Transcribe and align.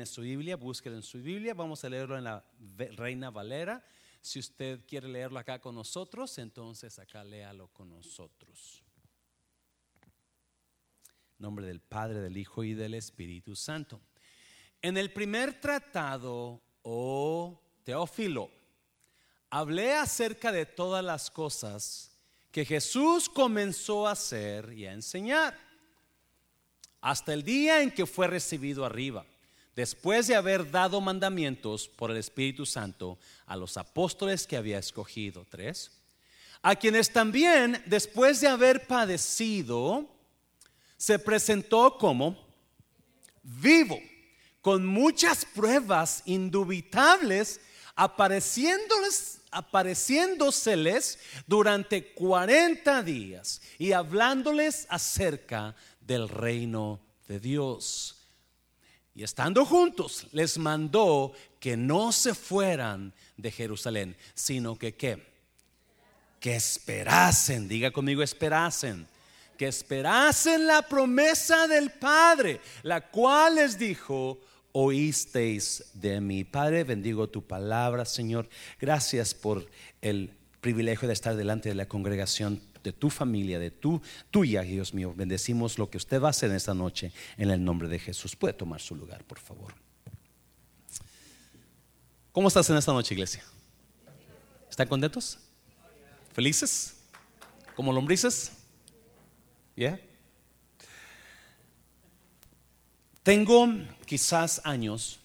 en 0.00 0.06
su 0.06 0.20
Biblia, 0.20 0.54
búsquelo 0.54 0.94
en 0.94 1.02
su 1.02 1.20
Biblia. 1.20 1.54
Vamos 1.54 1.82
a 1.82 1.88
leerlo 1.88 2.16
en 2.16 2.22
la 2.22 2.44
Reina 2.96 3.30
Valera. 3.30 3.84
Si 4.20 4.38
usted 4.38 4.86
quiere 4.86 5.08
leerlo 5.08 5.40
acá 5.40 5.60
con 5.60 5.74
nosotros, 5.74 6.38
entonces 6.38 7.00
acá 7.00 7.24
léalo 7.24 7.66
con 7.72 7.90
nosotros. 7.90 8.84
nombre 11.38 11.66
del 11.66 11.80
Padre, 11.80 12.20
del 12.20 12.36
Hijo 12.36 12.62
y 12.62 12.74
del 12.74 12.94
Espíritu 12.94 13.56
Santo. 13.56 14.00
En 14.82 14.96
el 14.96 15.12
primer 15.12 15.60
tratado, 15.60 16.62
oh 16.82 17.60
Teófilo, 17.82 18.52
hablé 19.50 19.94
acerca 19.94 20.52
de 20.52 20.64
todas 20.64 21.04
las 21.04 21.28
cosas 21.28 22.12
que 22.52 22.64
Jesús 22.64 23.28
comenzó 23.28 24.06
a 24.06 24.12
hacer 24.12 24.72
y 24.74 24.86
a 24.86 24.92
enseñar 24.92 25.58
hasta 27.00 27.34
el 27.34 27.42
día 27.42 27.82
en 27.82 27.90
que 27.90 28.06
fue 28.06 28.28
recibido 28.28 28.84
arriba 28.84 29.26
después 29.78 30.26
de 30.26 30.34
haber 30.34 30.72
dado 30.72 31.00
mandamientos 31.00 31.86
por 31.86 32.10
el 32.10 32.16
Espíritu 32.16 32.66
Santo 32.66 33.16
a 33.46 33.54
los 33.54 33.76
apóstoles 33.76 34.44
que 34.44 34.56
había 34.56 34.76
escogido, 34.76 35.46
tres, 35.48 35.92
a 36.62 36.74
quienes 36.74 37.12
también, 37.12 37.80
después 37.86 38.40
de 38.40 38.48
haber 38.48 38.88
padecido, 38.88 40.04
se 40.96 41.20
presentó 41.20 41.96
como 41.96 42.36
vivo, 43.44 44.00
con 44.60 44.84
muchas 44.84 45.44
pruebas 45.44 46.24
indubitables, 46.26 47.60
apareciéndoles, 47.94 49.42
apareciéndoseles 49.52 51.20
durante 51.46 52.14
40 52.14 53.00
días 53.04 53.62
y 53.78 53.92
hablándoles 53.92 54.88
acerca 54.90 55.76
del 56.00 56.28
reino 56.28 56.98
de 57.28 57.38
Dios 57.38 58.17
y 59.18 59.24
estando 59.24 59.66
juntos, 59.66 60.28
les 60.30 60.58
mandó 60.58 61.32
que 61.58 61.76
no 61.76 62.12
se 62.12 62.36
fueran 62.36 63.12
de 63.36 63.50
Jerusalén, 63.50 64.16
sino 64.32 64.78
que 64.78 64.94
qué? 64.94 65.26
Que 66.38 66.54
esperasen, 66.54 67.66
diga 67.66 67.90
conmigo, 67.90 68.22
esperasen. 68.22 69.08
Que 69.56 69.66
esperasen 69.66 70.68
la 70.68 70.82
promesa 70.82 71.66
del 71.66 71.90
Padre, 71.90 72.60
la 72.84 73.08
cual 73.10 73.56
les 73.56 73.76
dijo, 73.76 74.38
oísteis 74.70 75.86
de 75.94 76.20
mi 76.20 76.44
Padre, 76.44 76.84
bendigo 76.84 77.28
tu 77.28 77.44
palabra, 77.44 78.04
Señor. 78.04 78.48
Gracias 78.80 79.34
por 79.34 79.68
el 80.00 80.30
privilegio 80.60 81.08
de 81.08 81.14
estar 81.14 81.34
delante 81.34 81.68
de 81.68 81.74
la 81.74 81.88
congregación 81.88 82.62
de 82.82 82.92
tu 82.92 83.10
familia, 83.10 83.58
de 83.58 83.70
tu 83.70 84.00
tuya, 84.30 84.62
Dios 84.62 84.94
mío. 84.94 85.14
Bendecimos 85.16 85.78
lo 85.78 85.90
que 85.90 85.96
usted 85.96 86.20
va 86.20 86.28
a 86.28 86.30
hacer 86.30 86.50
en 86.50 86.56
esta 86.56 86.74
noche 86.74 87.12
en 87.36 87.50
el 87.50 87.64
nombre 87.64 87.88
de 87.88 87.98
Jesús. 87.98 88.36
Puede 88.36 88.54
tomar 88.54 88.80
su 88.80 88.94
lugar, 88.94 89.24
por 89.24 89.38
favor. 89.38 89.74
¿Cómo 92.32 92.48
estás 92.48 92.68
en 92.70 92.76
esta 92.76 92.92
noche, 92.92 93.14
iglesia? 93.14 93.44
¿Están 94.70 94.86
contentos? 94.88 95.38
¿Felices? 96.32 96.96
¿Como 97.74 97.92
lombrices? 97.92 98.52
¿Ya? 99.76 100.00
Tengo 103.22 103.68
quizás 104.06 104.60
años, 104.64 105.20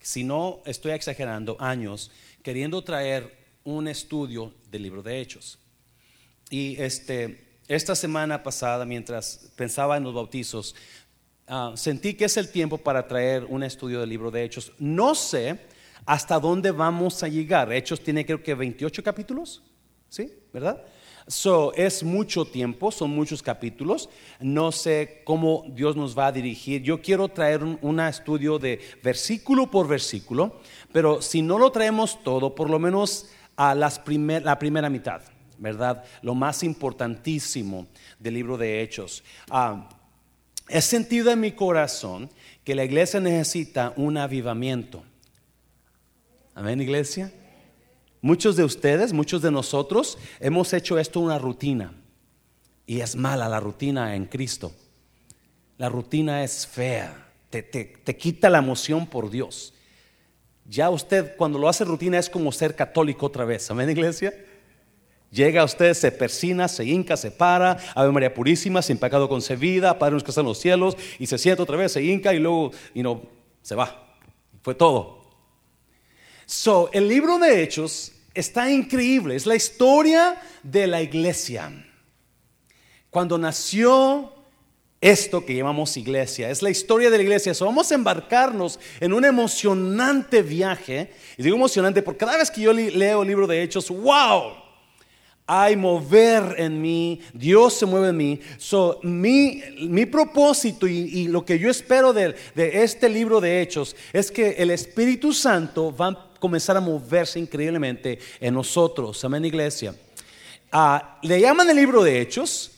si 0.00 0.24
no 0.24 0.60
estoy 0.66 0.92
exagerando, 0.92 1.56
años, 1.58 2.10
queriendo 2.42 2.82
traer 2.84 3.34
un 3.64 3.88
estudio 3.88 4.52
del 4.70 4.82
libro 4.82 5.02
de 5.02 5.20
Hechos. 5.20 5.58
Y 6.50 6.76
este, 6.80 7.58
esta 7.68 7.94
semana 7.94 8.42
pasada, 8.42 8.84
mientras 8.84 9.50
pensaba 9.56 9.96
en 9.96 10.04
los 10.04 10.14
bautizos, 10.14 10.74
ah, 11.48 11.72
sentí 11.76 12.14
que 12.14 12.26
es 12.26 12.36
el 12.36 12.50
tiempo 12.50 12.78
para 12.78 13.06
traer 13.06 13.44
un 13.44 13.62
estudio 13.62 14.00
del 14.00 14.10
libro 14.10 14.30
de 14.30 14.44
Hechos. 14.44 14.72
No 14.78 15.14
sé 15.14 15.58
hasta 16.06 16.38
dónde 16.38 16.70
vamos 16.70 17.22
a 17.22 17.28
llegar. 17.28 17.72
Hechos 17.72 18.00
tiene 18.00 18.26
creo 18.26 18.42
que 18.42 18.54
28 18.54 19.02
capítulos, 19.02 19.62
¿sí? 20.08 20.32
¿Verdad? 20.52 20.84
So, 21.26 21.72
es 21.72 22.02
mucho 22.02 22.44
tiempo, 22.44 22.92
son 22.92 23.10
muchos 23.10 23.42
capítulos. 23.42 24.10
No 24.40 24.72
sé 24.72 25.22
cómo 25.24 25.64
Dios 25.68 25.96
nos 25.96 26.16
va 26.16 26.26
a 26.26 26.32
dirigir. 26.32 26.82
Yo 26.82 27.00
quiero 27.00 27.28
traer 27.28 27.64
un, 27.64 28.00
estudio 28.00 28.58
de 28.58 28.80
versículo 29.02 29.70
por 29.70 29.88
versículo, 29.88 30.60
pero 30.92 31.22
si 31.22 31.40
no 31.40 31.58
lo 31.58 31.72
traemos 31.72 32.22
todo, 32.22 32.54
por 32.54 32.68
lo 32.68 32.78
menos 32.78 33.30
a 33.56 33.74
las 33.74 34.02
la 34.42 34.58
primera 34.58 34.90
mitad. 34.90 35.22
¿Verdad? 35.58 36.04
Lo 36.22 36.34
más 36.34 36.62
importantísimo 36.62 37.86
del 38.18 38.34
libro 38.34 38.56
de 38.56 38.82
Hechos. 38.82 39.22
Ah, 39.50 39.88
he 40.68 40.80
sentido 40.80 41.30
en 41.30 41.40
mi 41.40 41.52
corazón 41.52 42.30
que 42.64 42.74
la 42.74 42.84
iglesia 42.84 43.20
necesita 43.20 43.92
un 43.96 44.16
avivamiento. 44.16 45.02
Amén, 46.54 46.80
iglesia. 46.80 47.32
Muchos 48.20 48.56
de 48.56 48.64
ustedes, 48.64 49.12
muchos 49.12 49.42
de 49.42 49.50
nosotros 49.50 50.16
hemos 50.40 50.72
hecho 50.72 50.98
esto 50.98 51.20
una 51.20 51.38
rutina. 51.38 51.92
Y 52.86 53.00
es 53.00 53.16
mala 53.16 53.48
la 53.48 53.60
rutina 53.60 54.14
en 54.14 54.26
Cristo. 54.26 54.72
La 55.76 55.88
rutina 55.88 56.44
es 56.44 56.66
fea, 56.66 57.28
te, 57.50 57.62
te 57.62 58.16
quita 58.16 58.48
la 58.48 58.58
emoción 58.58 59.06
por 59.06 59.28
Dios. 59.30 59.74
Ya 60.66 60.88
usted 60.88 61.36
cuando 61.36 61.58
lo 61.58 61.68
hace 61.68 61.84
rutina 61.84 62.18
es 62.18 62.30
como 62.30 62.50
ser 62.52 62.74
católico 62.74 63.26
otra 63.26 63.44
vez. 63.44 63.70
Amén, 63.70 63.90
iglesia. 63.90 64.32
Llega 65.34 65.64
usted, 65.64 65.94
se 65.94 66.12
persina, 66.12 66.68
se 66.68 66.84
hinca, 66.84 67.16
se 67.16 67.32
para, 67.32 67.76
Ave 67.96 68.12
María 68.12 68.32
Purísima, 68.32 68.80
sin 68.82 68.98
pecado 68.98 69.28
concebida, 69.28 69.98
Padre 69.98 70.12
nuestro 70.12 70.26
que 70.26 70.30
está 70.30 70.42
en 70.42 70.46
los 70.46 70.60
cielos, 70.60 70.96
y 71.18 71.26
se 71.26 71.38
sienta 71.38 71.64
otra 71.64 71.76
vez, 71.76 71.90
se 71.90 72.04
hinca 72.04 72.32
y 72.32 72.38
luego, 72.38 72.70
y 72.94 73.02
no, 73.02 73.20
se 73.60 73.74
va. 73.74 74.16
Fue 74.62 74.76
todo. 74.76 75.24
So, 76.46 76.88
el 76.92 77.08
libro 77.08 77.40
de 77.40 77.64
Hechos 77.64 78.12
está 78.32 78.70
increíble, 78.70 79.34
es 79.34 79.44
la 79.44 79.56
historia 79.56 80.40
de 80.62 80.86
la 80.86 81.02
iglesia. 81.02 81.84
Cuando 83.10 83.36
nació 83.36 84.32
esto 85.00 85.44
que 85.44 85.56
llamamos 85.56 85.96
iglesia, 85.96 86.48
es 86.48 86.62
la 86.62 86.70
historia 86.70 87.10
de 87.10 87.16
la 87.16 87.24
iglesia. 87.24 87.54
So, 87.54 87.64
vamos 87.64 87.90
a 87.90 87.96
embarcarnos 87.96 88.78
en 89.00 89.12
un 89.12 89.24
emocionante 89.24 90.42
viaje. 90.42 91.12
Y 91.36 91.42
digo 91.42 91.56
emocionante 91.56 92.02
porque 92.02 92.18
cada 92.18 92.36
vez 92.36 92.52
que 92.52 92.60
yo 92.60 92.72
leo 92.72 93.22
el 93.22 93.28
libro 93.28 93.48
de 93.48 93.64
Hechos, 93.64 93.90
wow, 93.90 94.63
hay 95.46 95.76
mover 95.76 96.54
en 96.58 96.80
mí, 96.80 97.20
Dios 97.34 97.74
se 97.74 97.86
mueve 97.86 98.08
en 98.08 98.16
mí. 98.16 98.40
So, 98.56 98.98
mi, 99.02 99.62
mi 99.82 100.06
propósito 100.06 100.86
y, 100.86 101.28
lo 101.28 101.44
que 101.44 101.58
yo 101.58 101.68
espero 101.68 102.12
de, 102.12 102.34
de, 102.54 102.82
este 102.82 103.08
libro 103.08 103.40
de 103.40 103.60
Hechos 103.60 103.94
es 104.12 104.30
que 104.30 104.52
el 104.52 104.70
Espíritu 104.70 105.32
Santo 105.32 105.94
va 105.94 106.08
a 106.08 106.30
comenzar 106.40 106.76
a 106.76 106.80
moverse 106.80 107.38
increíblemente 107.38 108.18
en 108.40 108.54
nosotros. 108.54 109.22
Amén, 109.24 109.44
iglesia. 109.44 109.94
Ah, 110.72 111.18
le 111.22 111.40
llaman 111.40 111.68
el 111.68 111.76
libro 111.76 112.02
de 112.02 112.20
Hechos 112.20 112.72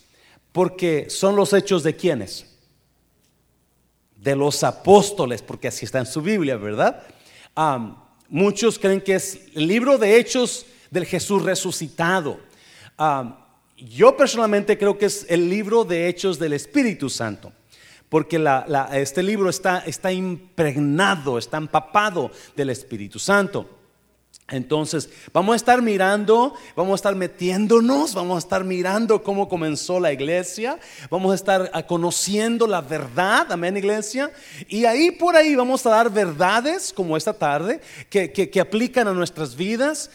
porque 0.50 1.08
son 1.08 1.36
los 1.36 1.52
hechos 1.52 1.82
de 1.82 1.94
quienes? 1.94 2.46
De 4.16 4.34
los 4.34 4.64
apóstoles, 4.64 5.40
porque 5.40 5.68
así 5.68 5.84
está 5.84 6.00
en 6.00 6.06
su 6.06 6.20
Biblia, 6.20 6.56
¿verdad? 6.56 7.02
Ah, 7.54 8.08
muchos 8.28 8.78
creen 8.78 9.00
que 9.00 9.14
es 9.14 9.40
el 9.54 9.68
libro 9.68 9.98
de 9.98 10.18
Hechos 10.18 10.66
del 10.90 11.06
Jesús 11.06 11.42
resucitado 11.42 12.45
yo 13.76 14.16
personalmente 14.16 14.78
creo 14.78 14.96
que 14.96 15.06
es 15.06 15.26
el 15.28 15.48
libro 15.48 15.84
de 15.84 16.08
hechos 16.08 16.38
del 16.38 16.54
Espíritu 16.54 17.10
Santo, 17.10 17.52
porque 18.08 18.42
este 18.92 19.22
libro 19.22 19.50
está, 19.50 19.80
está 19.80 20.12
impregnado, 20.12 21.38
está 21.38 21.56
empapado 21.56 22.30
del 22.54 22.70
Espíritu 22.70 23.18
Santo. 23.18 23.76
Entonces, 24.48 25.10
vamos 25.32 25.54
a 25.54 25.56
estar 25.56 25.82
mirando, 25.82 26.54
vamos 26.76 26.92
a 26.92 26.94
estar 26.94 27.16
metiéndonos, 27.16 28.14
vamos 28.14 28.36
a 28.36 28.38
estar 28.38 28.62
mirando 28.62 29.20
cómo 29.24 29.48
comenzó 29.48 29.98
la 29.98 30.12
iglesia, 30.12 30.78
vamos 31.10 31.32
a 31.32 31.34
estar 31.34 31.68
ah, 31.74 31.82
conociendo 31.82 32.68
la 32.68 32.80
verdad, 32.80 33.50
amén 33.50 33.76
iglesia, 33.76 34.30
y 34.68 34.84
ahí 34.84 35.10
por 35.10 35.34
ahí 35.34 35.56
vamos 35.56 35.84
a 35.84 35.90
dar 35.90 36.10
verdades 36.10 36.92
como 36.92 37.16
esta 37.16 37.32
tarde 37.32 37.80
que, 38.08 38.30
que, 38.30 38.60
aplican 38.60 39.08
a 39.08 39.12
nuestras 39.12 39.56
vidas. 39.56 40.10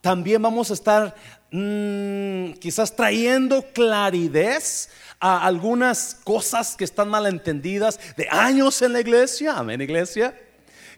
también 0.00 0.40
vamos 0.40 0.70
a 0.70 0.74
estar 0.74 1.14
Mm, 1.50 2.54
quizás 2.54 2.94
trayendo 2.94 3.62
claridad 3.72 4.62
a 5.20 5.46
algunas 5.46 6.14
cosas 6.24 6.76
que 6.76 6.84
están 6.84 7.08
mal 7.08 7.26
entendidas 7.26 8.00
de 8.16 8.28
años 8.28 8.82
en 8.82 8.92
la 8.92 9.00
iglesia, 9.00 9.54
amén 9.56 9.80
iglesia. 9.80 10.34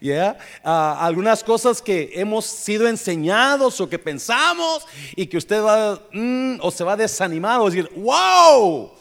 Yeah. 0.00 0.38
algunas 0.62 1.42
cosas 1.42 1.82
que 1.82 2.12
hemos 2.14 2.44
sido 2.44 2.86
enseñados 2.86 3.80
o 3.80 3.88
que 3.88 3.98
pensamos 3.98 4.86
y 5.16 5.26
que 5.26 5.36
usted 5.36 5.60
va 5.60 6.00
mm, 6.12 6.58
o 6.60 6.70
se 6.70 6.84
va 6.84 6.96
desanimado 6.96 7.64
decir, 7.64 7.90
wow, 7.96 8.92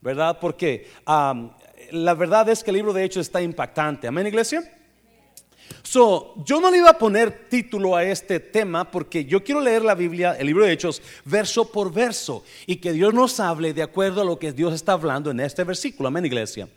¿verdad? 0.00 0.38
Porque 0.40 0.90
la 1.06 2.14
verdad 2.14 2.48
es 2.48 2.64
que 2.64 2.70
el 2.70 2.76
libro 2.76 2.94
de 2.94 3.04
Hechos 3.04 3.26
está 3.26 3.42
impactante. 3.42 4.08
Amén, 4.08 4.26
iglesia. 4.26 4.77
So, 5.82 6.34
yo 6.44 6.60
no 6.60 6.70
le 6.70 6.78
iba 6.78 6.90
a 6.90 6.98
poner 6.98 7.48
título 7.48 7.96
a 7.96 8.04
este 8.04 8.40
tema 8.40 8.90
porque 8.90 9.24
yo 9.24 9.42
quiero 9.42 9.60
leer 9.60 9.82
la 9.82 9.94
Biblia, 9.94 10.36
el 10.38 10.46
libro 10.46 10.64
de 10.64 10.72
Hechos, 10.72 11.02
verso 11.24 11.72
por 11.72 11.92
verso 11.92 12.44
y 12.66 12.76
que 12.76 12.92
Dios 12.92 13.14
nos 13.14 13.40
hable 13.40 13.72
de 13.72 13.82
acuerdo 13.82 14.20
a 14.20 14.24
lo 14.24 14.38
que 14.38 14.52
Dios 14.52 14.74
está 14.74 14.92
hablando 14.92 15.30
en 15.30 15.40
este 15.40 15.64
versículo. 15.64 16.08
Amén, 16.08 16.26
iglesia. 16.26 16.68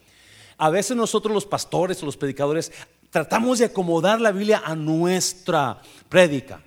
a 0.58 0.70
veces 0.70 0.96
nosotros 0.96 1.34
los 1.34 1.46
pastores 1.46 2.02
o 2.02 2.06
los 2.06 2.18
predicadores 2.18 2.72
tratamos 3.10 3.60
de 3.60 3.66
acomodar 3.66 4.22
la 4.22 4.32
Biblia 4.32 4.64
a 4.66 4.76
nuestra 4.76 5.82
prédica. 6.10 6.62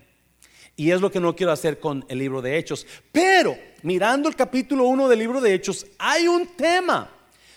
Y 0.76 0.91
es 0.91 1.00
lo 1.00 1.11
que 1.11 1.21
no 1.21 1.37
quiero 1.37 1.53
hacer 1.53 1.79
con 1.79 2.05
el 2.09 2.19
libro 2.19 2.43
de 2.43 2.59
Hechos. 2.59 2.87
Pero 3.12 3.56
mirando 3.82 4.29
el 4.29 4.37
capítulo 4.37 4.85
1 4.85 5.09
del 5.09 5.19
libro 5.19 5.41
de 5.41 5.55
Hechos, 5.55 5.87
hay 5.99 6.26
un 6.26 6.49
tema. 6.49 7.11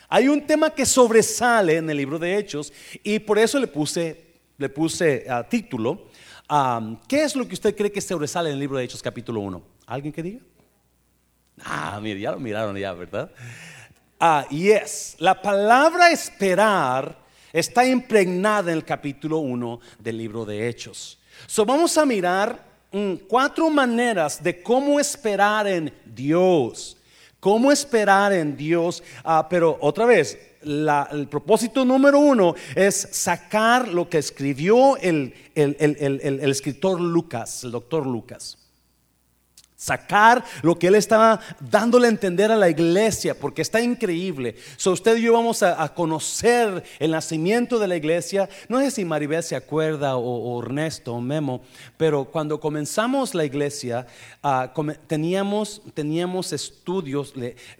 Hay 0.08 0.28
un 0.28 0.46
tema 0.46 0.70
que 0.70 0.86
sobresale 0.86 1.78
en 1.78 1.90
el 1.90 1.98
libro 1.98 2.18
de 2.18 2.38
Hechos 2.38 2.72
y 3.04 3.20
por 3.20 3.38
eso 3.38 3.60
le 3.60 3.68
puse, 3.68 4.27
le 4.58 4.70
puse 4.70 5.26
a 5.30 5.48
título. 5.48 6.08
¿Qué 7.08 7.24
es 7.24 7.36
lo 7.36 7.48
que 7.48 7.54
usted 7.54 7.76
cree 7.76 7.92
que 7.92 8.02
sobresale 8.02 8.50
en 8.50 8.54
el 8.56 8.60
libro 8.60 8.78
de 8.78 8.86
Hechos 8.86 9.02
capítulo 9.02 9.40
1? 9.42 9.62
¿Alguien 9.86 10.14
que 10.14 10.24
diga? 10.24 10.42
Ah, 11.64 12.00
mire, 12.02 12.20
ya 12.20 12.32
lo 12.32 12.40
miraron 12.40 12.76
ya, 12.76 12.94
¿verdad? 12.94 13.32
Ah, 14.20 14.48
yes. 14.50 15.16
La 15.20 15.42
palabra 15.42 16.12
esperar 16.12 17.18
está 17.52 17.86
impregnada 17.86 18.72
en 18.72 18.78
el 18.78 18.86
capítulo 18.86 19.40
1 19.40 19.80
del 20.00 20.18
libro 20.18 20.46
de 20.46 20.68
Hechos. 20.68 21.20
So, 21.46 21.66
vamos 21.66 21.98
a 21.98 22.06
mirar 22.06 22.64
mm, 22.92 23.14
cuatro 23.28 23.70
maneras 23.70 24.42
de 24.42 24.62
cómo 24.62 25.00
esperar 25.00 25.68
en 25.68 25.94
Dios. 26.06 26.98
Cómo 27.40 27.72
esperar 27.72 28.34
en 28.34 28.58
Dios. 28.58 29.04
Ah, 29.24 29.48
pero 29.50 29.78
otra 29.82 30.06
vez, 30.06 30.38
el 30.68 31.28
propósito 31.28 31.86
número 31.86 32.20
uno 32.20 32.56
es 32.76 32.96
sacar 33.12 33.88
lo 33.88 34.10
que 34.10 34.18
escribió 34.18 34.98
el 34.98 35.34
escritor 35.56 37.02
Lucas, 37.02 37.64
el 37.64 37.72
doctor 37.72 38.06
Lucas 38.06 38.58
sacar 39.78 40.44
lo 40.64 40.78
que 40.78 40.88
él 40.88 40.96
estaba 40.96 41.40
dándole 41.60 42.08
a 42.08 42.10
entender 42.10 42.52
a 42.52 42.56
la 42.56 42.70
iglesia, 42.70 43.40
porque 43.40 43.62
está 43.62 43.80
increíble. 43.80 44.56
So 44.76 44.92
usted 44.92 45.16
y 45.18 45.22
yo 45.22 45.34
vamos 45.34 45.62
a, 45.64 45.88
conocer 45.94 46.84
el 47.00 47.12
nacimiento 47.12 47.80
de 47.80 47.88
la 47.88 47.96
iglesia. 47.96 48.50
No 48.68 48.80
sé 48.80 48.92
si 48.92 49.06
Maribel 49.06 49.44
se 49.44 49.56
acuerda 49.56 50.18
o, 50.18 50.62
Ernesto 50.62 51.14
o 51.14 51.22
Memo, 51.22 51.62
pero 51.96 52.26
cuando 52.26 52.60
comenzamos 52.60 53.36
la 53.36 53.46
iglesia 53.46 54.08
ah, 54.42 54.74
teníamos, 55.06 55.82
teníamos 55.94 56.52
estudios, 56.52 57.34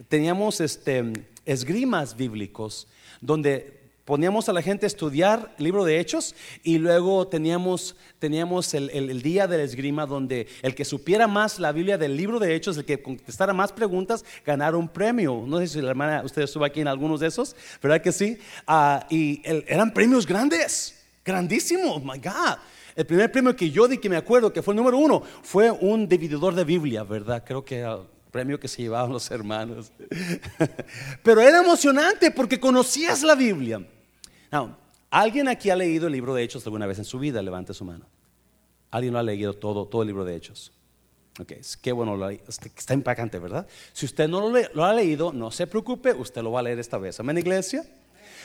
teníamos 0.08 0.60
este, 0.60 1.12
esgrimas 1.48 2.16
bíblicos 2.16 2.86
donde 3.20 3.78
poníamos 4.04 4.48
a 4.48 4.52
la 4.52 4.62
gente 4.62 4.86
a 4.86 4.88
estudiar 4.88 5.54
el 5.58 5.64
libro 5.64 5.84
de 5.84 5.98
Hechos 5.98 6.34
y 6.62 6.78
luego 6.78 7.26
teníamos, 7.26 7.96
teníamos 8.18 8.72
el, 8.74 9.22
día 9.22 9.46
de 9.46 9.58
la 9.58 9.64
esgrima 9.64 10.06
donde 10.06 10.46
el 10.62 10.74
que 10.74 10.84
supiera 10.84 11.26
más 11.26 11.58
la 11.58 11.72
Biblia 11.72 11.98
del 11.98 12.16
libro 12.16 12.38
de 12.38 12.54
Hechos, 12.54 12.76
el 12.76 12.84
que 12.84 13.02
contestara 13.02 13.52
más 13.52 13.72
preguntas, 13.72 14.24
ganara 14.46 14.76
un 14.76 14.88
premio. 14.88 15.44
No 15.46 15.58
sé 15.58 15.68
si 15.68 15.80
la 15.82 15.90
hermana, 15.90 16.22
usted 16.24 16.42
estuvo 16.42 16.64
aquí 16.64 16.80
en 16.80 16.88
algunos 16.88 17.20
de 17.20 17.26
esos, 17.26 17.56
¿verdad 17.82 18.00
que 18.00 18.12
sí? 18.12 18.38
Ah, 18.66 19.06
y 19.10 19.42
eran 19.44 19.92
premios 19.92 20.26
grandes, 20.26 21.02
grandísimos, 21.24 22.02
my 22.02 22.18
God. 22.18 22.56
El 22.96 23.06
primer 23.06 23.30
premio 23.30 23.54
que 23.54 23.70
yo 23.70 23.88
di 23.88 23.98
que 23.98 24.08
me 24.08 24.16
acuerdo 24.16 24.52
que 24.52 24.62
fue 24.62 24.72
el 24.72 24.76
número 24.76 24.98
uno 24.98 25.22
fue 25.42 25.70
un 25.70 26.08
divididor 26.08 26.54
de 26.54 26.64
Biblia, 26.64 27.04
¿verdad? 27.04 27.44
Creo 27.46 27.64
que 27.64 27.84
premio 28.30 28.58
que 28.58 28.68
se 28.68 28.82
llevaban 28.82 29.12
los 29.12 29.30
hermanos. 29.30 29.92
Pero 31.22 31.40
era 31.40 31.60
emocionante 31.60 32.30
porque 32.30 32.60
conocías 32.60 33.22
la 33.22 33.34
Biblia. 33.34 33.86
¿alguien 35.10 35.48
aquí 35.48 35.70
ha 35.70 35.76
leído 35.76 36.06
el 36.06 36.12
libro 36.12 36.34
de 36.34 36.42
Hechos 36.42 36.64
alguna 36.66 36.86
vez 36.86 36.98
en 36.98 37.04
su 37.04 37.18
vida? 37.18 37.42
Levante 37.42 37.74
su 37.74 37.84
mano. 37.84 38.06
¿Alguien 38.90 39.12
lo 39.12 39.18
ha 39.18 39.22
leído 39.22 39.54
todo, 39.54 39.86
todo 39.86 40.02
el 40.02 40.08
libro 40.08 40.24
de 40.24 40.36
Hechos? 40.36 40.72
Ok, 41.40 41.52
qué 41.80 41.92
bueno, 41.92 42.28
está 42.28 42.94
impactante, 42.94 43.38
¿verdad? 43.38 43.66
Si 43.92 44.06
usted 44.06 44.28
no 44.28 44.50
lo, 44.50 44.84
ha 44.84 44.92
leído, 44.92 45.32
no 45.32 45.52
se 45.52 45.68
preocupe, 45.68 46.12
usted 46.12 46.42
lo 46.42 46.50
va 46.50 46.60
a 46.60 46.62
leer 46.64 46.80
esta 46.80 46.98
vez. 46.98 47.20
Amén, 47.20 47.38
iglesia. 47.38 47.84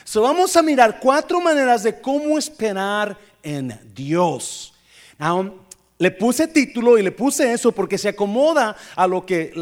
So, 0.04 0.22
vamos 0.22 0.56
a 0.56 0.62
mirar 0.62 1.00
cuatro 1.00 1.40
maneras 1.40 1.82
de 1.82 2.00
cómo 2.00 2.38
esperar 2.38 3.18
en 3.42 3.80
Dios. 3.94 4.74
Now, 5.18 5.63
le 5.98 6.10
puse 6.10 6.48
título 6.48 6.98
y 6.98 7.02
le 7.02 7.12
puse 7.12 7.52
eso 7.52 7.72
porque 7.72 7.98
se 7.98 8.08
acomoda 8.08 8.76
a 8.96 9.06
lo 9.06 9.24
que, 9.24 9.52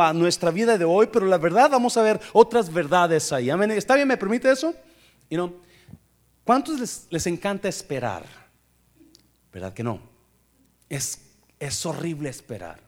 a 0.00 0.12
nuestra 0.12 0.50
vida 0.50 0.78
de 0.78 0.84
hoy, 0.84 1.08
pero 1.12 1.26
la 1.26 1.38
verdad 1.38 1.70
vamos 1.70 1.96
a 1.96 2.02
ver 2.02 2.20
otras 2.32 2.72
verdades 2.72 3.32
ahí. 3.32 3.50
¿Está 3.50 3.94
bien? 3.94 4.08
¿Me 4.08 4.16
permite 4.16 4.50
eso? 4.50 4.74
You 5.28 5.36
know, 5.36 5.66
¿Cuántos 6.46 7.08
les, 7.10 7.26
encanta 7.26 7.68
esperar? 7.68 8.24
¿Verdad 9.52 9.74
que 9.74 9.82
no? 9.82 10.00
Es, 10.88 11.20
es 11.58 11.84
horrible 11.84 12.28
esperar. 12.28 12.78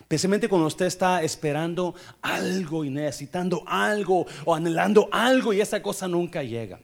Especialmente 0.00 0.50
cuando 0.50 0.66
usted 0.66 0.84
está 0.84 1.22
esperando 1.22 1.94
algo 2.20 2.84
y 2.84 2.90
necesitando 2.90 3.64
algo 3.66 4.26
o 4.44 4.54
anhelando 4.54 5.08
algo 5.10 5.54
y 5.54 5.62
esa 5.62 5.80
cosa 5.80 6.06
nunca 6.06 6.42
llega. 6.42 6.78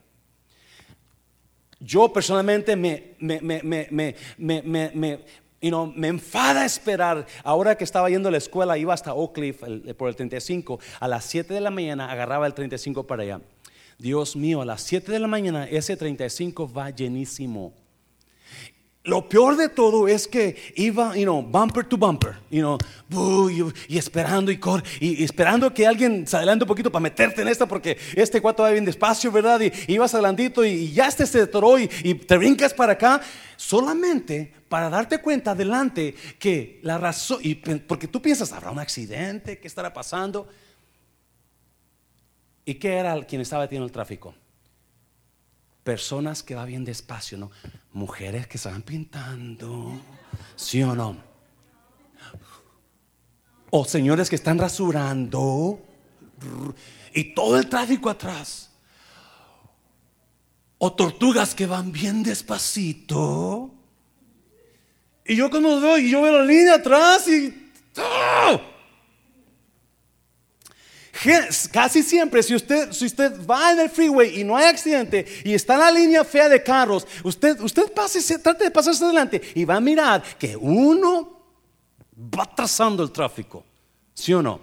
Yo 1.78 2.10
personalmente 2.10 2.76
me, 2.76 3.14
me, 3.18 3.40
me, 4.38 5.20
me, 5.62 5.70
me, 5.70 5.92
me 5.94 6.08
enfada 6.08 6.64
esperar. 6.64 7.26
Ahora 7.44 7.76
que 7.76 7.84
estaba 7.84 8.10
yendo 8.10 8.28
a 8.28 8.32
la 8.32 8.38
escuela, 8.38 8.76
iba 8.76 8.92
hasta 8.92 9.14
Oak 9.14 9.34
Cliff 9.34 9.62
por 9.96 10.08
el 10.08 10.16
35. 10.16 10.80
A 11.00 11.08
las 11.08 11.24
7 11.24 11.54
de 11.54 11.60
la 11.60 11.70
mañana 11.70 12.10
agarraba 12.10 12.46
el 12.46 12.54
35 12.54 13.06
para 13.06 13.22
allá. 13.22 13.40
Dios 13.98 14.34
mío, 14.34 14.62
a 14.62 14.64
las 14.64 14.82
7 14.82 15.12
de 15.12 15.18
la 15.20 15.28
mañana 15.28 15.64
ese 15.64 15.96
35 15.96 16.72
va 16.72 16.90
llenísimo. 16.90 17.72
Lo 19.04 19.28
peor 19.28 19.56
de 19.56 19.68
todo 19.68 20.06
es 20.06 20.28
que 20.28 20.54
iba, 20.76 21.16
you 21.16 21.24
know, 21.24 21.42
bumper 21.42 21.84
to 21.84 21.96
bumper, 21.96 22.36
you 22.50 22.60
know, 22.60 22.78
y, 23.88 23.98
esperando 23.98 24.52
y, 24.52 24.60
y, 25.00 25.24
esperando 25.24 25.74
que 25.74 25.88
alguien 25.88 26.24
se 26.24 26.36
adelante 26.36 26.62
un 26.62 26.68
poquito 26.68 26.92
para 26.92 27.02
meterte 27.02 27.42
en 27.42 27.48
esta 27.48 27.66
porque 27.66 27.98
este 28.14 28.40
cuarto 28.40 28.62
va 28.62 28.70
bien 28.70 28.84
despacio, 28.84 29.32
¿verdad? 29.32 29.60
Y, 29.60 29.72
ibas 29.92 30.14
adelantito 30.14 30.64
y, 30.64 30.92
ya 30.92 31.08
este 31.08 31.26
se 31.26 31.40
detoró 31.40 31.80
y, 31.80 31.88
te 31.88 32.36
brincas 32.36 32.72
para 32.72 32.92
acá 32.92 33.20
solamente 33.56 34.52
para 34.68 34.88
darte 34.88 35.18
cuenta 35.18 35.50
adelante 35.50 36.14
que 36.38 36.78
la 36.82 36.96
razón, 36.96 37.40
y 37.42 37.56
porque 37.56 38.06
tú 38.06 38.22
piensas, 38.22 38.52
¿habrá 38.52 38.70
un 38.70 38.78
accidente? 38.78 39.58
¿Qué 39.58 39.66
estará 39.66 39.92
pasando? 39.92 40.46
¿Y 42.64 42.74
qué 42.74 42.94
era 42.94 43.20
quien 43.24 43.40
estaba 43.40 43.66
teniendo 43.66 43.86
el 43.86 43.92
tráfico? 43.92 44.32
Personas 45.84 46.42
que 46.42 46.54
va 46.54 46.64
bien 46.64 46.84
despacio, 46.84 47.38
¿no? 47.38 47.50
Mujeres 47.92 48.46
que 48.46 48.56
estaban 48.56 48.82
pintando, 48.82 49.92
¿sí 50.56 50.82
o 50.82 50.94
no? 50.94 51.16
O 53.70 53.84
señores 53.84 54.28
que 54.28 54.36
están 54.36 54.58
rasurando 54.58 55.80
y 57.14 57.34
todo 57.34 57.58
el 57.58 57.68
tráfico 57.68 58.10
atrás. 58.10 58.70
O 60.78 60.92
tortugas 60.92 61.54
que 61.54 61.66
van 61.66 61.92
bien 61.92 62.22
despacito. 62.22 63.70
Y 65.24 65.36
yo 65.36 65.50
cuando 65.50 65.80
veo, 65.80 65.98
y 65.98 66.10
yo 66.10 66.22
veo 66.22 66.38
la 66.38 66.44
línea 66.44 66.74
atrás 66.74 67.28
y... 67.28 67.72
¡ah! 67.96 68.60
Casi 71.70 72.02
siempre, 72.02 72.42
si 72.42 72.54
usted, 72.54 72.92
si 72.92 73.06
usted 73.06 73.46
va 73.46 73.72
en 73.72 73.80
el 73.80 73.90
freeway 73.90 74.40
y 74.40 74.44
no 74.44 74.56
hay 74.56 74.66
accidente 74.66 75.24
y 75.44 75.54
está 75.54 75.74
en 75.74 75.80
la 75.80 75.90
línea 75.90 76.24
fea 76.24 76.48
de 76.48 76.62
carros, 76.62 77.06
usted, 77.22 77.60
usted 77.60 77.92
pase, 77.92 78.38
trate 78.38 78.64
de 78.64 78.70
pasarse 78.70 79.04
adelante 79.04 79.40
y 79.54 79.64
va 79.64 79.76
a 79.76 79.80
mirar 79.80 80.22
que 80.38 80.56
uno 80.56 81.42
va 82.16 82.52
trazando 82.54 83.02
el 83.02 83.12
tráfico. 83.12 83.64
¿Sí 84.14 84.32
o 84.34 84.42
no? 84.42 84.60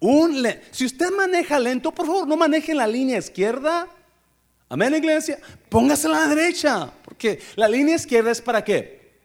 Un 0.00 0.46
si 0.70 0.84
usted 0.84 1.10
maneja 1.10 1.58
lento, 1.58 1.92
por 1.92 2.06
favor, 2.06 2.28
no 2.28 2.36
maneje 2.36 2.72
en 2.72 2.78
la 2.78 2.86
línea 2.86 3.18
izquierda. 3.18 3.88
Amén, 4.68 4.94
iglesia. 4.94 5.38
Póngase 5.68 6.06
a 6.06 6.10
la 6.10 6.28
derecha, 6.28 6.92
porque 7.04 7.40
la 7.56 7.68
línea 7.68 7.96
izquierda 7.96 8.30
es 8.30 8.40
para 8.40 8.62
qué? 8.62 9.18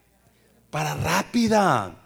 Para 0.71 0.95
rápida. 0.95 2.02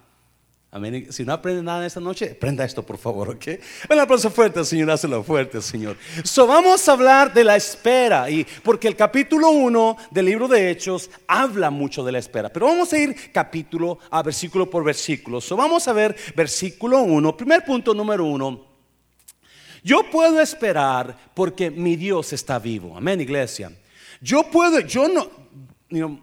Si 1.11 1.23
no 1.23 1.31
aprende 1.31 1.63
nada 1.63 1.85
esta 1.85 2.01
noche, 2.01 2.31
aprenda 2.35 2.65
esto, 2.65 2.83
por 2.83 2.97
favor, 2.97 3.29
¿ok? 3.29 3.47
Un 3.89 3.99
aplauso 3.99 4.29
fuerte, 4.29 4.63
Señor, 4.65 4.91
hazlo 4.91 5.23
fuerte, 5.23 5.61
Señor. 5.61 5.95
So, 6.23 6.45
vamos 6.45 6.87
a 6.87 6.91
hablar 6.91 7.33
de 7.33 7.45
la 7.45 7.55
espera, 7.55 8.29
y 8.29 8.45
porque 8.63 8.89
el 8.89 8.95
capítulo 8.97 9.49
1 9.49 9.97
del 10.11 10.25
libro 10.25 10.47
de 10.47 10.69
Hechos 10.69 11.09
habla 11.25 11.69
mucho 11.69 12.03
de 12.03 12.11
la 12.11 12.19
espera. 12.19 12.49
Pero 12.49 12.65
vamos 12.65 12.91
a 12.91 12.97
ir 12.97 13.31
capítulo 13.31 13.97
a 14.11 14.21
versículo 14.21 14.69
por 14.69 14.83
versículo. 14.83 15.39
So, 15.39 15.55
vamos 15.55 15.87
a 15.87 15.93
ver 15.93 16.15
versículo 16.35 16.99
1. 16.99 17.37
Primer 17.37 17.63
punto 17.63 17.93
número 17.93 18.25
1. 18.25 18.67
Yo 19.83 20.03
puedo 20.11 20.41
esperar 20.41 21.17
porque 21.33 21.71
mi 21.71 21.95
Dios 21.95 22.33
está 22.33 22.59
vivo. 22.59 22.97
Amén, 22.97 23.21
iglesia. 23.21 23.71
Yo 24.19 24.43
puedo, 24.51 24.81
yo 24.81 25.07
no, 25.07 26.19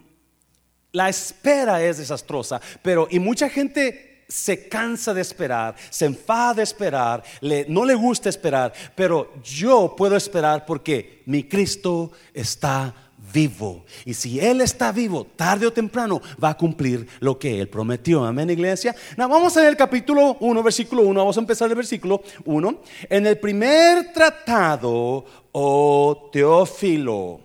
la 0.91 1.09
espera 1.09 1.83
es 1.83 1.97
desastrosa, 1.97 2.61
pero 2.83 3.07
y 3.09 3.19
mucha 3.19 3.49
gente 3.49 4.04
se 4.27 4.67
cansa 4.67 5.13
de 5.13 5.21
esperar, 5.21 5.75
se 5.89 6.05
enfada 6.05 6.55
de 6.55 6.63
esperar, 6.63 7.23
no 7.67 7.85
le 7.85 7.95
gusta 7.95 8.29
esperar, 8.29 8.73
pero 8.95 9.33
yo 9.43 9.95
puedo 9.95 10.15
esperar 10.15 10.65
porque 10.65 11.21
mi 11.25 11.43
Cristo 11.43 12.11
está 12.33 12.93
vivo. 13.33 13.85
Y 14.05 14.13
si 14.13 14.39
Él 14.39 14.61
está 14.61 14.91
vivo, 14.91 15.25
tarde 15.35 15.67
o 15.67 15.73
temprano 15.73 16.21
va 16.41 16.49
a 16.49 16.57
cumplir 16.57 17.07
lo 17.19 17.37
que 17.37 17.59
Él 17.59 17.67
prometió. 17.67 18.23
Amén, 18.23 18.49
iglesia. 18.49 18.95
Now, 19.17 19.29
vamos 19.29 19.55
en 19.57 19.65
el 19.65 19.75
capítulo 19.75 20.37
1, 20.39 20.63
versículo 20.63 21.03
1. 21.03 21.19
Vamos 21.19 21.37
a 21.37 21.41
empezar 21.41 21.69
el 21.69 21.75
versículo 21.75 22.21
1. 22.45 22.81
En 23.09 23.27
el 23.27 23.37
primer 23.37 24.13
tratado, 24.13 25.25
oh 25.51 26.29
Teófilo, 26.31 27.41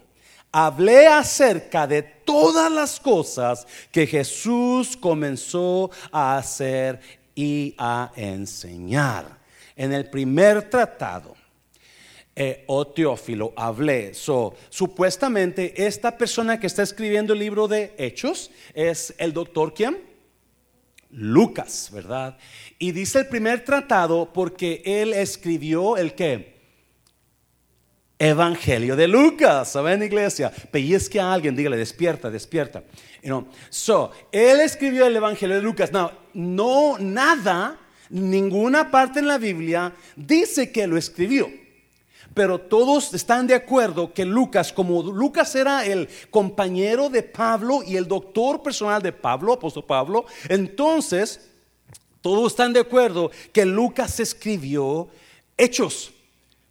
hablé 0.52 1.06
acerca 1.06 1.86
de 1.86 2.02
todas 2.02 2.70
las 2.70 2.98
cosas 2.98 3.66
que 3.92 4.06
Jesús 4.06 4.96
comenzó 4.96 5.90
a 6.10 6.36
hacer 6.36 7.00
y 7.34 7.74
a 7.78 8.10
enseñar. 8.16 9.38
En 9.76 9.92
el 9.92 10.10
primer 10.10 10.68
tratado 10.68 11.34
eh, 12.42 12.64
oh 12.68 12.86
Teófilo, 12.86 13.52
hablé. 13.56 14.14
So, 14.14 14.54
supuestamente 14.70 15.86
esta 15.86 16.16
persona 16.16 16.58
que 16.58 16.68
está 16.68 16.82
escribiendo 16.82 17.32
el 17.34 17.38
libro 17.40 17.68
de 17.68 17.92
Hechos 17.98 18.50
es 18.72 19.14
el 19.18 19.32
doctor 19.32 19.74
quién? 19.74 19.98
Lucas, 21.10 21.90
¿verdad? 21.92 22.38
Y 22.78 22.92
dice 22.92 23.18
el 23.18 23.26
primer 23.26 23.64
tratado 23.64 24.32
porque 24.32 24.80
él 24.86 25.12
escribió 25.12 25.96
el 25.96 26.14
que 26.14 26.59
Evangelio 28.20 28.96
de 28.96 29.08
Lucas, 29.08 29.72
¿saben 29.72 30.02
iglesia? 30.02 30.52
Pellizque 30.70 31.18
a 31.18 31.32
alguien, 31.32 31.56
dígale, 31.56 31.78
despierta, 31.78 32.28
despierta. 32.28 32.84
You 33.22 33.46
so, 33.70 34.10
él 34.30 34.60
escribió 34.60 35.06
el 35.06 35.16
Evangelio 35.16 35.56
de 35.56 35.62
Lucas. 35.62 35.90
No, 35.90 36.12
no, 36.34 36.98
nada, 36.98 37.78
ninguna 38.10 38.90
parte 38.90 39.20
en 39.20 39.26
la 39.26 39.38
Biblia 39.38 39.94
dice 40.16 40.70
que 40.70 40.86
lo 40.86 40.98
escribió. 40.98 41.50
Pero 42.34 42.60
todos 42.60 43.14
están 43.14 43.46
de 43.46 43.54
acuerdo 43.54 44.12
que 44.12 44.26
Lucas, 44.26 44.70
como 44.70 45.02
Lucas 45.02 45.54
era 45.54 45.86
el 45.86 46.06
compañero 46.28 47.08
de 47.08 47.22
Pablo 47.22 47.82
y 47.82 47.96
el 47.96 48.06
doctor 48.06 48.62
personal 48.62 49.00
de 49.00 49.12
Pablo, 49.12 49.54
apóstol 49.54 49.86
Pablo, 49.86 50.26
entonces 50.46 51.48
todos 52.20 52.52
están 52.52 52.74
de 52.74 52.80
acuerdo 52.80 53.30
que 53.50 53.64
Lucas 53.64 54.20
escribió 54.20 55.08
hechos 55.56 56.12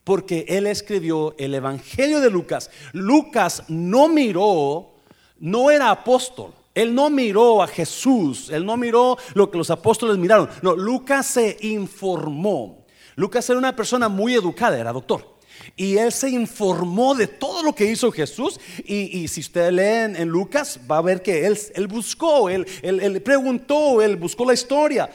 porque 0.03 0.45
él 0.47 0.67
escribió 0.67 1.35
el 1.37 1.53
Evangelio 1.53 2.19
de 2.19 2.29
Lucas. 2.29 2.69
Lucas 2.93 3.63
no 3.67 4.07
miró, 4.07 4.95
no 5.39 5.71
era 5.71 5.91
apóstol. 5.91 6.53
Él 6.75 6.95
no 6.95 7.09
miró 7.09 7.61
a 7.61 7.67
Jesús, 7.67 8.49
él 8.51 8.65
no 8.65 8.77
miró 8.77 9.17
lo 9.33 9.51
que 9.51 9.57
los 9.57 9.69
apóstoles 9.69 10.17
miraron. 10.17 10.49
No, 10.61 10.75
Lucas 10.75 11.25
se 11.25 11.57
informó. 11.61 12.85
Lucas 13.15 13.49
era 13.49 13.59
una 13.59 13.75
persona 13.75 14.07
muy 14.07 14.33
educada, 14.33 14.79
era 14.79 14.93
doctor. 14.93 15.39
Y 15.75 15.97
él 15.97 16.11
se 16.11 16.29
informó 16.29 17.15
de 17.15 17.27
todo 17.27 17.63
lo 17.63 17.73
que 17.73 17.85
hizo 17.85 18.11
Jesús. 18.11 18.59
Y, 18.85 19.27
si 19.27 19.41
usted 19.41 19.71
lee 19.71 20.19
en, 20.21 20.29
Lucas, 20.29 20.79
va 20.89 20.97
a 20.97 21.01
ver 21.01 21.21
que 21.21 21.45
él, 21.45 21.57
él 21.75 21.87
buscó, 21.87 22.49
él, 22.49 22.65
él, 22.81 23.21
preguntó, 23.21 24.01
él 24.01 24.15
buscó 24.15 24.45
la 24.45 24.53
historia. 24.53 25.09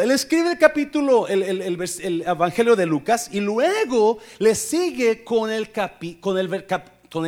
Él 0.00 0.10
escribe 0.10 0.52
el 0.52 0.58
capítulo, 0.58 1.28
el, 1.28 1.42
el, 1.42 2.22
Evangelio 2.26 2.76
de 2.76 2.86
Lucas, 2.86 3.28
y 3.32 3.40
luego 3.40 4.18
le 4.38 4.54
sigue 4.54 5.24
con 5.24 5.50
el, 5.50 5.68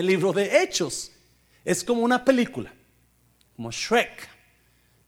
libro 0.07 0.33
de 0.33 0.63
Hechos. 0.63 1.13
Es 1.65 1.83
como 1.83 2.03
una 2.03 2.25
película, 2.25 2.73
como 3.55 3.71
Shrek. 3.71 4.29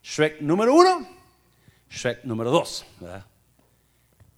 Shrek 0.03 0.41
número 0.41 0.75
uno, 0.75 1.09
Shrek 1.91 2.25
número 2.25 2.51
dos. 2.51 2.85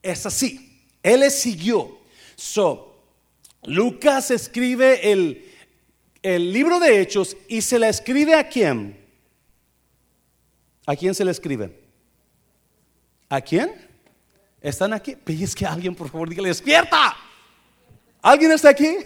Es 0.03 0.27
así. 0.27 0.85
Él 1.03 1.21
le 1.21 1.31
siguió. 1.31 1.99
So, 2.37 3.03
Lucas 3.65 4.31
escribe 4.31 5.11
el, 5.13 5.51
el 6.23 6.53
libro 6.53 6.79
de 6.79 7.01
Hechos 7.01 7.37
y 7.49 7.63
se 7.63 7.79
la 7.79 7.89
escribe 7.89 8.35
a 8.35 8.49
quién? 8.49 8.99
¿A 10.87 10.97
quién 10.97 11.15
se 11.15 11.25
le 11.25 11.31
escribe? 11.31 11.80
¿A 13.31 13.41
quién? 13.41 13.73
¿Están 14.61 14.93
aquí? 14.93 15.17
Es 15.25 15.55
que 15.55 15.65
alguien, 15.65 15.95
por 15.95 16.11
favor, 16.11 16.29
dígale, 16.29 16.49
despierta. 16.49 17.17
¿Alguien 18.21 18.51
está 18.51 18.71
aquí? 18.71 18.97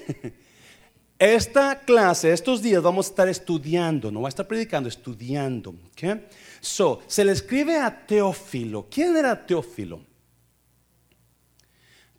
Esta 1.19 1.79
clase, 1.79 2.33
estos 2.33 2.61
días 2.61 2.83
vamos 2.83 3.07
a 3.07 3.11
estar 3.11 3.29
estudiando, 3.29 4.11
no 4.11 4.23
va 4.23 4.29
a 4.29 4.31
estar 4.31 4.49
predicando, 4.49 4.89
estudiando. 4.89 5.75
¿okay? 5.93 6.27
So, 6.61 7.03
se 7.07 7.25
le 7.25 7.33
escribe 7.33 7.79
a 7.79 8.05
Teófilo. 8.05 8.89
¿Quién 8.91 9.17
era 9.17 9.47
Teófilo? 9.47 10.05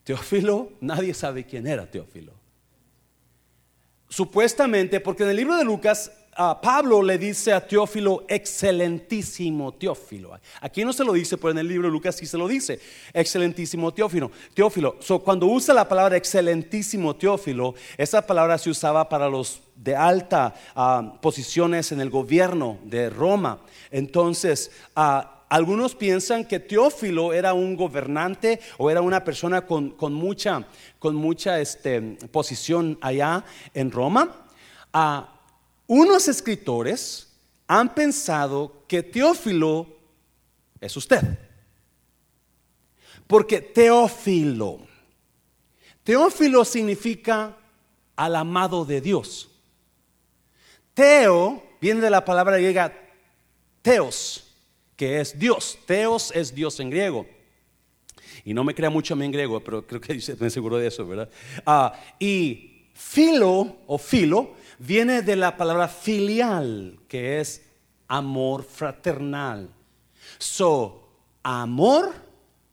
Teófilo, 0.04 0.74
nadie 0.80 1.14
sabe 1.14 1.46
quién 1.46 1.68
era 1.68 1.90
Teófilo. 1.90 2.34
Supuestamente, 4.08 5.02
porque 5.02 5.24
en 5.24 5.30
el 5.30 5.36
libro 5.36 5.58
de 5.58 5.66
Lucas, 5.66 6.12
Pablo 6.36 7.02
le 7.02 7.18
dice 7.18 7.54
a 7.54 7.66
Teófilo, 7.66 8.26
excelentísimo 8.28 9.74
Teófilo. 9.74 10.38
Aquí 10.60 10.84
no 10.84 10.92
se 10.92 11.06
lo 11.06 11.14
dice, 11.14 11.38
pero 11.38 11.52
en 11.52 11.60
el 11.60 11.68
libro 11.68 11.88
de 11.88 11.94
Lucas 11.94 12.16
sí 12.16 12.26
se 12.26 12.38
lo 12.38 12.48
dice, 12.48 12.80
excelentísimo 13.14 13.94
Teófilo. 13.94 14.32
Teófilo, 14.54 14.98
cuando 15.24 15.46
usa 15.46 15.74
la 15.74 15.88
palabra 15.88 16.18
excelentísimo 16.18 17.16
Teófilo, 17.16 17.74
esa 17.98 18.28
palabra 18.28 18.58
se 18.58 18.70
usaba 18.70 19.08
para 19.08 19.30
los 19.30 19.62
de 19.76 19.96
alta 19.96 20.54
ah, 20.76 21.18
posiciones 21.22 21.94
en 21.94 22.02
el 22.02 22.10
gobierno 22.10 22.80
de 22.84 23.10
Roma. 23.10 23.62
Entonces, 23.90 24.72
uh, 24.98 25.22
algunos 25.48 25.96
piensan 25.96 26.44
que 26.44 26.60
Teófilo 26.60 27.32
era 27.32 27.54
un 27.54 27.78
gobernante 27.78 28.60
o 28.78 28.90
era 28.90 29.02
una 29.02 29.24
persona 29.24 29.66
con, 29.66 29.96
mucha, 30.12 30.68
con 31.00 31.16
mucha 31.16 31.62
este, 31.62 32.02
posición 32.32 32.98
allá 33.02 33.46
en 33.74 33.92
Roma. 33.92 34.36
Ah, 34.92 35.35
unos 35.88 36.28
escritores 36.28 37.28
han 37.68 37.94
pensado 37.94 38.84
que 38.88 39.04
Teófilo 39.04 39.88
es 40.80 40.96
usted. 40.96 41.22
Porque 43.28 43.60
Teófilo, 43.62 44.80
Teófilo 46.04 46.64
significa 46.64 47.58
al 48.16 48.36
amado 48.36 48.86
de 48.86 49.02
Dios. 49.02 49.50
Teo 50.94 51.64
viene 51.82 52.02
de 52.02 52.10
la 52.10 52.24
palabra 52.24 52.58
griega 52.58 52.94
teos, 53.82 54.48
que 54.96 55.20
es 55.20 55.38
Dios. 55.38 55.78
Teos 55.86 56.32
es 56.34 56.54
Dios 56.54 56.80
en 56.80 56.90
griego. 56.90 57.28
Y 58.44 58.54
no 58.54 58.64
me 58.64 58.76
crea 58.76 58.90
mucho 58.90 59.14
a 59.14 59.18
mí 59.18 59.26
en 59.26 59.32
griego, 59.32 59.60
pero 59.64 59.86
creo 59.86 60.00
que 60.00 60.14
me 60.40 60.48
aseguro 60.48 60.78
de 60.78 60.88
eso, 60.88 61.06
¿verdad? 61.06 61.30
Ah, 61.66 62.00
y 62.20 62.90
filo 62.94 63.78
o 63.88 63.98
filo 63.98 64.54
viene 64.80 65.22
de 65.22 65.36
la 65.36 65.58
palabra 65.58 65.88
filial, 65.88 67.00
que 67.08 67.40
es 67.40 67.64
amor 68.08 68.64
fraternal. 68.64 69.70
So, 70.38 71.08
amor 71.44 72.14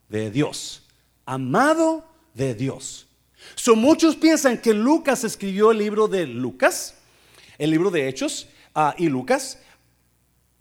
de 0.09 0.31
Dios, 0.31 0.83
amado 1.27 2.05
de 2.35 2.55
Dios. 2.55 3.07
So, 3.55 3.77
muchos 3.77 4.17
piensan 4.17 4.59
que 4.59 4.75
Lucas 4.75 5.25
escribió 5.25 5.71
el 5.71 5.79
libro 5.79 6.09
de 6.09 6.27
Lucas, 6.27 6.95
el 7.59 7.71
libro 7.71 7.91
de 7.91 8.09
Hechos 8.09 8.49
ah, 8.75 8.95
y 8.99 9.09
Lucas, 9.09 9.59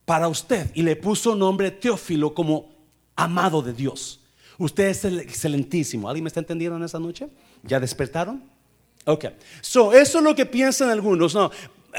para 0.05 0.27
usted 0.27 0.71
y 0.73 0.81
le 0.81 0.95
puso 0.95 1.35
nombre 1.35 1.71
Teófilo 1.71 2.33
como 2.33 2.69
amado 3.15 3.61
de 3.61 3.73
Dios. 3.73 4.19
Usted 4.57 4.89
es 4.89 5.05
el 5.05 5.19
excelentísimo. 5.19 6.09
¿Alguien 6.09 6.23
me 6.23 6.27
está 6.27 6.39
entendiendo 6.39 6.77
en 6.77 6.83
esa 6.83 6.99
noche? 6.99 7.29
¿Ya 7.63 7.79
despertaron? 7.79 8.43
Ok. 9.05 9.25
So, 9.61 9.93
eso 9.93 10.17
es 10.19 10.23
lo 10.23 10.35
que 10.35 10.45
piensan 10.45 10.89
algunos. 10.89 11.33
No. 11.33 11.51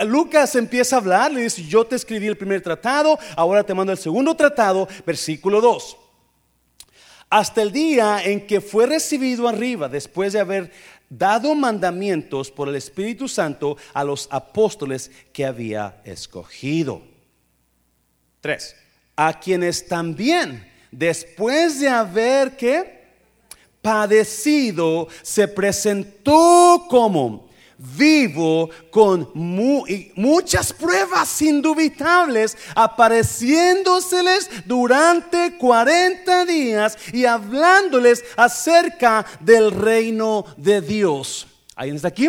Lucas 0.04 0.54
empieza 0.56 0.96
a 0.96 0.98
hablar, 1.00 1.32
le 1.32 1.42
dice, 1.42 1.64
yo 1.64 1.84
te 1.84 1.96
escribí 1.96 2.26
el 2.26 2.36
primer 2.36 2.62
tratado, 2.62 3.18
ahora 3.36 3.62
te 3.62 3.74
mando 3.74 3.92
el 3.92 3.98
segundo 3.98 4.34
tratado, 4.34 4.88
versículo 5.04 5.60
2. 5.60 5.96
Hasta 7.28 7.62
el 7.62 7.72
día 7.72 8.22
en 8.24 8.46
que 8.46 8.60
fue 8.60 8.86
recibido 8.86 9.48
arriba, 9.48 9.88
después 9.88 10.32
de 10.32 10.40
haber 10.40 10.72
dado 11.08 11.54
mandamientos 11.54 12.50
por 12.50 12.68
el 12.68 12.76
Espíritu 12.76 13.28
Santo 13.28 13.76
a 13.92 14.02
los 14.02 14.28
apóstoles 14.30 15.10
que 15.32 15.44
había 15.44 16.00
escogido. 16.04 17.02
Tres, 18.40 18.74
a 19.14 19.38
quienes 19.38 19.86
también, 19.86 20.66
después 20.90 21.80
de 21.80 21.88
haber 21.88 22.56
que 22.56 23.01
padecido, 23.82 25.08
se 25.22 25.48
presentó 25.48 26.86
como 26.88 27.50
vivo 27.76 28.70
con 28.90 29.28
muchas 29.34 30.72
pruebas 30.72 31.42
indubitables, 31.42 32.56
apareciéndoseles 32.74 34.48
durante 34.66 35.56
40 35.58 36.46
días 36.46 36.96
y 37.12 37.24
hablándoles 37.24 38.24
acerca 38.36 39.26
del 39.40 39.72
reino 39.72 40.44
de 40.56 40.80
Dios. 40.80 41.48
¿Alguien 41.74 41.96
está 41.96 42.08
aquí? 42.08 42.28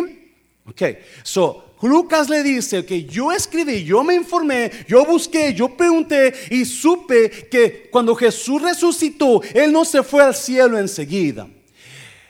Ok, 0.66 0.82
so 1.22 1.73
Lucas 1.84 2.30
le 2.30 2.42
dice 2.42 2.86
que 2.86 3.04
yo 3.04 3.30
escribí, 3.30 3.84
yo 3.84 4.02
me 4.02 4.14
informé, 4.14 4.70
yo 4.88 5.04
busqué, 5.04 5.52
yo 5.52 5.76
pregunté 5.76 6.32
y 6.50 6.64
supe 6.64 7.30
que 7.50 7.88
cuando 7.90 8.14
Jesús 8.14 8.62
resucitó, 8.62 9.42
Él 9.52 9.70
no 9.70 9.84
se 9.84 10.02
fue 10.02 10.22
al 10.22 10.34
cielo 10.34 10.78
enseguida. 10.78 11.46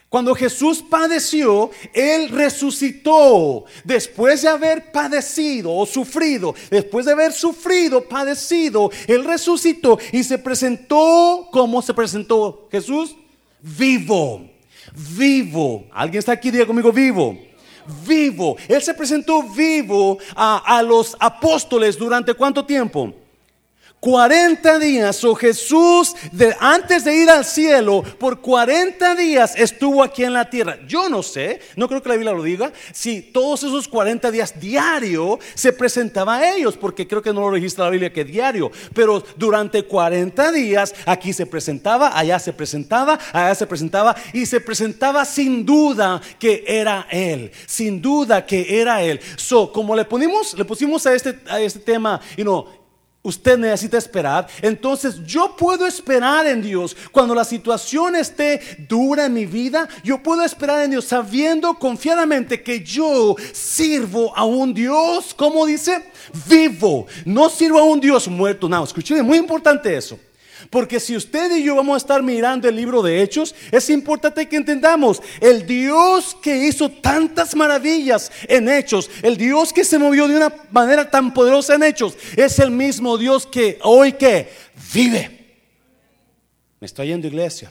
Cuando 0.08 0.34
Jesús 0.34 0.82
padeció, 0.82 1.70
Él 1.92 2.28
resucitó. 2.30 3.64
Después 3.84 4.42
de 4.42 4.48
haber 4.48 4.92
padecido 4.92 5.72
o 5.72 5.86
sufrido, 5.86 6.54
después 6.70 7.06
de 7.06 7.12
haber 7.12 7.32
sufrido, 7.32 8.08
padecido, 8.08 8.90
Él 9.06 9.24
resucitó 9.24 9.98
y 10.12 10.22
se 10.22 10.38
presentó. 10.38 11.48
¿Cómo 11.52 11.82
se 11.82 11.94
presentó 11.94 12.68
Jesús? 12.70 13.16
Vivo, 13.60 14.50
vivo. 15.16 15.86
¿Alguien 15.92 16.20
está 16.20 16.32
aquí? 16.32 16.50
Diga 16.50 16.66
conmigo, 16.66 16.92
vivo 16.92 17.53
vivo. 18.06 18.56
Él 18.68 18.82
se 18.82 18.94
presentó 18.94 19.42
vivo 19.42 20.18
a, 20.34 20.76
a, 20.76 20.82
los 20.82 21.16
apóstoles 21.18 21.98
durante 21.98 22.34
cuánto 22.34 22.64
tiempo? 22.64 23.12
40 24.04 24.78
días, 24.80 25.24
o 25.24 25.34
Jesús 25.34 26.14
de, 26.30 26.54
antes 26.60 27.04
de 27.04 27.16
ir 27.16 27.30
al 27.30 27.42
cielo, 27.42 28.02
por 28.18 28.42
40 28.42 29.14
días 29.14 29.54
estuvo 29.56 30.02
aquí 30.02 30.24
en 30.24 30.34
la 30.34 30.50
tierra. 30.50 30.76
Yo 30.86 31.08
no 31.08 31.22
sé, 31.22 31.58
no 31.74 31.88
creo 31.88 32.02
que 32.02 32.10
la 32.10 32.16
Biblia 32.16 32.34
lo 32.34 32.42
diga, 32.42 32.70
si 32.92 33.22
todos 33.22 33.62
esos 33.62 33.88
40 33.88 34.30
días 34.30 34.60
diario 34.60 35.38
se 35.54 35.72
presentaba 35.72 36.36
a 36.36 36.54
ellos, 36.54 36.76
porque 36.76 37.08
creo 37.08 37.22
que 37.22 37.32
no 37.32 37.40
lo 37.40 37.52
registra 37.52 37.86
la 37.86 37.92
Biblia 37.92 38.12
que 38.12 38.26
diario, 38.26 38.70
pero 38.92 39.24
durante 39.38 39.84
40 39.84 40.52
días 40.52 40.94
aquí 41.06 41.32
se 41.32 41.46
presentaba, 41.46 42.10
allá 42.14 42.38
se 42.38 42.52
presentaba, 42.52 43.18
allá 43.32 43.54
se 43.54 43.66
presentaba 43.66 44.14
y 44.34 44.44
se 44.44 44.60
presentaba 44.60 45.24
sin 45.24 45.64
duda 45.64 46.20
que 46.38 46.62
era 46.66 47.06
Él, 47.10 47.50
sin 47.64 48.02
duda 48.02 48.44
que 48.44 48.82
era 48.82 49.02
Él. 49.02 49.18
So, 49.36 49.72
como 49.72 49.96
le 49.96 50.04
ponimos, 50.04 50.52
le 50.58 50.66
pusimos 50.66 51.06
a 51.06 51.14
este, 51.14 51.38
a 51.48 51.58
este 51.58 51.78
tema, 51.78 52.20
y 52.36 52.40
you 52.40 52.44
no, 52.44 52.64
know, 52.64 52.83
Usted 53.26 53.56
necesita 53.56 53.96
esperar. 53.96 54.46
Entonces 54.60 55.24
yo 55.24 55.56
puedo 55.56 55.86
esperar 55.86 56.46
en 56.46 56.60
Dios. 56.60 56.94
Cuando 57.10 57.34
la 57.34 57.44
situación 57.44 58.16
esté 58.16 58.60
dura 58.86 59.24
en 59.24 59.32
mi 59.32 59.46
vida, 59.46 59.88
yo 60.02 60.22
puedo 60.22 60.42
esperar 60.42 60.84
en 60.84 60.90
Dios 60.90 61.06
sabiendo 61.06 61.72
confiadamente 61.78 62.62
que 62.62 62.84
yo 62.84 63.34
sirvo 63.52 64.36
a 64.36 64.44
un 64.44 64.74
Dios, 64.74 65.32
como 65.32 65.64
dice, 65.64 66.04
vivo. 66.46 67.06
No 67.24 67.48
sirvo 67.48 67.78
a 67.78 67.84
un 67.84 67.98
Dios 67.98 68.28
muerto. 68.28 68.68
No, 68.68 68.84
escuchen, 68.84 69.24
muy 69.24 69.38
importante 69.38 69.96
eso. 69.96 70.18
Porque 70.74 70.98
si 70.98 71.14
usted 71.14 71.56
y 71.56 71.62
yo 71.62 71.76
vamos 71.76 71.94
a 71.94 71.98
estar 71.98 72.20
mirando 72.20 72.68
el 72.68 72.74
libro 72.74 73.00
de 73.00 73.22
Hechos, 73.22 73.54
es 73.70 73.88
importante 73.90 74.48
que 74.48 74.56
entendamos, 74.56 75.22
el 75.40 75.64
Dios 75.64 76.36
que 76.42 76.66
hizo 76.66 76.90
tantas 76.90 77.54
maravillas 77.54 78.32
en 78.48 78.68
Hechos, 78.68 79.08
el 79.22 79.36
Dios 79.36 79.72
que 79.72 79.84
se 79.84 80.00
movió 80.00 80.26
de 80.26 80.34
una 80.34 80.52
manera 80.72 81.08
tan 81.08 81.32
poderosa 81.32 81.76
en 81.76 81.84
Hechos, 81.84 82.16
es 82.36 82.58
el 82.58 82.72
mismo 82.72 83.16
Dios 83.16 83.46
que 83.46 83.78
hoy 83.84 84.14
que 84.14 84.48
vive. 84.92 85.60
Me 86.80 86.86
estoy 86.86 87.06
yendo 87.06 87.28
iglesia. 87.28 87.70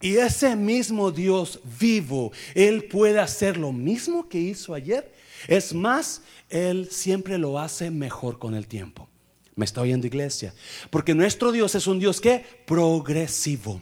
Y 0.00 0.16
ese 0.16 0.56
mismo 0.56 1.10
Dios 1.10 1.60
vivo, 1.78 2.32
Él 2.54 2.84
puede 2.84 3.20
hacer 3.20 3.58
lo 3.58 3.70
mismo 3.70 4.30
que 4.30 4.38
hizo 4.38 4.72
ayer. 4.72 5.12
Es 5.46 5.74
más, 5.74 6.22
Él 6.48 6.88
siempre 6.90 7.36
lo 7.36 7.58
hace 7.58 7.90
mejor 7.90 8.38
con 8.38 8.54
el 8.54 8.66
tiempo. 8.66 9.10
Me 9.56 9.64
está 9.64 9.80
oyendo 9.80 10.06
iglesia. 10.06 10.54
Porque 10.90 11.14
nuestro 11.14 11.50
Dios 11.50 11.74
es 11.74 11.86
un 11.86 11.98
Dios 11.98 12.20
que 12.20 12.44
progresivo. 12.66 13.80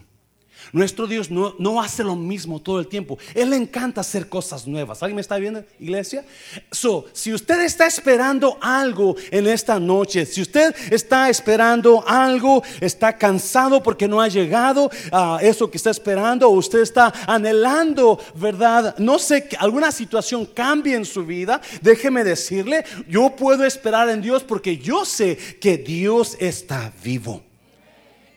Nuestro 0.75 1.07
Dios 1.07 1.31
no, 1.31 1.55
no, 1.61 1.81
hace 1.81 2.03
lo 2.03 2.17
mismo 2.17 2.61
todo 2.61 2.81
el 2.81 2.89
tiempo. 2.89 3.17
Él 3.33 3.51
le 3.51 3.57
encanta 3.57 4.01
hacer 4.01 4.29
cosas 4.29 4.67
nuevas. 4.67 5.01
¿Alguien 5.05 5.15
me 5.15 5.21
está 5.21 5.37
viendo, 5.37 5.63
iglesia? 5.79 6.25
So, 6.73 7.07
si 7.13 7.33
usted 7.33 7.61
está 7.61 7.87
esperando 7.87 8.59
algo 8.61 9.15
en 9.31 9.47
esta 9.47 9.79
noche, 9.79 10.27
si 10.27 10.43
usted 10.43 10.75
está 10.91 11.31
esperando 11.31 12.03
algo, 12.05 12.65
está 12.81 13.17
cansado 13.17 13.85
porque 13.85 14.09
no 14.09 14.21
ha 14.21 14.27
llegado 14.27 14.91
a 15.13 15.39
eso 15.43 15.71
que 15.71 15.77
está 15.77 15.91
esperando, 15.91 16.49
o 16.49 16.55
usted 16.55 16.81
está 16.81 17.15
anhelando, 17.29 18.19
¿verdad? 18.35 18.97
No 18.99 19.21
sé, 19.21 19.49
alguna 19.61 19.93
situación 19.93 20.45
cambie 20.45 20.97
en 20.97 21.05
su 21.05 21.25
vida, 21.25 21.61
déjeme 21.83 22.25
decirle, 22.25 22.85
yo 23.09 23.31
puedo 23.37 23.65
esperar 23.65 24.09
en 24.09 24.21
Dios 24.21 24.43
porque 24.43 24.77
yo 24.77 25.05
sé 25.05 25.37
que 25.61 25.79
Dios 25.79 26.37
está 26.41 26.93
vivo. 27.05 27.54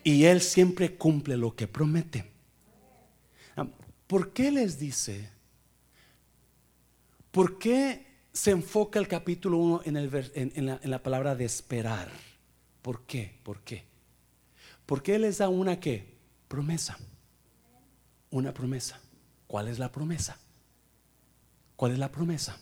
Y 0.08 0.24
Él 0.24 0.40
siempre 0.40 0.96
cumple 0.96 1.36
lo 1.36 1.54
que 1.54 1.68
promete. 1.68 2.32
Ah, 3.58 3.68
¿Por 4.08 4.32
qué 4.32 4.52
les 4.52 4.80
dice? 4.80 5.30
¿Por 7.30 7.60
qué 7.60 8.08
se 8.32 8.52
enfoca 8.52 9.00
el 9.00 9.10
capítulo 9.10 9.58
1 9.58 9.82
en, 9.84 10.54
en, 10.56 10.90
la, 10.92 11.04
palabra 11.04 11.36
de 11.36 11.44
esperar? 11.44 12.10
¿Por 12.82 13.02
qué? 13.02 13.38
¿Por 13.44 13.60
qué? 13.64 13.84
Porque 14.86 15.16
Él 15.16 15.24
les 15.24 15.40
da 15.40 15.50
una 15.50 15.78
qué? 15.78 16.16
Promesa. 16.48 16.98
Una 18.30 18.54
promesa. 18.54 19.02
¿Cuál 19.46 19.68
es 19.68 19.78
la 19.78 19.92
promesa? 19.92 20.40
¿Cuál 21.76 21.92
es 21.92 22.00
la 22.00 22.14
promesa? 22.14 22.58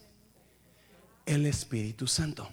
El 1.27 1.45
Espíritu 1.45 2.07
Santo 2.07 2.49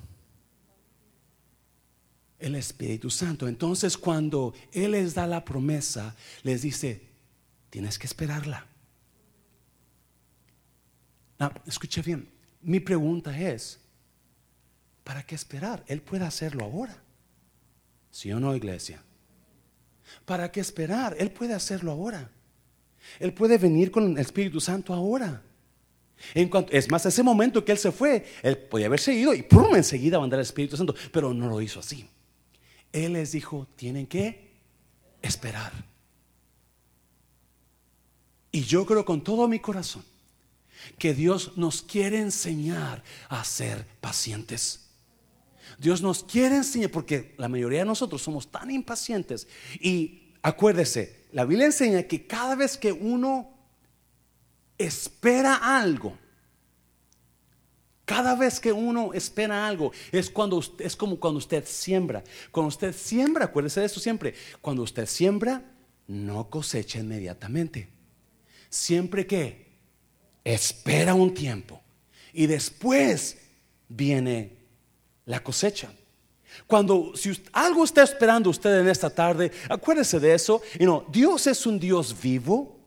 el 2.43 2.57
Espíritu 2.57 3.11
Santo. 3.11 3.49
Entonces 3.49 3.97
cuando 3.97 4.55
Él 4.73 4.93
les 4.93 5.15
da 5.15 5.27
la 5.27 5.45
promesa, 5.45 6.15
les 6.43 6.63
dice, 6.63 7.01
tienes 7.71 7.99
que 7.99 8.07
esperarla. 8.07 8.67
Now, 11.39 11.51
escuche 11.67 12.03
bien, 12.03 12.29
mi 12.61 12.81
pregunta 12.81 13.37
es, 13.39 13.81
¿para 15.03 15.23
qué 15.25 15.35
esperar? 15.35 15.83
Él 15.87 16.03
puede 16.03 16.25
hacerlo 16.25 16.65
ahora. 16.65 16.97
¿Sí 18.11 18.31
o 18.33 18.39
no, 18.39 18.55
iglesia? 18.55 19.03
¿Para 20.25 20.53
qué 20.53 20.61
esperar? 20.61 21.17
Él 21.19 21.31
puede 21.31 21.55
hacerlo 21.55 21.93
ahora. 21.93 22.31
Él 23.19 23.33
puede 23.33 23.59
venir 23.59 23.91
con 23.91 24.13
el 24.13 24.19
Espíritu 24.19 24.61
Santo 24.61 24.93
ahora. 24.93 25.43
En 26.35 26.49
cuanto, 26.49 26.73
es 26.73 26.89
más, 26.91 27.05
ese 27.07 27.23
momento 27.23 27.65
que 27.65 27.73
él 27.73 27.79
se 27.79 27.91
fue, 27.91 28.25
él 28.43 28.57
podía 28.57 28.87
haber 28.87 29.01
seguido 29.01 29.35
y 29.35 29.43
¡pum! 29.43 29.75
enseguida 29.75 30.21
mandar 30.21 30.39
el 30.39 30.45
Espíritu 30.45 30.77
Santo, 30.77 30.95
pero 31.11 31.35
no 31.35 31.49
lo 31.49 31.61
hizo 31.61 31.81
así. 31.81 32.09
Él 32.93 33.15
les 33.15 33.33
dijo, 33.33 33.67
tienen 33.77 34.07
que 34.07 34.53
esperar. 35.23 35.73
Y 38.51 38.63
yo 38.63 38.85
creo 38.85 39.05
con 39.05 39.25
todo 39.25 39.49
mi 39.49 39.61
corazón 39.61 40.05
que 40.99 41.15
Dios 41.15 41.57
nos 41.57 41.83
quiere 41.83 42.19
enseñar 42.19 43.03
a 43.29 43.43
ser 43.45 43.87
pacientes. 44.01 44.91
Dios 45.79 46.03
nos 46.03 46.23
quiere 46.23 46.57
enseñar, 46.57 46.91
porque 46.91 47.35
la 47.39 47.49
mayoría 47.49 47.81
de 47.81 47.87
nosotros 47.87 48.21
somos 48.21 48.51
tan 48.51 48.71
impacientes. 48.71 49.49
Y 49.81 50.35
acuérdese, 50.43 51.25
la 51.33 51.45
Biblia 51.45 51.67
enseña 51.67 52.03
que 52.03 52.27
cada 52.27 52.55
vez 52.55 52.77
que 52.77 52.93
uno 52.93 53.51
espera 54.77 55.79
algo, 55.79 56.19
cada 58.13 58.35
vez 58.35 58.61
que 58.61 58.71
uno 58.71 59.15
espera 59.15 59.67
algo, 59.67 59.91
es, 60.13 60.29
cuando, 60.29 60.63
es 60.79 60.95
como 60.95 61.19
cuando 61.19 61.39
usted 61.39 61.65
siembra. 61.67 62.23
Cuando 62.51 62.69
usted 62.69 62.95
siembra, 62.95 63.47
acuérdese 63.47 63.81
de 63.81 63.87
eso 63.87 64.01
siempre. 64.01 64.35
Cuando 64.61 64.83
usted 64.83 65.07
siembra, 65.07 65.63
no 66.07 66.51
cosecha 66.51 66.99
inmediatamente. 66.99 67.89
Siempre 68.69 69.27
que 69.27 69.73
espera 70.45 71.15
un 71.15 71.33
tiempo 71.33 71.81
y 72.35 72.47
después 72.47 73.39
viene 73.89 74.59
la 75.25 75.43
cosecha. 75.43 75.91
Cuando 76.67 77.17
si 77.17 77.43
algo 77.51 77.83
está 77.83 78.03
esperando 78.03 78.51
usted 78.51 78.81
en 78.81 78.89
esta 78.89 79.09
tarde, 79.09 79.51
acuérdese 79.71 80.21
de 80.21 80.35
eso. 80.35 80.61
You 80.79 80.85
know, 80.85 81.07
Dios 81.11 81.47
es 81.47 81.65
un 81.65 81.79
Dios 81.79 82.15
vivo 82.21 82.79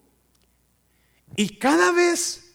y 1.35 1.57
cada 1.57 1.91
vez 1.91 2.53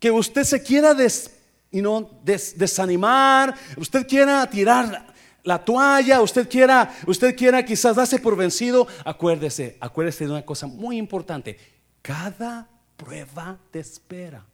que 0.00 0.10
usted 0.10 0.42
se 0.42 0.60
quiera 0.64 0.94
despertar, 0.94 1.41
y 1.72 1.80
no 1.80 2.20
desanimar, 2.22 3.54
usted 3.76 4.06
quiera 4.06 4.48
tirar 4.48 5.12
la 5.42 5.64
toalla, 5.64 6.20
usted 6.20 6.48
quiera, 6.48 6.94
usted 7.06 7.34
quiera 7.34 7.64
quizás 7.64 7.96
darse 7.96 8.18
por 8.18 8.36
vencido, 8.36 8.86
acuérdese, 9.04 9.76
acuérdese 9.80 10.26
de 10.26 10.30
una 10.30 10.44
cosa 10.44 10.66
muy 10.66 10.98
importante. 10.98 11.58
Cada 12.00 12.68
prueba 12.96 13.58
de 13.72 13.80
espera 13.80 14.44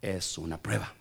es 0.00 0.38
una 0.38 0.58
prueba. 0.58 0.94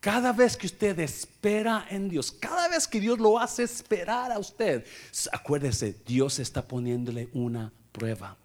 Cada 0.00 0.32
vez 0.32 0.56
que 0.56 0.66
usted 0.66 0.98
espera 1.00 1.86
en 1.90 2.08
Dios, 2.08 2.32
cada 2.32 2.68
vez 2.68 2.88
que 2.88 3.00
Dios 3.00 3.18
lo 3.18 3.38
hace 3.38 3.62
esperar 3.62 4.32
a 4.32 4.38
usted, 4.38 4.84
acuérdese, 5.30 5.96
Dios 6.06 6.38
está 6.38 6.62
poniéndole 6.62 7.28
una 7.34 7.72
prueba. 7.92 8.36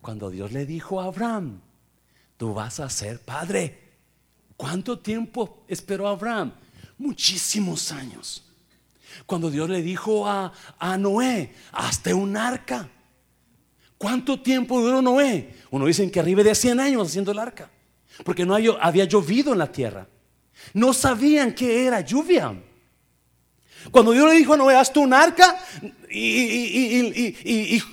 Cuando 0.00 0.30
Dios 0.30 0.52
le 0.52 0.66
dijo 0.66 1.00
a 1.00 1.04
Abraham, 1.04 1.60
tú 2.36 2.54
vas 2.54 2.80
a 2.80 2.88
ser 2.88 3.20
padre. 3.20 3.87
¿Cuánto 4.58 4.98
tiempo 4.98 5.62
esperó 5.68 6.08
Abraham? 6.08 6.52
Muchísimos 6.98 7.92
años. 7.92 8.42
Cuando 9.24 9.52
Dios 9.52 9.70
le 9.70 9.80
dijo 9.82 10.26
a, 10.26 10.52
Noé, 10.98 11.54
hasta 11.70 12.12
un 12.12 12.36
arca. 12.36 12.88
¿Cuánto 13.96 14.40
tiempo 14.40 14.80
duró 14.80 15.00
Noé? 15.00 15.54
Uno 15.70 15.86
dicen 15.86 16.10
que 16.10 16.18
arriba 16.18 16.42
de 16.42 16.56
100 16.56 16.80
años 16.80 17.06
haciendo 17.06 17.30
el 17.30 17.38
arca. 17.38 17.70
Porque 18.24 18.44
no 18.44 18.56
había 18.56 19.04
llovido 19.04 19.52
en 19.52 19.60
la 19.60 19.70
tierra. 19.70 20.08
No 20.74 20.92
sabían 20.92 21.54
qué 21.54 21.86
era 21.86 22.00
lluvia. 22.00 22.52
Cuando 23.92 24.10
Dios 24.10 24.28
le 24.28 24.38
dijo 24.38 24.54
a 24.54 24.56
Noé, 24.56 24.74
hazte 24.74 24.98
un 24.98 25.14
arca, 25.14 25.56
y, 26.10 27.44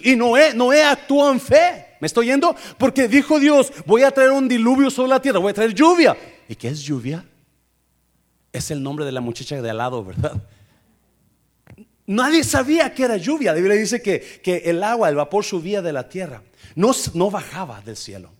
y, 0.02 0.16
Noé, 0.16 0.56
Noé 0.56 0.84
actuó 0.84 1.32
en 1.32 1.40
fe. 1.40 1.98
¿Me 2.02 2.08
estoy 2.08 2.26
yendo? 2.26 2.56
Porque 2.80 3.08
dijo 3.08 3.40
Dios, 3.40 3.72
voy 3.86 4.02
a 4.02 4.10
traer 4.10 4.32
un 4.32 4.48
diluvio 4.48 4.90
sobre 4.90 5.10
la 5.10 5.22
tierra, 5.22 5.38
voy 5.38 5.52
a 5.52 5.54
traer 5.54 5.76
lluvia. 5.76 6.18
¿Y 6.48 6.56
qué 6.56 6.68
es 6.70 6.82
lluvia? 6.82 7.26
Es 8.54 8.72
el 8.72 8.82
nombre 8.82 9.06
de 9.06 9.12
la 9.12 9.22
muchacha 9.22 9.62
de 9.62 9.70
al 9.70 9.78
lado, 9.78 10.04
¿verdad? 10.04 10.42
Nadie 12.08 12.44
sabía 12.44 12.94
que 12.94 13.04
era 13.04 13.18
lluvia. 13.18 13.52
La 13.52 13.58
Biblia 13.58 13.76
dice 13.76 14.02
que, 14.02 14.22
que 14.44 14.58
el 14.66 14.84
agua, 14.84 15.10
el 15.10 15.16
vapor 15.16 15.44
subía 15.44 15.82
de 15.82 15.92
la 15.92 16.08
tierra. 16.08 16.44
No, 16.76 16.92
no 17.14 17.32
bajaba 17.32 17.82
del 17.82 17.98
cielo. 17.98 18.32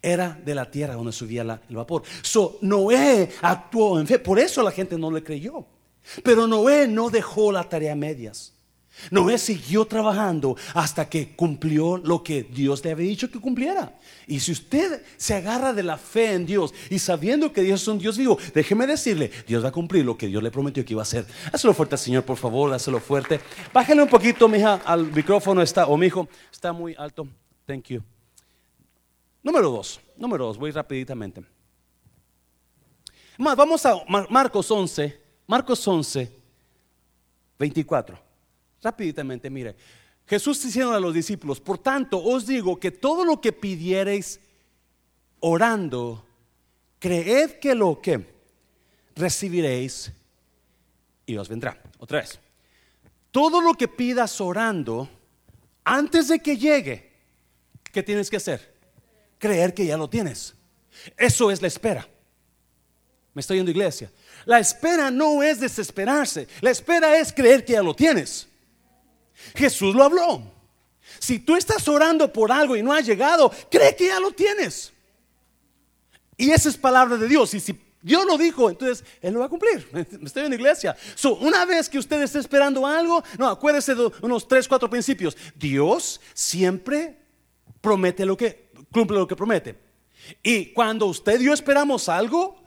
Era 0.00 0.38
de 0.44 0.54
la 0.54 0.70
tierra 0.70 0.94
donde 0.94 1.12
subía 1.12 1.42
el 1.42 1.76
vapor. 1.76 2.02
So, 2.22 2.58
Noé 2.60 3.30
actuó 3.42 3.98
en 3.98 4.06
fe. 4.06 4.18
Por 4.18 4.38
eso 4.38 4.62
la 4.62 4.70
gente 4.70 4.96
no 4.96 5.10
le 5.10 5.24
creyó. 5.24 5.66
Pero 6.22 6.46
Noé 6.46 6.86
no 6.86 7.10
dejó 7.10 7.50
la 7.50 7.68
tarea 7.68 7.92
a 7.92 7.96
medias. 7.96 8.54
Noé 9.10 9.38
siguió 9.38 9.84
trabajando 9.86 10.56
hasta 10.74 11.08
que 11.08 11.34
cumplió 11.34 11.96
lo 11.96 12.22
que 12.22 12.42
Dios 12.42 12.84
le 12.84 12.90
había 12.90 13.08
dicho 13.08 13.30
que 13.30 13.40
cumpliera. 13.40 13.98
Y 14.26 14.40
si 14.40 14.52
usted 14.52 15.02
se 15.16 15.34
agarra 15.34 15.72
de 15.72 15.82
la 15.82 15.96
fe 15.96 16.34
en 16.34 16.44
Dios 16.44 16.74
y 16.90 16.98
sabiendo 16.98 17.52
que 17.52 17.62
Dios 17.62 17.82
es 17.82 17.88
un 17.88 17.98
Dios 17.98 18.18
vivo, 18.18 18.38
déjeme 18.54 18.86
decirle, 18.86 19.30
Dios 19.46 19.64
va 19.64 19.68
a 19.68 19.72
cumplir 19.72 20.04
lo 20.04 20.18
que 20.18 20.26
Dios 20.26 20.42
le 20.42 20.50
prometió 20.50 20.84
que 20.84 20.92
iba 20.92 21.02
a 21.02 21.04
hacer. 21.04 21.26
Hazlo 21.52 21.72
fuerte, 21.72 21.96
Señor, 21.96 22.24
por 22.24 22.36
favor, 22.36 22.72
hazlo 22.72 23.00
fuerte. 23.00 23.40
Bájale 23.72 24.02
un 24.02 24.08
poquito, 24.08 24.48
mija, 24.48 24.74
al 24.84 25.10
micrófono 25.12 25.62
está, 25.62 25.86
o 25.86 25.96
mi 25.96 26.06
hijo, 26.06 26.28
está 26.52 26.72
muy 26.72 26.94
alto. 26.98 27.26
Thank 27.66 27.84
you. 27.88 28.02
Número 29.42 29.70
dos, 29.70 30.00
número 30.16 30.46
dos, 30.46 30.58
voy 30.58 30.70
rapiditamente. 30.70 31.42
Vamos 33.38 33.86
a 33.86 33.94
Marcos 34.28 34.70
11, 34.70 35.18
Marcos 35.46 35.88
11, 35.88 36.30
24. 37.58 38.29
Rapiditamente, 38.82 39.50
mire. 39.50 39.76
Jesús 40.26 40.62
diciendo 40.62 40.92
a 40.92 41.00
los 41.00 41.12
discípulos, 41.12 41.60
por 41.60 41.78
tanto 41.78 42.22
os 42.22 42.46
digo 42.46 42.78
que 42.78 42.90
todo 42.90 43.24
lo 43.24 43.40
que 43.40 43.52
pidiereis 43.52 44.40
orando, 45.40 46.24
creed 46.98 47.58
que 47.58 47.74
lo 47.74 48.00
que 48.00 48.24
recibiréis 49.16 50.12
y 51.26 51.36
os 51.36 51.48
vendrá. 51.48 51.80
Otra 51.98 52.20
vez. 52.20 52.38
Todo 53.30 53.60
lo 53.60 53.74
que 53.74 53.88
pidas 53.88 54.40
orando, 54.40 55.08
antes 55.84 56.28
de 56.28 56.40
que 56.40 56.56
llegue, 56.56 57.10
¿qué 57.92 58.02
tienes 58.02 58.30
que 58.30 58.36
hacer? 58.36 58.74
Creer 59.38 59.74
que 59.74 59.86
ya 59.86 59.96
lo 59.96 60.08
tienes. 60.08 60.54
Eso 61.16 61.50
es 61.50 61.62
la 61.62 61.68
espera. 61.68 62.06
Me 63.34 63.40
estoy 63.40 63.58
yendo 63.58 63.70
iglesia. 63.70 64.10
La 64.44 64.58
espera 64.58 65.10
no 65.10 65.42
es 65.42 65.60
desesperarse. 65.60 66.48
La 66.60 66.70
espera 66.70 67.18
es 67.18 67.32
creer 67.32 67.64
que 67.64 67.74
ya 67.74 67.82
lo 67.82 67.94
tienes. 67.94 68.49
Jesús 69.54 69.94
lo 69.94 70.04
habló. 70.04 70.42
Si 71.18 71.38
tú 71.38 71.56
estás 71.56 71.86
orando 71.88 72.32
por 72.32 72.52
algo 72.52 72.76
y 72.76 72.82
no 72.82 72.92
ha 72.92 73.00
llegado, 73.00 73.52
cree 73.70 73.94
que 73.96 74.06
ya 74.06 74.20
lo 74.20 74.30
tienes. 74.30 74.92
Y 76.36 76.50
esa 76.50 76.68
es 76.68 76.76
palabra 76.76 77.16
de 77.16 77.28
Dios. 77.28 77.52
Y 77.54 77.60
si 77.60 77.78
Dios 78.02 78.24
lo 78.24 78.38
dijo, 78.38 78.70
entonces 78.70 79.04
Él 79.20 79.34
lo 79.34 79.40
va 79.40 79.46
a 79.46 79.48
cumplir. 79.50 79.86
Estoy 80.24 80.44
en 80.44 80.50
la 80.50 80.54
iglesia. 80.54 80.96
una 81.40 81.64
vez 81.64 81.88
que 81.88 81.98
usted 81.98 82.22
esté 82.22 82.38
esperando 82.38 82.86
algo, 82.86 83.22
no, 83.38 83.48
acuérdese 83.48 83.94
de 83.94 84.10
unos 84.22 84.48
tres, 84.48 84.66
cuatro 84.66 84.88
principios. 84.88 85.36
Dios 85.54 86.20
siempre 86.32 87.18
promete 87.80 88.24
lo 88.24 88.36
que, 88.36 88.70
cumple 88.90 89.18
lo 89.18 89.26
que 89.26 89.36
promete. 89.36 89.78
Y 90.42 90.66
cuando 90.66 91.06
usted 91.06 91.40
y 91.40 91.44
yo 91.44 91.52
esperamos 91.52 92.08
algo, 92.08 92.59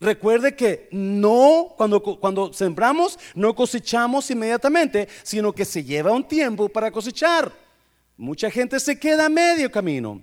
Recuerde 0.00 0.56
que 0.56 0.88
no, 0.92 1.74
cuando, 1.76 2.02
cuando 2.02 2.52
sembramos, 2.54 3.18
no 3.34 3.54
cosechamos 3.54 4.30
inmediatamente, 4.30 5.08
sino 5.22 5.52
que 5.52 5.66
se 5.66 5.84
lleva 5.84 6.10
un 6.12 6.26
tiempo 6.26 6.70
para 6.70 6.90
cosechar. 6.90 7.52
Mucha 8.16 8.50
gente 8.50 8.80
se 8.80 8.98
queda 8.98 9.26
a 9.26 9.28
medio 9.28 9.70
camino. 9.70 10.22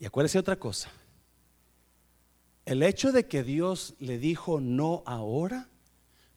Y 0.00 0.04
acuérdese 0.04 0.38
otra 0.38 0.56
cosa. 0.56 0.90
El 2.64 2.82
hecho 2.82 3.12
de 3.12 3.26
que 3.28 3.44
Dios 3.44 3.94
le 4.00 4.18
dijo 4.18 4.60
no 4.60 5.04
ahora 5.06 5.68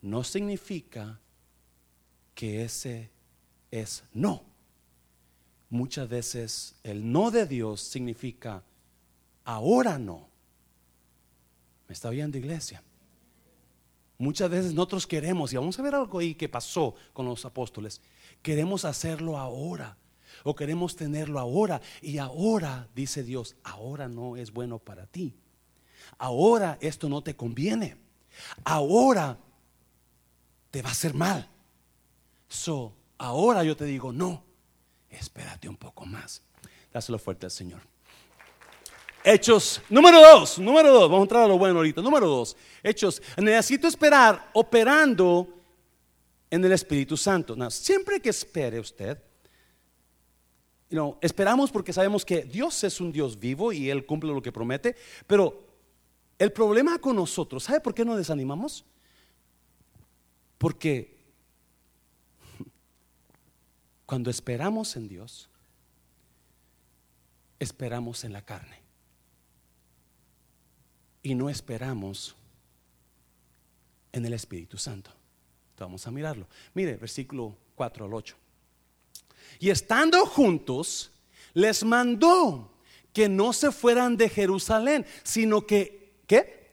no 0.01 0.23
significa 0.23 1.19
que 2.35 2.63
ese 2.63 3.09
es 3.71 4.03
no. 4.13 4.43
Muchas 5.69 6.07
veces 6.07 6.75
el 6.83 7.11
no 7.11 7.31
de 7.31 7.47
Dios 7.47 7.81
significa 7.81 8.63
ahora 9.43 9.97
no. 9.97 10.29
¿Me 11.87 11.93
está 11.93 12.09
oyendo 12.09 12.37
iglesia? 12.37 12.83
Muchas 14.17 14.49
veces 14.49 14.73
nosotros 14.73 15.05
queremos, 15.05 15.53
y 15.53 15.57
vamos 15.57 15.77
a 15.77 15.81
ver 15.83 15.95
algo 15.95 16.19
ahí 16.19 16.33
que 16.33 16.49
pasó 16.49 16.95
con 17.13 17.25
los 17.25 17.45
apóstoles, 17.45 18.01
queremos 18.41 18.83
hacerlo 18.83 19.37
ahora 19.37 19.97
o 20.43 20.55
queremos 20.55 20.95
tenerlo 20.95 21.39
ahora 21.39 21.81
y 22.01 22.17
ahora, 22.17 22.87
dice 22.95 23.23
Dios, 23.23 23.55
ahora 23.63 24.07
no 24.07 24.35
es 24.35 24.51
bueno 24.51 24.79
para 24.79 25.05
ti. 25.05 25.35
Ahora 26.17 26.77
esto 26.81 27.09
no 27.09 27.21
te 27.21 27.35
conviene. 27.35 27.97
Ahora 28.63 29.37
te 30.71 30.81
va 30.81 30.89
a 30.89 30.93
hacer 30.93 31.13
mal. 31.13 31.47
So, 32.47 32.93
ahora 33.17 33.63
yo 33.63 33.75
te 33.75 33.85
digo, 33.85 34.11
no, 34.11 34.43
espérate 35.09 35.69
un 35.69 35.77
poco 35.77 36.05
más. 36.05 36.41
Dáselo 36.91 37.19
fuerte 37.19 37.45
al 37.45 37.51
Señor. 37.51 37.81
Hechos, 39.29 39.81
número 39.89 40.21
dos, 40.21 40.57
número 40.57 40.89
dos, 40.89 41.11
vamos 41.11 41.19
a 41.19 41.23
entrar 41.23 41.43
a 41.43 41.47
lo 41.49 41.57
bueno 41.57 41.79
ahorita. 41.79 42.01
Número 42.01 42.25
dos, 42.29 42.55
Hechos, 42.81 43.21
necesito 43.35 43.85
esperar 43.85 44.51
operando 44.53 45.53
en 46.49 46.63
el 46.63 46.71
Espíritu 46.71 47.17
Santo. 47.17 47.57
siempre 47.69 48.21
que 48.21 48.29
espere 48.29 48.79
usted, 48.79 49.21
esperamos 51.19 51.71
porque 51.71 51.91
sabemos 51.91 52.23
que 52.23 52.43
Dios 52.43 52.81
es 52.85 53.01
un 53.01 53.11
Dios 53.11 53.37
vivo 53.37 53.73
y 53.73 53.89
Él 53.89 54.05
cumple 54.05 54.31
lo 54.31 54.41
que 54.41 54.53
promete, 54.53 54.95
pero 55.27 55.61
el 56.39 56.53
problema 56.53 56.97
con 56.97 57.17
nosotros, 57.17 57.65
¿sabe 57.65 57.81
por 57.81 57.93
qué 57.93 58.05
nos 58.05 58.15
desanimamos? 58.15 58.85
Porque 60.57 61.17
cuando 64.05 64.29
esperamos 64.29 64.95
en 64.95 65.09
Dios, 65.09 65.49
esperamos 67.59 68.23
en 68.23 68.31
la 68.31 68.41
carne 68.41 68.86
y 71.27 71.35
no 71.35 71.49
esperamos 71.49 72.37
en 74.13 74.25
el 74.25 74.31
Espíritu 74.31 74.77
Santo. 74.77 75.11
Vamos 75.77 76.07
a 76.07 76.11
mirarlo. 76.11 76.47
Mire, 76.73 76.95
versículo 76.95 77.53
4 77.75 78.05
al 78.05 78.13
8. 78.13 78.33
Y 79.59 79.69
estando 79.69 80.25
juntos, 80.25 81.11
les 81.53 81.83
mandó 81.83 82.71
que 83.11 83.27
no 83.27 83.51
se 83.51 83.73
fueran 83.73 84.15
de 84.15 84.29
Jerusalén, 84.29 85.05
sino 85.23 85.67
que, 85.67 86.13
¿qué? 86.27 86.71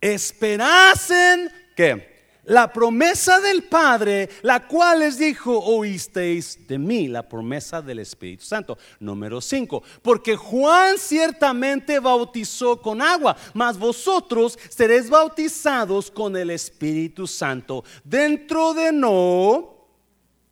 Esperasen, 0.00 1.52
¿qué? 1.76 2.11
La 2.44 2.72
promesa 2.72 3.40
del 3.40 3.64
Padre, 3.64 4.28
la 4.42 4.66
cual 4.66 5.00
les 5.00 5.18
dijo, 5.18 5.58
oísteis 5.58 6.66
de 6.66 6.78
mí, 6.78 7.06
la 7.06 7.28
promesa 7.28 7.80
del 7.80 8.00
Espíritu 8.00 8.44
Santo. 8.44 8.76
Número 8.98 9.40
5, 9.40 9.82
porque 10.02 10.36
Juan 10.36 10.98
ciertamente 10.98 12.00
bautizó 12.00 12.80
con 12.80 13.00
agua, 13.00 13.36
mas 13.54 13.78
vosotros 13.78 14.58
seréis 14.68 15.08
bautizados 15.08 16.10
con 16.10 16.36
el 16.36 16.50
Espíritu 16.50 17.26
Santo 17.26 17.84
dentro 18.04 18.74
de 18.74 18.92
no 18.92 19.72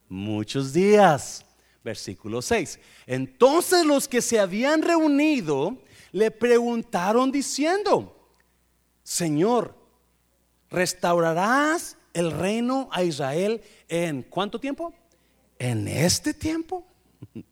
muchos 0.09 0.73
días. 0.73 1.45
Versículo 1.83 2.43
6. 2.43 2.79
Entonces 3.07 3.87
los 3.87 4.07
que 4.07 4.21
se 4.21 4.39
habían 4.39 4.83
reunido 4.83 5.79
le 6.13 6.31
preguntaron 6.31 7.33
diciendo, 7.33 8.15
Señor, 9.03 9.80
restaurarás 10.71 11.97
el 12.13 12.31
reino 12.31 12.89
a 12.93 13.03
Israel 13.03 13.61
en 13.89 14.23
cuánto 14.23 14.59
tiempo? 14.59 14.95
En 15.59 15.89
este 15.89 16.35
tiempo. 16.35 16.87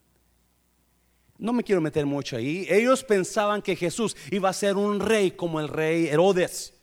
No 1.40 1.52
me 1.52 1.62
quiero 1.62 1.80
meter 1.80 2.04
mucho 2.04 2.36
ahí. 2.36 2.66
Ellos 2.68 3.04
pensaban 3.04 3.62
que 3.62 3.76
Jesús 3.76 4.16
iba 4.32 4.48
a 4.48 4.52
ser 4.52 4.74
un 4.74 4.98
rey 4.98 5.30
como 5.30 5.60
el 5.60 5.68
rey 5.68 6.08
Herodes. 6.08 6.74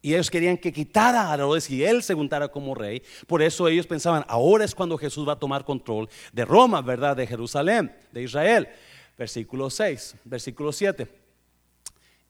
Y 0.00 0.14
ellos 0.14 0.30
querían 0.30 0.58
que 0.58 0.72
quitara 0.72 1.28
a 1.28 1.34
Herodes 1.34 1.68
y 1.70 1.82
él 1.82 2.00
se 2.04 2.14
juntara 2.14 2.46
como 2.46 2.76
rey. 2.76 3.02
Por 3.26 3.42
eso 3.42 3.66
ellos 3.66 3.88
pensaban, 3.88 4.24
ahora 4.28 4.64
es 4.64 4.76
cuando 4.76 4.96
Jesús 4.96 5.26
va 5.26 5.32
a 5.32 5.38
tomar 5.40 5.64
control 5.64 6.08
de 6.32 6.44
Roma, 6.44 6.82
¿verdad? 6.82 7.16
De 7.16 7.26
Jerusalén, 7.26 7.92
de 8.12 8.22
Israel. 8.22 8.68
Versículo 9.18 9.68
6, 9.68 10.14
versículo 10.24 10.70
7. 10.70 11.23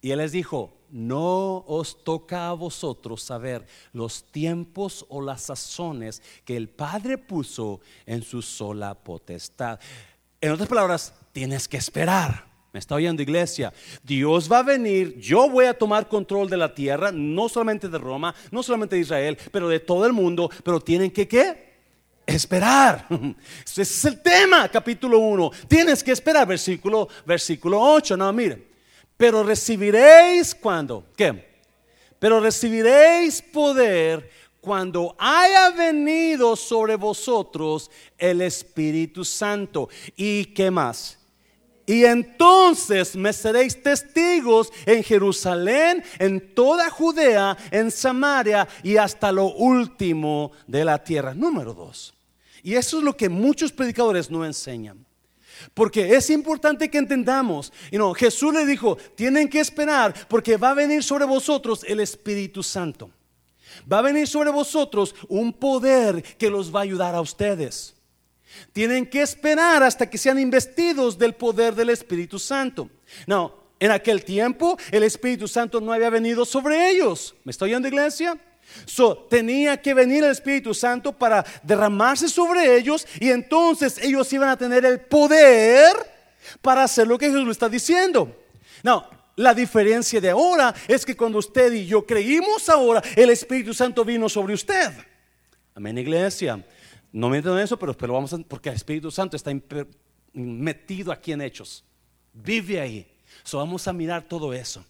Y 0.04 0.10
él 0.10 0.18
les 0.18 0.32
dijo, 0.32 0.76
no 0.90 1.64
os 1.66 2.04
toca 2.04 2.50
a 2.50 2.52
vosotros 2.52 3.22
saber 3.22 3.66
los 3.94 4.22
tiempos 4.30 5.06
o 5.08 5.22
las 5.22 5.44
sazones 5.44 6.20
que 6.44 6.58
el 6.58 6.68
Padre 6.68 7.16
puso 7.16 7.80
en 8.04 8.20
su 8.20 8.42
sola 8.42 8.94
potestad. 8.94 9.80
En 10.42 10.52
otras 10.52 10.68
palabras, 10.68 11.14
tienes 11.32 11.66
que 11.66 11.78
esperar. 11.78 12.44
Me 12.74 12.80
está 12.80 12.96
oyendo 12.96 13.22
iglesia. 13.22 13.72
Dios 14.02 14.52
va 14.52 14.58
a 14.58 14.62
venir, 14.62 15.18
yo 15.18 15.48
voy 15.48 15.64
a 15.64 15.78
tomar 15.78 16.06
control 16.06 16.50
de 16.50 16.58
la 16.58 16.74
tierra, 16.74 17.10
no 17.10 17.48
solamente 17.48 17.88
de 17.88 17.96
Roma, 17.96 18.34
no 18.50 18.62
solamente 18.62 18.96
de 18.96 19.00
Israel, 19.00 19.38
pero 19.50 19.70
de 19.70 19.80
todo 19.80 20.04
el 20.04 20.12
mundo, 20.12 20.50
pero 20.62 20.80
tienen 20.80 21.10
que 21.10 21.26
qué? 21.26 21.72
esperar. 22.26 23.06
Ese 23.64 23.80
es 23.80 24.04
el 24.04 24.20
tema, 24.20 24.68
capítulo 24.68 25.18
1. 25.18 25.50
Tienes 25.66 26.04
que 26.04 26.12
esperar, 26.12 26.46
versículo, 26.46 27.08
versículo 27.24 27.80
8. 27.80 28.18
No, 28.18 28.30
miren. 28.34 28.73
Pero 29.16 29.42
recibiréis 29.42 30.55
cuando, 30.55 31.07
¿qué? 31.16 31.55
Pero 32.18 32.40
recibiréis 32.40 33.42
poder 33.42 34.31
cuando 34.61 35.14
haya 35.18 35.70
venido 35.70 36.57
sobre 36.57 36.96
vosotros 36.96 37.90
el 38.16 38.40
Espíritu 38.40 39.24
Santo. 39.24 39.88
¿Y 40.16 40.46
qué 40.46 40.70
más? 40.70 41.18
Y 41.87 42.05
entonces 42.07 43.14
me 43.14 43.33
seréis 43.33 43.83
testigos 43.83 44.72
en 44.87 45.03
Jerusalén, 45.03 46.03
en 46.18 46.55
toda 46.55 46.88
Judea, 46.88 47.57
en 47.70 47.90
Samaria 47.90 48.66
y 48.83 48.96
hasta 48.96 49.31
lo 49.31 49.53
último 49.53 50.53
de 50.66 50.85
la 50.85 51.05
tierra. 51.05 51.35
Número 51.35 51.74
dos. 51.74 52.14
Y 52.62 52.74
eso 52.74 52.98
es 52.98 53.05
lo 53.05 53.14
que 53.14 53.29
muchos 53.29 53.70
predicadores 53.70 54.31
no 54.31 54.46
enseñan. 54.46 55.03
Porque 55.72 56.14
es 56.14 56.30
importante 56.30 56.90
que 56.90 56.98
entendamos, 56.98 57.72
y 57.90 57.98
no, 57.98 58.14
Jesús 58.14 58.52
le 58.52 58.66
dijo, 58.66 58.96
tienen 59.14 59.48
que 59.48 59.60
esperar 59.60 60.14
porque 60.28 60.56
va 60.56 60.70
a 60.70 60.74
venir 60.74 61.02
sobre 61.02 61.24
vosotros 61.24 61.84
el 61.86 62.00
Espíritu 62.00 62.62
Santo. 62.62 63.10
Va 63.90 63.98
a 63.98 64.02
venir 64.02 64.26
sobre 64.26 64.50
vosotros 64.50 65.14
un 65.28 65.52
poder 65.52 66.22
que 66.22 66.50
los 66.50 66.74
va 66.74 66.80
a 66.80 66.84
ayudar 66.84 67.14
a 67.14 67.20
ustedes. 67.20 67.94
Tienen 68.72 69.06
que 69.06 69.22
esperar 69.22 69.82
hasta 69.82 70.08
que 70.08 70.18
sean 70.18 70.38
investidos 70.38 71.18
del 71.18 71.34
poder 71.34 71.74
del 71.74 71.90
Espíritu 71.90 72.38
Santo. 72.38 72.88
No, 73.26 73.54
en 73.80 73.90
aquel 73.90 74.24
tiempo 74.24 74.78
el 74.90 75.02
Espíritu 75.02 75.48
Santo 75.48 75.80
no 75.80 75.92
había 75.92 76.10
venido 76.10 76.44
sobre 76.44 76.90
ellos. 76.90 77.34
¿Me 77.44 77.50
estoy 77.50 77.70
oyendo, 77.70 77.88
iglesia? 77.88 78.38
So, 78.84 79.26
tenía 79.30 79.80
que 79.80 79.94
venir 79.94 80.24
el 80.24 80.30
Espíritu 80.30 80.74
Santo 80.74 81.12
para 81.12 81.44
derramarse 81.62 82.28
sobre 82.28 82.76
ellos 82.76 83.06
y 83.20 83.30
entonces 83.30 83.98
ellos 83.98 84.32
iban 84.32 84.48
a 84.48 84.56
tener 84.56 84.84
el 84.84 85.00
poder 85.00 85.94
para 86.60 86.84
hacer 86.84 87.06
lo 87.06 87.18
que 87.18 87.30
Jesús 87.30 87.48
está 87.50 87.68
diciendo. 87.68 88.34
No, 88.82 89.08
la 89.37 89.54
diferencia 89.54 90.20
de 90.20 90.30
ahora 90.30 90.74
es 90.87 91.04
que 91.04 91.16
cuando 91.16 91.38
usted 91.38 91.72
y 91.72 91.87
yo 91.87 92.04
creímos 92.04 92.68
ahora, 92.68 93.02
el 93.16 93.30
Espíritu 93.30 93.74
Santo 93.74 94.04
vino 94.04 94.28
sobre 94.28 94.54
usted. 94.54 94.92
Amén, 95.74 95.98
iglesia. 95.98 96.64
No 97.12 97.28
me 97.28 97.38
entiendo 97.38 97.58
eso, 97.60 97.78
pero, 97.78 97.96
pero 97.96 98.12
vamos 98.12 98.32
a, 98.32 98.38
porque 98.38 98.68
el 98.68 98.76
Espíritu 98.76 99.10
Santo 99.10 99.37
está 99.37 99.50
metido 100.32 101.12
aquí 101.12 101.32
en 101.32 101.40
Hechos. 101.40 101.84
Vive 102.32 102.80
ahí. 102.80 103.06
So, 103.42 103.58
vamos 103.58 103.87
a 103.88 103.92
mirar 103.92 104.22
todo 104.22 104.52
eso. 104.52 104.84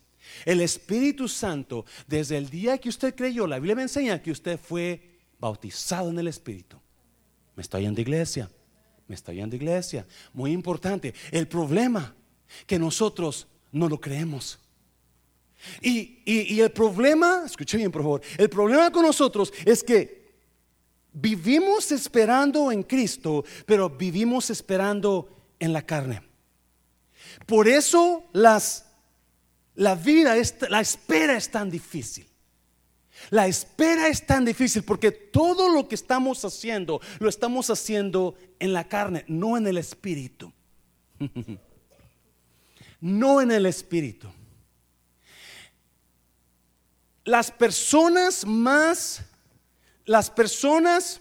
El 0.45 0.61
Espíritu 0.61 1.29
Santo, 1.29 1.85
desde 2.07 2.37
el 2.37 2.51
día 2.51 2.79
que 2.79 2.89
usted 2.89 3.15
creyó, 3.15 3.47
la 3.47 3.57
Biblia 3.57 3.77
me 3.77 3.83
enseña 3.83 4.23
que 4.23 4.31
usted 4.31 4.59
fue 4.59 5.19
bautizado 5.39 6.11
en 6.11 6.19
el 6.19 6.29
Espíritu. 6.29 6.79
Me 7.57 7.63
estoy 7.63 7.83
yendo 7.83 8.01
iglesia. 8.01 8.51
Me 9.07 9.15
estoy 9.15 9.37
yendo 9.37 9.57
iglesia. 9.57 10.07
Muy 10.33 10.53
importante. 10.53 11.15
El 11.31 11.47
problema 11.47 12.15
que 12.67 12.79
nosotros 12.79 13.47
no 13.73 13.89
lo 13.89 14.01
creemos. 14.01 14.59
Y, 15.81 16.23
y 16.27 16.61
el 16.61 16.71
problema, 16.71 17.43
escuche 17.47 17.77
bien 17.77 17.91
por 17.91 18.03
favor, 18.03 18.21
el 18.37 18.51
problema 18.51 18.91
con 18.91 19.03
nosotros 19.03 19.53
es 19.65 19.83
que 19.83 20.25
vivimos 21.15 21.91
esperando 21.93 22.71
en 22.71 22.83
Cristo, 22.83 23.45
pero 23.65 23.89
vivimos 23.89 24.51
esperando 24.51 25.29
en 25.59 25.73
la 25.73 25.83
carne. 25.83 26.23
Por 27.47 27.69
eso 27.69 28.25
las, 28.33 28.87
la 29.75 29.95
vida, 29.95 30.37
es, 30.37 30.55
la 30.69 30.81
espera 30.81 31.37
es 31.37 31.51
tan 31.51 31.71
difícil. 31.71 32.27
La 33.31 33.47
espera 33.47 34.09
es 34.09 34.27
tan 34.27 34.45
difícil 34.45 34.83
porque 34.83 35.11
todo 35.13 35.69
lo 35.69 35.89
que 35.89 35.95
estamos 35.95 36.45
haciendo 36.45 37.01
lo 37.21 37.29
estamos 37.29 37.71
haciendo 37.71 38.37
en 38.59 38.73
la 38.73 38.89
carne, 38.89 39.25
no 39.29 39.57
en 39.57 39.67
el 39.67 39.79
espíritu. 39.79 40.53
no 43.01 43.41
en 43.41 43.53
el 43.53 43.67
espíritu. 43.67 44.29
Las 47.25 47.51
personas 47.51 48.45
más 48.45 49.25
las 50.07 50.31
personas 50.31 51.21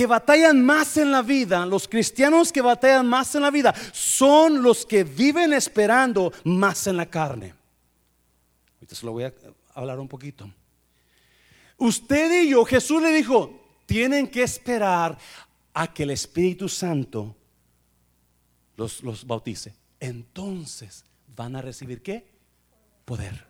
que 0.00 0.06
batallan 0.06 0.64
más 0.64 0.96
en 0.96 1.12
la 1.12 1.20
vida, 1.20 1.66
los 1.66 1.86
cristianos 1.86 2.50
que 2.50 2.62
batallan 2.62 3.06
más 3.06 3.34
en 3.34 3.42
la 3.42 3.50
vida, 3.50 3.74
son 3.92 4.62
los 4.62 4.86
que 4.86 5.04
viven 5.04 5.52
esperando 5.52 6.32
más 6.44 6.86
en 6.86 6.96
la 6.96 7.04
carne. 7.04 7.52
Ahorita 8.76 8.94
se 8.94 9.04
lo 9.04 9.12
voy 9.12 9.24
a 9.24 9.34
hablar 9.74 10.00
un 10.00 10.08
poquito. 10.08 10.50
Usted 11.76 12.44
y 12.44 12.48
yo, 12.48 12.64
Jesús 12.64 13.02
le 13.02 13.12
dijo, 13.12 13.60
tienen 13.84 14.28
que 14.28 14.42
esperar 14.42 15.18
a 15.74 15.92
que 15.92 16.04
el 16.04 16.12
Espíritu 16.12 16.66
Santo 16.66 17.36
los, 18.76 19.26
bautice. 19.26 19.74
Entonces 20.00 21.04
van 21.36 21.56
a 21.56 21.60
recibir 21.60 22.00
qué? 22.00 22.24
Poder. 23.04 23.46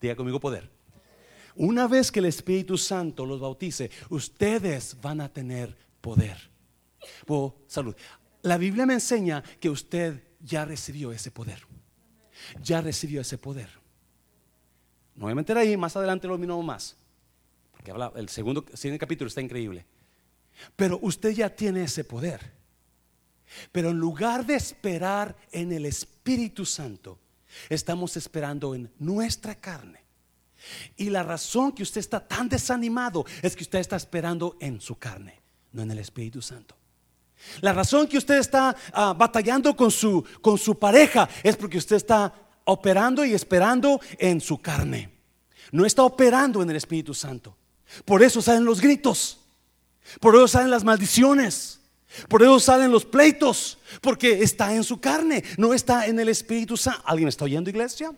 Diga 0.00 0.14
conmigo 0.14 0.38
poder. 0.38 0.70
Una 1.56 1.88
vez 1.88 2.10
que 2.10 2.20
el 2.20 2.26
Espíritu 2.26 2.78
Santo 2.78 3.26
los 3.26 3.40
bautice, 3.40 3.90
ustedes 4.08 4.96
van 5.00 5.20
a 5.20 5.28
tener 5.28 5.76
poder. 6.00 6.50
Oh, 7.26 7.54
salud. 7.66 7.94
La 8.42 8.56
Biblia 8.56 8.86
me 8.86 8.94
enseña 8.94 9.42
que 9.42 9.68
usted 9.68 10.22
ya 10.40 10.64
recibió 10.64 11.12
ese 11.12 11.30
poder. 11.30 11.66
Ya 12.62 12.80
recibió 12.80 13.20
ese 13.20 13.38
poder. 13.38 13.68
No 15.14 15.24
voy 15.24 15.32
a 15.32 15.34
meter 15.34 15.58
ahí, 15.58 15.76
más 15.76 15.96
adelante 15.96 16.26
lo 16.26 16.38
miramos 16.38 16.64
más. 16.64 16.96
Porque 17.72 17.90
habla, 17.90 18.12
el 18.16 18.28
segundo, 18.28 18.64
el 18.82 18.98
capítulo 18.98 19.28
está 19.28 19.40
increíble. 19.40 19.84
Pero 20.76 20.98
usted 21.02 21.30
ya 21.30 21.54
tiene 21.54 21.84
ese 21.84 22.04
poder. 22.04 22.40
Pero 23.72 23.90
en 23.90 23.98
lugar 23.98 24.46
de 24.46 24.54
esperar 24.54 25.36
en 25.50 25.72
el 25.72 25.86
Espíritu 25.86 26.64
Santo, 26.64 27.18
estamos 27.68 28.16
esperando 28.16 28.74
en 28.74 28.90
nuestra 28.98 29.54
carne. 29.54 30.09
Y 30.96 31.10
la 31.10 31.22
razón 31.22 31.72
que 31.72 31.82
usted 31.82 32.00
está 32.00 32.26
tan 32.26 32.48
desanimado 32.48 33.24
es 33.42 33.56
que 33.56 33.62
usted 33.62 33.78
está 33.78 33.96
esperando 33.96 34.56
en 34.60 34.80
su 34.80 34.96
carne, 34.96 35.40
no 35.72 35.82
en 35.82 35.90
el 35.90 35.98
Espíritu 35.98 36.42
Santo. 36.42 36.76
La 37.60 37.72
razón 37.72 38.06
que 38.06 38.18
usted 38.18 38.38
está 38.38 38.76
ah, 38.92 39.14
batallando 39.16 39.74
con 39.74 39.90
su, 39.90 40.24
con 40.42 40.58
su 40.58 40.78
pareja 40.78 41.28
es 41.42 41.56
porque 41.56 41.78
usted 41.78 41.96
está 41.96 42.32
operando 42.64 43.24
y 43.24 43.32
esperando 43.32 44.00
en 44.18 44.40
su 44.40 44.58
carne. 44.58 45.10
No 45.72 45.86
está 45.86 46.02
operando 46.02 46.62
en 46.62 46.70
el 46.70 46.76
Espíritu 46.76 47.14
Santo. 47.14 47.56
Por 48.04 48.22
eso 48.22 48.42
salen 48.42 48.64
los 48.64 48.80
gritos. 48.80 49.38
Por 50.20 50.34
eso 50.34 50.48
salen 50.48 50.70
las 50.70 50.84
maldiciones. 50.84 51.80
Por 52.28 52.42
eso 52.42 52.58
salen 52.60 52.90
los 52.90 53.04
pleitos. 53.04 53.78
Porque 54.00 54.42
está 54.42 54.74
en 54.74 54.84
su 54.84 55.00
carne. 55.00 55.42
No 55.56 55.72
está 55.72 56.06
en 56.06 56.18
el 56.18 56.28
Espíritu 56.28 56.76
Santo. 56.76 57.02
¿Alguien 57.04 57.28
está 57.28 57.44
oyendo, 57.44 57.70
iglesia? 57.70 58.12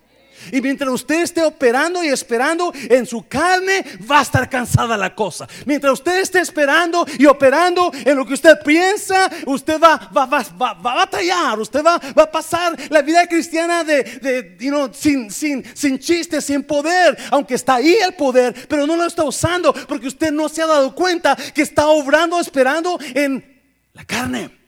Y 0.51 0.61
mientras 0.61 0.89
usted 0.89 1.21
esté 1.21 1.43
operando 1.43 2.03
y 2.03 2.07
esperando 2.07 2.73
en 2.89 3.05
su 3.05 3.27
carne, 3.27 3.83
va 4.09 4.19
a 4.19 4.23
estar 4.23 4.49
cansada 4.49 4.97
la 4.97 5.13
cosa. 5.15 5.47
Mientras 5.65 5.93
usted 5.93 6.19
esté 6.19 6.39
esperando 6.39 7.05
y 7.17 7.25
operando 7.25 7.91
en 7.93 8.17
lo 8.17 8.25
que 8.25 8.33
usted 8.33 8.59
piensa, 8.63 9.29
usted 9.45 9.79
va, 9.79 10.09
va, 10.15 10.25
va, 10.25 10.69
a 10.69 10.95
batallar, 10.95 11.59
usted 11.59 11.83
va, 11.83 11.95
a 11.95 12.31
pasar 12.31 12.77
la 12.89 13.01
vida 13.01 13.25
cristiana 13.27 13.83
de, 13.83 14.03
de 14.03 14.93
sin, 14.93 15.31
sin, 15.31 15.63
sin 15.75 15.99
chiste, 15.99 16.41
sin 16.41 16.63
poder, 16.63 17.17
aunque 17.31 17.55
está 17.55 17.75
ahí 17.75 17.95
el 17.95 18.13
poder, 18.13 18.67
pero 18.67 18.85
no 18.87 18.95
lo 18.95 19.05
está 19.05 19.23
usando 19.23 19.73
porque 19.87 20.07
usted 20.07 20.31
no 20.31 20.49
se 20.49 20.61
ha 20.61 20.67
dado 20.67 20.93
cuenta 20.95 21.35
que 21.35 21.61
está 21.61 21.87
obrando, 21.87 22.39
esperando 22.39 22.99
en 23.13 23.61
la 23.93 24.05
carne. 24.05 24.59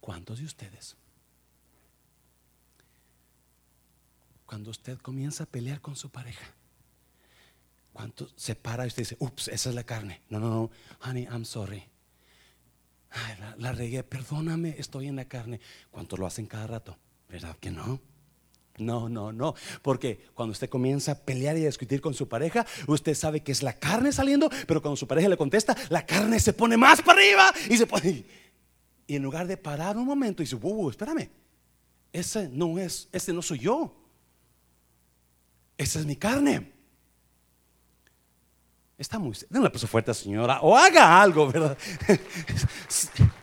¿Cuántos 0.00 0.38
de 0.38 0.44
ustedes? 0.46 0.77
Cuando 4.58 4.72
usted 4.72 4.98
comienza 4.98 5.44
a 5.44 5.46
pelear 5.46 5.80
con 5.80 5.94
su 5.94 6.10
pareja. 6.10 6.44
¿Cuánto 7.92 8.28
se 8.34 8.56
para 8.56 8.84
y 8.84 8.88
usted 8.88 9.02
dice, 9.02 9.16
ups, 9.20 9.46
esa 9.46 9.68
es 9.68 9.74
la 9.76 9.84
carne? 9.84 10.20
No, 10.30 10.40
no, 10.40 10.48
no, 10.48 10.70
honey, 11.08 11.28
I'm 11.30 11.44
sorry. 11.44 11.84
la, 13.38 13.54
la, 13.56 13.70
regué, 13.70 14.02
perdóname, 14.02 14.74
estoy 14.76 15.06
en 15.06 15.14
la 15.14 15.26
carne. 15.26 15.60
¿Cuánto 15.92 16.16
lo 16.16 16.26
hacen 16.26 16.46
cada 16.46 16.66
rato? 16.66 16.98
¿Verdad 17.28 17.56
que 17.60 17.70
no? 17.70 18.00
No, 18.78 19.08
no, 19.08 19.32
no. 19.32 19.54
Porque 19.80 20.26
cuando 20.34 20.50
usted 20.50 20.68
comienza 20.68 21.12
a 21.12 21.14
pelear 21.14 21.56
y 21.56 21.62
a 21.62 21.66
discutir 21.66 22.00
con 22.00 22.14
su 22.14 22.26
pareja, 22.26 22.66
usted 22.88 23.14
sabe 23.14 23.44
que 23.44 23.52
es 23.52 23.62
la 23.62 23.74
carne 23.74 24.10
saliendo, 24.10 24.50
pero 24.66 24.82
cuando 24.82 24.96
su 24.96 25.06
pareja 25.06 25.28
le 25.28 25.36
contesta, 25.36 25.76
la 25.88 26.04
carne 26.04 26.40
se 26.40 26.52
pone 26.52 26.76
más 26.76 27.00
para 27.00 27.20
arriba 27.20 27.54
y 27.70 27.76
se 27.76 27.86
pone. 27.86 28.24
Y 29.06 29.14
en 29.14 29.22
lugar 29.22 29.46
de 29.46 29.56
parar 29.56 29.96
un 29.96 30.04
momento 30.04 30.42
y 30.42 30.46
dice, 30.46 30.56
uh, 30.60 30.90
espérame, 30.90 31.30
ese 32.12 32.48
no 32.48 32.76
es, 32.76 33.08
ese 33.12 33.32
no 33.32 33.40
soy 33.40 33.60
yo. 33.60 33.97
Esa 35.78 36.00
es 36.00 36.06
mi 36.06 36.16
carne. 36.16 36.72
Está 38.98 39.18
muy. 39.20 39.34
Denle 39.48 39.68
la 39.68 39.72
paso 39.72 39.86
fuerte, 39.86 40.12
señora. 40.12 40.60
O 40.60 40.76
haga 40.76 41.22
algo, 41.22 41.50
¿verdad? 41.50 41.78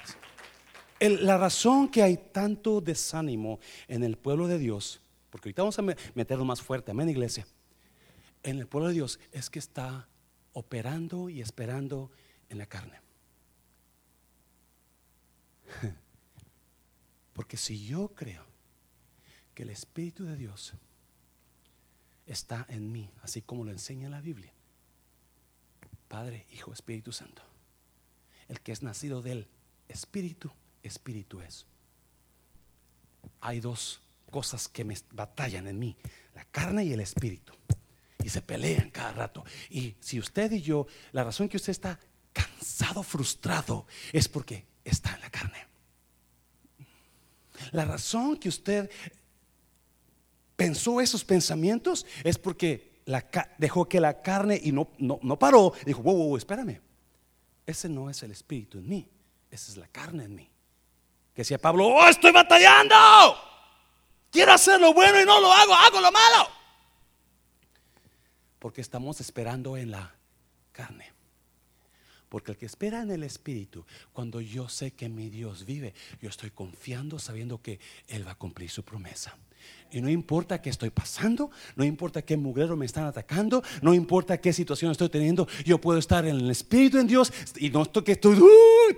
la 1.00 1.38
razón 1.38 1.88
que 1.88 2.04
hay 2.04 2.18
tanto 2.18 2.82
desánimo 2.82 3.60
en 3.88 4.04
el 4.04 4.18
pueblo 4.18 4.48
de 4.48 4.58
Dios, 4.58 5.00
porque 5.30 5.48
ahorita 5.50 5.62
vamos 5.62 5.80
a 5.80 5.84
meterlo 6.14 6.44
más 6.46 6.62
fuerte, 6.62 6.92
amén, 6.92 7.10
iglesia. 7.10 7.48
En 8.44 8.60
el 8.60 8.68
pueblo 8.68 8.90
de 8.90 8.96
Dios 8.96 9.20
es 9.32 9.50
que 9.50 9.60
está 9.60 10.08
operando 10.54 11.30
y 11.30 11.42
esperando 11.42 12.12
en 12.50 12.58
la 12.58 12.66
carne. 12.66 13.00
Porque 17.34 17.58
si 17.58 17.86
yo 17.86 18.10
creo 18.10 18.46
que 19.54 19.64
el 19.64 19.70
Espíritu 19.70 20.26
de 20.26 20.36
Dios 20.38 20.74
está 22.26 22.66
en 22.70 22.92
mí, 22.92 23.10
así 23.22 23.42
como 23.42 23.64
lo 23.64 23.72
enseña 23.72 24.10
la 24.10 24.22
Biblia, 24.22 24.54
Padre, 26.08 26.46
Hijo, 26.52 26.74
Espíritu 26.74 27.12
Santo, 27.12 27.42
el 28.48 28.62
que 28.62 28.72
es 28.72 28.84
nacido 28.84 29.22
del 29.22 29.48
Espíritu, 29.88 30.52
Espíritu 30.84 31.42
es. 31.42 31.66
Hay 33.42 33.60
dos 33.60 34.02
cosas 34.32 34.68
que 34.68 34.84
me 34.84 34.98
batallan 35.12 35.68
en 35.68 35.80
mí, 35.80 35.96
la 36.34 36.46
carne 36.46 36.84
y 36.84 36.94
el 36.94 37.00
Espíritu. 37.00 37.54
Y 38.24 38.30
se 38.30 38.42
pelean 38.42 38.90
cada 38.90 39.12
rato. 39.12 39.44
Y 39.70 39.96
si 40.00 40.20
usted 40.20 40.52
y 40.52 40.62
yo, 40.62 40.88
la 41.12 41.24
razón 41.24 41.48
que 41.48 41.58
usted 41.58 41.72
está 41.72 42.00
cansado, 42.34 43.04
frustrado, 43.04 43.86
es 44.12 44.28
porque 44.28 44.66
está 44.84 45.14
en 45.14 45.22
la 45.22 45.30
carne. 45.30 45.68
La 47.72 47.86
razón 47.86 48.38
que 48.38 48.50
usted 48.50 48.90
pensó 50.56 51.02
esos 51.02 51.24
pensamientos 51.24 52.06
es 52.24 52.38
porque 52.38 53.02
dejó 53.58 53.88
que 53.88 54.00
la 54.00 54.22
carne 54.22 54.60
y 54.62 54.72
no, 54.72 54.90
no, 54.98 55.40
paró. 55.40 55.74
Dijo, 55.86 56.02
wow, 56.02 56.16
wow, 56.16 56.38
espérame. 56.38 56.82
Ese 57.66 57.90
no 57.90 58.10
es 58.10 58.22
el 58.24 58.32
espíritu 58.32 58.78
en 58.78 58.88
mí, 58.88 59.10
esa 59.50 59.72
es 59.72 59.78
la 59.78 59.88
carne 59.88 60.26
en 60.26 60.36
mí. 60.36 60.50
Que 61.34 61.42
decía 61.42 61.58
Pablo, 61.58 61.88
oh, 61.88 62.08
estoy 62.08 62.32
batallando. 62.32 62.96
Quiero 64.32 64.54
hacer 64.54 64.80
lo 64.80 64.94
bueno 64.94 65.22
y 65.22 65.26
no 65.26 65.40
lo 65.42 65.52
hago, 65.52 65.74
hago 65.74 66.02
lo 66.02 66.12
malo. 66.12 66.50
Porque 68.60 68.82
estamos 68.82 69.20
esperando 69.22 69.78
en 69.78 69.92
la 69.92 70.16
carne. 70.72 71.14
Porque 72.30 72.52
el 72.52 72.58
que 72.58 72.66
espera 72.66 73.02
en 73.02 73.12
el 73.12 73.24
Espíritu, 73.24 73.86
cuando 74.12 74.42
yo 74.42 74.68
sé 74.68 74.92
que 74.92 75.08
mi 75.10 75.30
Dios 75.30 75.66
vive, 75.66 75.94
yo 76.22 76.30
estoy 76.30 76.52
confiando 76.52 77.20
sabiendo 77.20 77.62
que 77.62 77.80
Él 78.08 78.28
va 78.28 78.32
a 78.32 78.36
cumplir 78.36 78.70
su 78.70 78.84
promesa. 78.84 79.38
Y 79.96 80.02
no 80.02 80.10
importa 80.10 80.62
qué 80.62 80.70
estoy 80.70 80.90
pasando, 80.90 81.52
no 81.78 81.86
importa 81.86 82.22
qué 82.22 82.36
mugrero 82.36 82.76
me 82.76 82.86
están 82.86 83.06
atacando, 83.06 83.64
no 83.82 83.94
importa 83.94 84.38
qué 84.38 84.52
situación 84.52 84.92
estoy 84.92 85.08
teniendo, 85.08 85.48
yo 85.64 85.80
puedo 85.80 86.00
estar 86.00 86.26
en 86.26 86.36
el 86.36 86.52
Espíritu 86.52 86.98
en 86.98 87.08
Dios 87.08 87.32
y 87.56 87.70
no 87.70 87.84
estoy 87.84 88.04
que 88.04 88.12
estoy 88.12 88.38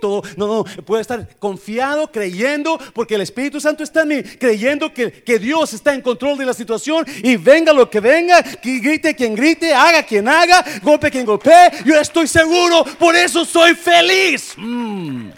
todo, 0.00 0.22
no, 0.36 0.48
no, 0.48 0.64
puedo 0.84 1.00
estar 1.00 1.38
confiado, 1.38 2.10
creyendo, 2.10 2.80
porque 2.94 3.14
el 3.14 3.20
Espíritu 3.20 3.60
Santo 3.60 3.84
está 3.84 4.02
en 4.02 4.08
mí, 4.08 4.22
creyendo 4.24 4.92
que, 4.92 5.12
que 5.12 5.38
Dios 5.38 5.72
está 5.72 5.94
en 5.94 6.00
control 6.00 6.36
de 6.36 6.46
la 6.46 6.52
situación 6.52 7.06
y 7.22 7.36
venga 7.36 7.72
lo 7.72 7.88
que 7.88 8.00
venga, 8.00 8.42
que 8.42 8.80
grite 8.80 9.14
quien 9.14 9.36
grite, 9.36 9.72
haga 9.72 10.02
quien 10.02 10.26
haga, 10.26 10.64
golpe 10.82 11.12
quien 11.12 11.26
golpee, 11.26 11.70
yo 11.84 11.94
estoy 11.94 12.26
seguro, 12.26 12.82
por 12.98 13.14
eso 13.14 13.44
soy 13.44 13.76
feliz. 13.76 14.54
Mm. 14.56 15.28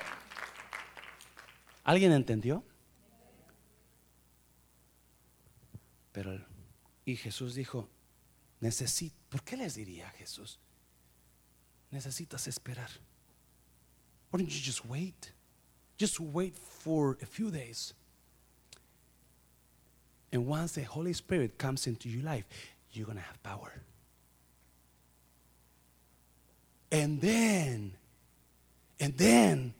¿Alguien 1.84 2.12
entendió? 2.12 2.62
Pero, 6.22 6.38
y 7.06 7.16
Jesús 7.16 7.54
dijo, 7.54 7.88
necesito, 8.60 9.14
¿por 9.30 9.42
qué 9.42 9.56
les 9.56 9.74
diría 9.74 10.10
Jesús? 10.18 10.58
Necesitas 11.90 12.46
esperar. 12.46 12.90
Why 14.30 14.40
don't 14.40 14.50
you 14.50 14.60
just 14.62 14.84
wait? 14.84 15.32
Just 15.96 16.20
wait 16.20 16.54
for 16.58 17.16
a 17.22 17.24
few 17.24 17.50
days. 17.50 17.94
And 20.30 20.46
once 20.46 20.72
the 20.72 20.82
Holy 20.82 21.14
Spirit 21.14 21.56
comes 21.56 21.86
into 21.86 22.10
your 22.10 22.22
life, 22.22 22.44
you're 22.92 23.06
going 23.06 23.16
to 23.16 23.24
have 23.24 23.42
power. 23.42 23.72
And 26.92 27.18
then, 27.18 27.92
and 29.00 29.16
then, 29.16 29.72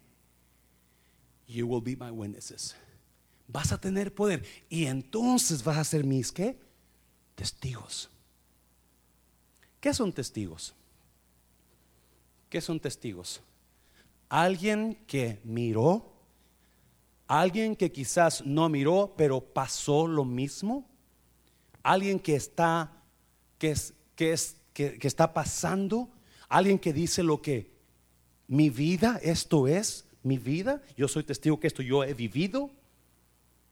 you 1.47 1.67
will 1.67 1.83
be 1.83 1.97
my 1.97 2.11
witnesses 2.11 2.75
vas 3.53 3.73
a 3.73 3.81
tener 3.81 4.15
poder 4.15 4.45
y 4.69 4.87
entonces 4.87 5.63
vas 5.65 5.79
a 5.79 5.85
ser 5.85 6.05
mis 6.05 6.33
qué? 6.33 6.59
Testigos. 7.35 8.11
¿Qué 9.81 9.95
son 9.95 10.13
testigos? 10.13 10.75
¿Qué 12.49 12.61
son 12.61 12.81
testigos? 12.81 13.41
Alguien 14.29 14.99
que 15.07 15.41
miró, 15.45 16.13
alguien 17.27 17.75
que 17.75 17.91
quizás 17.91 18.45
no 18.45 18.69
miró, 18.69 19.15
pero 19.17 19.41
pasó 19.41 20.07
lo 20.07 20.25
mismo, 20.25 20.87
alguien 21.83 22.19
que 22.19 22.37
está 22.37 22.93
que 23.59 23.73
es 23.73 23.95
que 24.15 24.33
es 24.33 24.57
que, 24.73 24.99
que 24.99 25.09
está 25.09 25.33
pasando, 25.33 26.09
alguien 26.49 26.79
que 26.79 26.93
dice 26.93 27.23
lo 27.23 27.41
que 27.41 27.71
mi 28.47 28.69
vida, 28.69 29.19
esto 29.23 29.67
es 29.67 30.05
mi 30.23 30.39
vida, 30.39 30.83
yo 30.97 31.09
soy 31.09 31.23
testigo 31.23 31.59
que 31.59 31.67
esto 31.67 31.83
yo 31.83 32.05
he 32.05 32.15
vivido. 32.15 32.71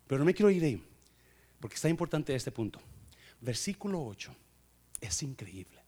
Pero 0.09 0.19
no 0.19 0.25
me 0.25 0.35
quiero 0.35 0.51
ir 0.51 0.65
ahí, 0.65 0.83
porque 1.61 1.77
está 1.77 1.89
importante 1.89 2.35
este 2.35 2.51
punto. 2.51 2.81
Versículo 3.41 4.03
8 4.03 4.35
es 5.01 5.23
increíble. 5.23 5.79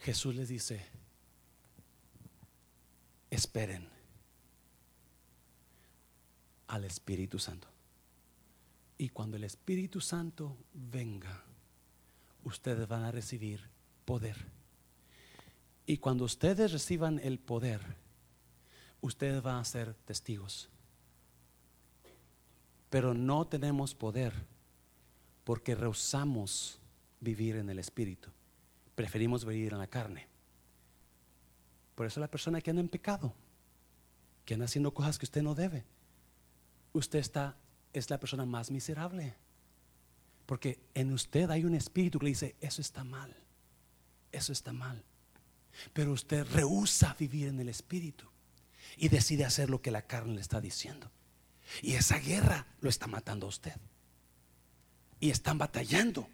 Jesús 0.00 0.34
les 0.34 0.48
dice, 0.48 0.84
esperen 3.30 3.88
al 6.68 6.84
Espíritu 6.84 7.38
Santo. 7.38 7.68
Y 8.98 9.08
cuando 9.08 9.36
el 9.36 9.44
Espíritu 9.44 10.00
Santo 10.00 10.56
venga, 10.72 11.44
ustedes 12.44 12.86
van 12.86 13.04
a 13.04 13.10
recibir 13.10 13.68
poder. 14.04 14.36
Y 15.86 15.96
cuando 15.96 16.24
ustedes 16.24 16.72
reciban 16.72 17.18
el 17.22 17.38
poder, 17.38 17.80
ustedes 19.00 19.42
van 19.42 19.56
a 19.56 19.64
ser 19.64 19.94
testigos. 20.04 20.68
Pero 22.88 23.14
no 23.14 23.46
tenemos 23.46 23.94
poder 23.94 24.34
porque 25.44 25.74
rehusamos 25.74 26.78
vivir 27.20 27.56
en 27.56 27.70
el 27.70 27.78
Espíritu. 27.78 28.30
Preferimos 28.94 29.44
vivir 29.44 29.72
en 29.72 29.78
la 29.78 29.86
carne. 29.86 30.28
Por 31.94 32.06
eso 32.06 32.20
la 32.20 32.30
persona 32.30 32.60
que 32.60 32.70
anda 32.70 32.80
en 32.80 32.88
pecado, 32.88 33.34
que 34.44 34.54
anda 34.54 34.66
haciendo 34.66 34.92
cosas 34.92 35.18
que 35.18 35.26
usted 35.26 35.42
no 35.42 35.54
debe, 35.54 35.84
usted 36.92 37.18
está, 37.18 37.56
es 37.92 38.10
la 38.10 38.18
persona 38.18 38.44
más 38.44 38.70
miserable. 38.70 39.34
Porque 40.46 40.80
en 40.94 41.12
usted 41.12 41.50
hay 41.50 41.64
un 41.64 41.74
espíritu 41.74 42.18
que 42.18 42.24
le 42.24 42.30
dice, 42.30 42.56
eso 42.60 42.80
está 42.80 43.04
mal, 43.04 43.36
eso 44.32 44.52
está 44.52 44.72
mal. 44.72 45.04
Pero 45.92 46.12
usted 46.12 46.44
rehúsa 46.52 47.14
vivir 47.18 47.48
en 47.48 47.60
el 47.60 47.68
espíritu 47.68 48.29
y 48.96 49.08
decide 49.08 49.44
hacer 49.44 49.70
lo 49.70 49.80
que 49.80 49.90
la 49.90 50.02
carne 50.02 50.34
le 50.34 50.40
está 50.40 50.60
diciendo. 50.60 51.10
Y 51.82 51.94
esa 51.94 52.18
guerra 52.18 52.66
lo 52.80 52.90
está 52.90 53.06
matando 53.06 53.46
a 53.46 53.48
usted. 53.48 53.76
Y 55.20 55.30
están 55.30 55.58
batallando. 55.58 56.28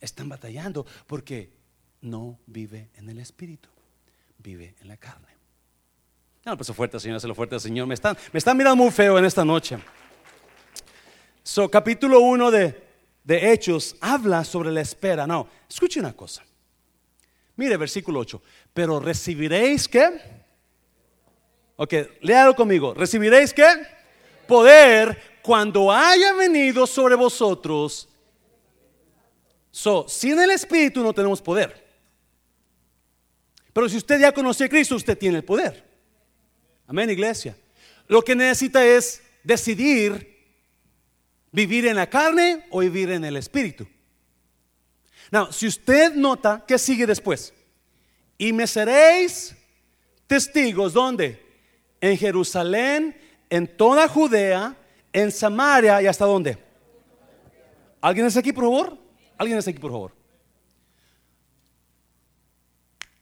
Están 0.00 0.28
batallando 0.28 0.86
porque 1.06 1.52
no 2.02 2.38
vive 2.46 2.90
en 2.94 3.08
el 3.08 3.18
espíritu, 3.18 3.68
vive 4.38 4.74
en 4.80 4.88
la 4.88 4.96
carne. 4.96 5.28
No, 6.44 6.56
pues 6.56 6.70
fuerte, 6.72 7.00
Señor, 7.00 7.20
se 7.20 7.26
lo 7.26 7.34
fuerte, 7.34 7.58
Señor. 7.58 7.86
Me 7.86 7.94
están, 7.94 8.16
me 8.32 8.38
están 8.38 8.56
mirando 8.56 8.76
muy 8.76 8.92
feo 8.92 9.18
en 9.18 9.24
esta 9.24 9.44
noche. 9.44 9.78
So, 11.42 11.70
capítulo 11.70 12.20
1 12.20 12.50
de, 12.50 12.84
de 13.24 13.52
Hechos 13.52 13.96
habla 14.00 14.44
sobre 14.44 14.70
la 14.70 14.82
espera. 14.82 15.26
No, 15.26 15.48
escuche 15.68 16.00
una 16.00 16.12
cosa. 16.12 16.44
Mire, 17.56 17.76
versículo 17.78 18.20
8. 18.20 18.42
Pero 18.74 19.00
recibiréis 19.00 19.88
que 19.88 20.33
Ok, 21.76 21.94
léalo 22.20 22.54
conmigo. 22.54 22.94
¿Recibiréis 22.94 23.52
qué? 23.52 23.66
Poder 24.46 25.38
cuando 25.42 25.90
haya 25.90 26.32
venido 26.34 26.86
sobre 26.86 27.14
vosotros. 27.14 28.08
So, 29.70 30.06
sin 30.08 30.38
el 30.38 30.50
Espíritu 30.50 31.02
no 31.02 31.12
tenemos 31.12 31.42
poder. 31.42 31.84
Pero 33.72 33.88
si 33.88 33.96
usted 33.96 34.20
ya 34.20 34.32
conoce 34.32 34.64
a 34.64 34.68
Cristo, 34.68 34.94
usted 34.94 35.18
tiene 35.18 35.38
el 35.38 35.44
poder. 35.44 35.84
Amén, 36.86 37.10
iglesia. 37.10 37.56
Lo 38.06 38.22
que 38.22 38.36
necesita 38.36 38.86
es 38.86 39.22
decidir 39.42 40.34
vivir 41.50 41.86
en 41.86 41.96
la 41.96 42.08
carne 42.08 42.66
o 42.70 42.80
vivir 42.80 43.10
en 43.10 43.24
el 43.24 43.36
Espíritu. 43.36 43.86
Now, 45.30 45.52
si 45.52 45.66
usted 45.66 46.14
nota, 46.14 46.64
¿qué 46.66 46.78
sigue 46.78 47.06
después? 47.06 47.52
Y 48.38 48.52
me 48.52 48.66
seréis 48.66 49.56
testigos, 50.26 50.92
¿dónde? 50.92 51.43
En 52.04 52.18
Jerusalén, 52.18 53.16
en 53.48 53.66
toda 53.78 54.08
Judea, 54.08 54.76
en 55.10 55.32
Samaria 55.32 56.02
y 56.02 56.06
hasta 56.06 56.26
dónde. 56.26 56.58
¿Alguien 57.98 58.26
es 58.26 58.36
aquí, 58.36 58.52
por 58.52 58.64
favor? 58.64 58.98
¿Alguien 59.38 59.56
es 59.56 59.66
aquí, 59.66 59.78
por 59.78 59.90
favor? 59.90 60.12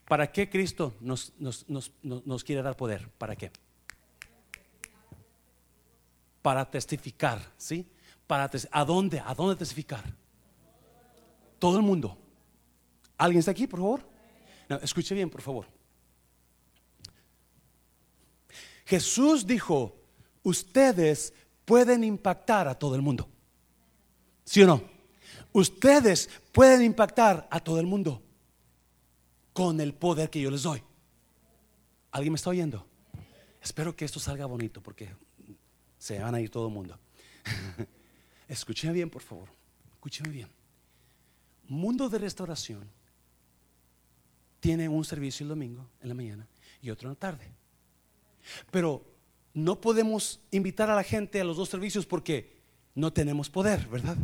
¿Para 0.09 0.33
qué 0.33 0.51
Cristo 0.51 0.95
nos, 0.99 1.33
nos, 1.39 2.45
quiere 2.45 2.61
dar 2.61 2.77
poder? 2.77 3.09
¿Para 3.19 3.37
qué? 3.37 3.53
Para 6.43 6.69
testificar, 6.69 7.39
¿sí? 7.57 7.89
Para 8.27 8.51
¿A 8.73 8.85
dónde? 8.85 9.23
¿A 9.25 9.33
dónde 9.33 9.55
testificar? 9.55 10.03
Todo 11.61 11.77
el 11.77 11.85
mundo. 11.85 12.19
¿Alguien 13.17 13.39
está 13.39 13.53
aquí, 13.53 13.69
por 13.69 13.79
favor? 13.79 14.01
No, 14.69 14.77
escuche 14.79 15.15
bien, 15.15 15.31
por 15.31 15.41
favor. 15.41 15.67
Jesús 18.85 19.47
dijo, 19.47 19.97
ustedes 20.43 21.33
pueden 21.65 22.05
impactar 22.05 22.69
a 22.69 22.75
todo 22.75 22.95
el 22.95 23.03
mundo. 23.03 23.29
¿Sí 24.45 24.63
o 24.63 24.67
no? 24.67 24.83
Ustedes 25.53 26.29
pueden 26.51 26.83
impactar 26.83 27.47
a 27.51 27.61
todo 27.61 27.79
el 27.79 27.87
mundo 27.87 28.23
con 29.53 29.81
el 29.81 29.95
poder 29.95 30.31
que 30.31 30.41
yo 30.41 30.51
les 30.51 30.63
doy. 30.63 30.83
¿Alguien 32.11 32.33
me 32.33 32.37
está 32.37 32.51
oyendo? 32.51 32.87
Espero 33.63 33.95
que 33.95 34.05
esto 34.05 34.19
salga 34.19 34.47
bonito 34.47 34.83
porque 34.83 35.09
se 35.99 36.19
van 36.19 36.35
a 36.35 36.41
ir 36.41 36.51
todo 36.51 36.67
el 36.69 36.75
mundo. 36.75 36.99
Escúcheme 38.49 38.93
bien, 38.93 39.09
por 39.09 39.23
favor. 39.23 39.49
Escúcheme 39.93 40.31
bien. 40.31 40.49
Mundo 41.69 42.09
de 42.09 42.19
restauración 42.19 42.91
tiene 44.61 44.89
un 44.89 45.05
servicio 45.05 45.45
el 45.45 45.49
domingo 45.49 45.89
en 46.01 46.09
la 46.09 46.15
mañana 46.15 46.47
y 46.81 46.91
otro 46.91 47.09
en 47.09 47.15
la 47.15 47.19
tarde. 47.19 47.53
Pero 48.71 49.05
no 49.55 49.81
podemos 49.81 50.41
invitar 50.51 50.91
a 50.91 50.97
la 50.97 51.03
gente 51.03 51.41
a 51.41 51.45
los 51.45 51.57
dos 51.57 51.69
servicios 51.69 52.07
porque 52.07 52.61
no 52.95 53.13
tenemos 53.13 53.51
poder, 53.51 53.87
¿verdad? 53.89 54.17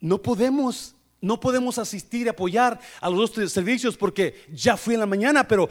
No 0.00 0.20
podemos 0.22 0.94
no 1.22 1.38
podemos 1.38 1.78
asistir 1.78 2.26
y 2.26 2.30
apoyar 2.30 2.80
a 3.00 3.10
los 3.10 3.34
dos 3.34 3.52
servicios 3.52 3.96
porque 3.96 4.46
ya 4.52 4.76
fui 4.76 4.94
en 4.94 5.00
la 5.00 5.06
mañana, 5.06 5.46
pero 5.46 5.68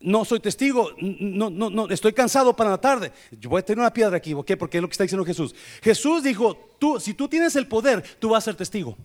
no 0.00 0.24
soy 0.24 0.40
testigo, 0.40 0.92
no, 0.98 1.50
no, 1.50 1.68
no, 1.70 1.88
estoy 1.90 2.12
cansado 2.12 2.54
para 2.54 2.70
la 2.70 2.80
tarde. 2.80 3.12
Yo 3.32 3.50
voy 3.50 3.60
a 3.60 3.64
tener 3.64 3.80
una 3.80 3.92
piedra 3.92 4.16
aquí, 4.16 4.32
¿ok? 4.32 4.52
Porque 4.58 4.78
es 4.78 4.82
lo 4.82 4.88
que 4.88 4.92
está 4.92 5.04
diciendo 5.04 5.24
Jesús. 5.24 5.54
Jesús 5.82 6.22
dijo, 6.22 6.74
tú, 6.78 7.00
si 7.00 7.14
tú 7.14 7.28
tienes 7.28 7.56
el 7.56 7.66
poder, 7.66 8.02
tú 8.18 8.30
vas 8.30 8.44
a 8.44 8.46
ser 8.46 8.54
testigo. 8.54 8.96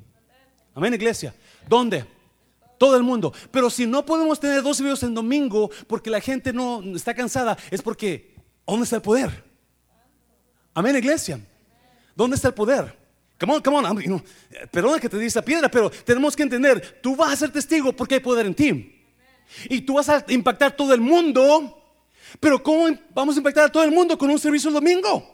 Amén, 0.76 0.94
iglesia. 0.94 1.34
¿Dónde? 1.68 2.06
Todo 2.78 2.98
el 2.98 3.04
mundo. 3.04 3.34
Pero 3.52 3.70
si 3.70 3.86
no 3.86 4.06
podemos 4.06 4.40
tener 4.40 4.62
dos 4.62 4.78
servicios 4.78 5.04
en 5.04 5.14
domingo 5.14 5.70
porque 5.88 6.10
la 6.10 6.20
gente 6.20 6.52
no 6.52 6.82
está 6.96 7.14
cansada, 7.14 7.58
es 7.72 7.82
porque, 7.82 8.36
¿dónde 8.66 8.84
está 8.84 8.98
el 8.98 9.02
poder? 9.02 9.44
Amén, 10.74 10.96
iglesia. 10.96 11.40
¿Dónde 12.16 12.36
está 12.36 12.50
el 12.50 12.54
poder? 12.54 12.98
Come 13.40 13.54
on, 13.56 13.62
come 13.62 13.78
on. 13.78 14.24
Perdona 14.72 15.00
que 15.00 15.10
te 15.10 15.18
dice 15.18 15.40
esa 15.40 15.42
piedra, 15.42 15.70
pero 15.70 15.90
tenemos 15.90 16.36
que 16.36 16.44
entender, 16.44 17.00
tú 17.02 17.16
vas 17.16 17.34
a 17.34 17.36
ser 17.36 17.52
testigo 17.52 17.94
porque 17.94 18.16
hay 18.16 18.22
poder 18.22 18.46
en 18.46 18.56
ti. 18.56 19.06
Y 19.70 19.82
tú 19.82 19.96
vas 19.96 20.10
a 20.10 20.24
impactar 20.30 20.76
todo 20.76 20.94
el 20.94 21.02
mundo. 21.02 21.80
Pero 22.40 22.62
¿cómo 22.62 22.88
vamos 23.14 23.36
a 23.36 23.40
impactar 23.40 23.66
a 23.66 23.72
todo 23.72 23.84
el 23.84 23.92
mundo 23.92 24.18
con 24.18 24.30
un 24.30 24.40
servicio 24.40 24.70
el 24.70 24.74
domingo? 24.76 25.32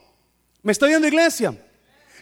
¿Me 0.61 0.71
está 0.71 0.87
viendo 0.87 1.07
iglesia? 1.07 1.55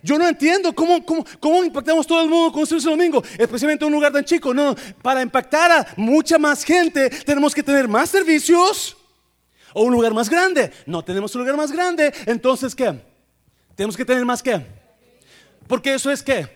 Yo 0.04 0.18
no 0.18 0.28
entiendo 0.28 0.74
cómo, 0.74 1.04
cómo, 1.06 1.26
cómo, 1.40 1.64
impactamos 1.64 2.06
todo 2.06 2.22
el 2.22 2.30
mundo 2.30 2.52
con 2.52 2.66
servicio 2.66 2.92
domingo, 2.92 3.24
especialmente 3.38 3.84
en 3.84 3.88
un 3.88 3.94
lugar 3.94 4.12
tan 4.12 4.24
chico. 4.24 4.54
No, 4.54 4.76
para 5.02 5.22
impactar 5.22 5.72
a 5.72 5.88
mucha 5.96 6.38
más 6.38 6.64
gente 6.64 7.10
tenemos 7.10 7.54
que 7.54 7.64
tener 7.64 7.88
más 7.88 8.10
servicios 8.10 8.98
o 9.74 9.84
un 9.84 9.94
lugar 9.94 10.14
más 10.14 10.30
grande. 10.30 10.72
No 10.86 11.04
tenemos 11.04 11.34
un 11.36 11.42
lugar 11.42 11.58
más 11.58 11.72
grande, 11.72 12.14
entonces 12.26 12.76
¿qué? 12.76 13.00
Tenemos 13.76 13.96
que 13.96 14.06
tener 14.06 14.26
más 14.26 14.42
qué? 14.42 14.66
Porque 15.68 15.94
eso 15.94 16.10
es 16.12 16.24
qué? 16.24 16.48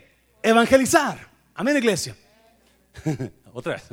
Evangelizar. 0.42 1.30
Amén, 1.54 1.78
iglesia. 1.78 2.16
Otra 3.54 3.74
vez. 3.74 3.84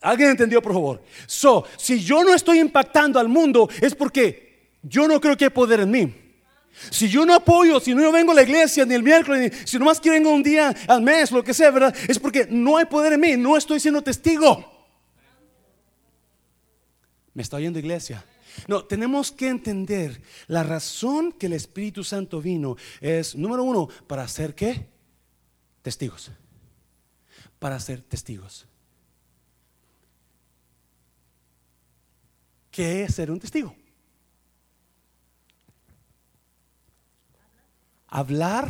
¿Alguien 0.00 0.30
entendió, 0.30 0.62
por 0.62 0.72
favor? 0.72 1.02
So, 1.26 1.64
si 1.76 2.02
yo 2.02 2.22
no 2.22 2.34
estoy 2.34 2.60
impactando 2.60 3.18
al 3.18 3.28
mundo, 3.28 3.68
es 3.80 3.94
porque 3.94 4.76
yo 4.82 5.08
no 5.08 5.20
creo 5.20 5.36
que 5.36 5.44
hay 5.44 5.50
poder 5.50 5.80
en 5.80 5.90
mí. 5.90 6.25
Si 6.90 7.08
yo 7.08 7.24
no 7.24 7.34
apoyo, 7.34 7.80
si 7.80 7.94
no 7.94 8.12
vengo 8.12 8.32
a 8.32 8.34
la 8.34 8.42
iglesia 8.42 8.84
ni 8.84 8.94
el 8.94 9.02
miércoles, 9.02 9.52
ni, 9.52 9.66
si 9.66 9.78
nomás 9.78 9.98
quiero 9.98 10.16
vengo 10.16 10.30
un 10.30 10.42
día 10.42 10.74
al 10.86 11.02
mes, 11.02 11.32
lo 11.32 11.42
que 11.42 11.54
sea, 11.54 11.70
¿verdad? 11.70 11.94
Es 12.08 12.18
porque 12.18 12.46
no 12.50 12.76
hay 12.76 12.84
poder 12.84 13.14
en 13.14 13.20
mí, 13.20 13.36
no 13.36 13.56
estoy 13.56 13.80
siendo 13.80 14.02
testigo. 14.02 14.72
¿Me 17.32 17.42
está 17.42 17.56
oyendo 17.56 17.78
iglesia? 17.78 18.24
No, 18.68 18.84
tenemos 18.84 19.32
que 19.32 19.48
entender 19.48 20.22
la 20.46 20.62
razón 20.62 21.32
que 21.32 21.46
el 21.46 21.52
Espíritu 21.52 22.04
Santo 22.04 22.40
vino 22.40 22.76
es, 23.00 23.34
número 23.36 23.62
uno, 23.64 23.88
para 24.06 24.22
hacer 24.22 24.54
qué? 24.54 24.86
Testigos. 25.82 26.30
Para 27.58 27.78
ser 27.80 28.02
testigos. 28.02 28.66
¿Qué 32.70 33.04
es 33.04 33.14
ser 33.14 33.30
un 33.30 33.40
testigo? 33.40 33.74
Hablar 38.06 38.68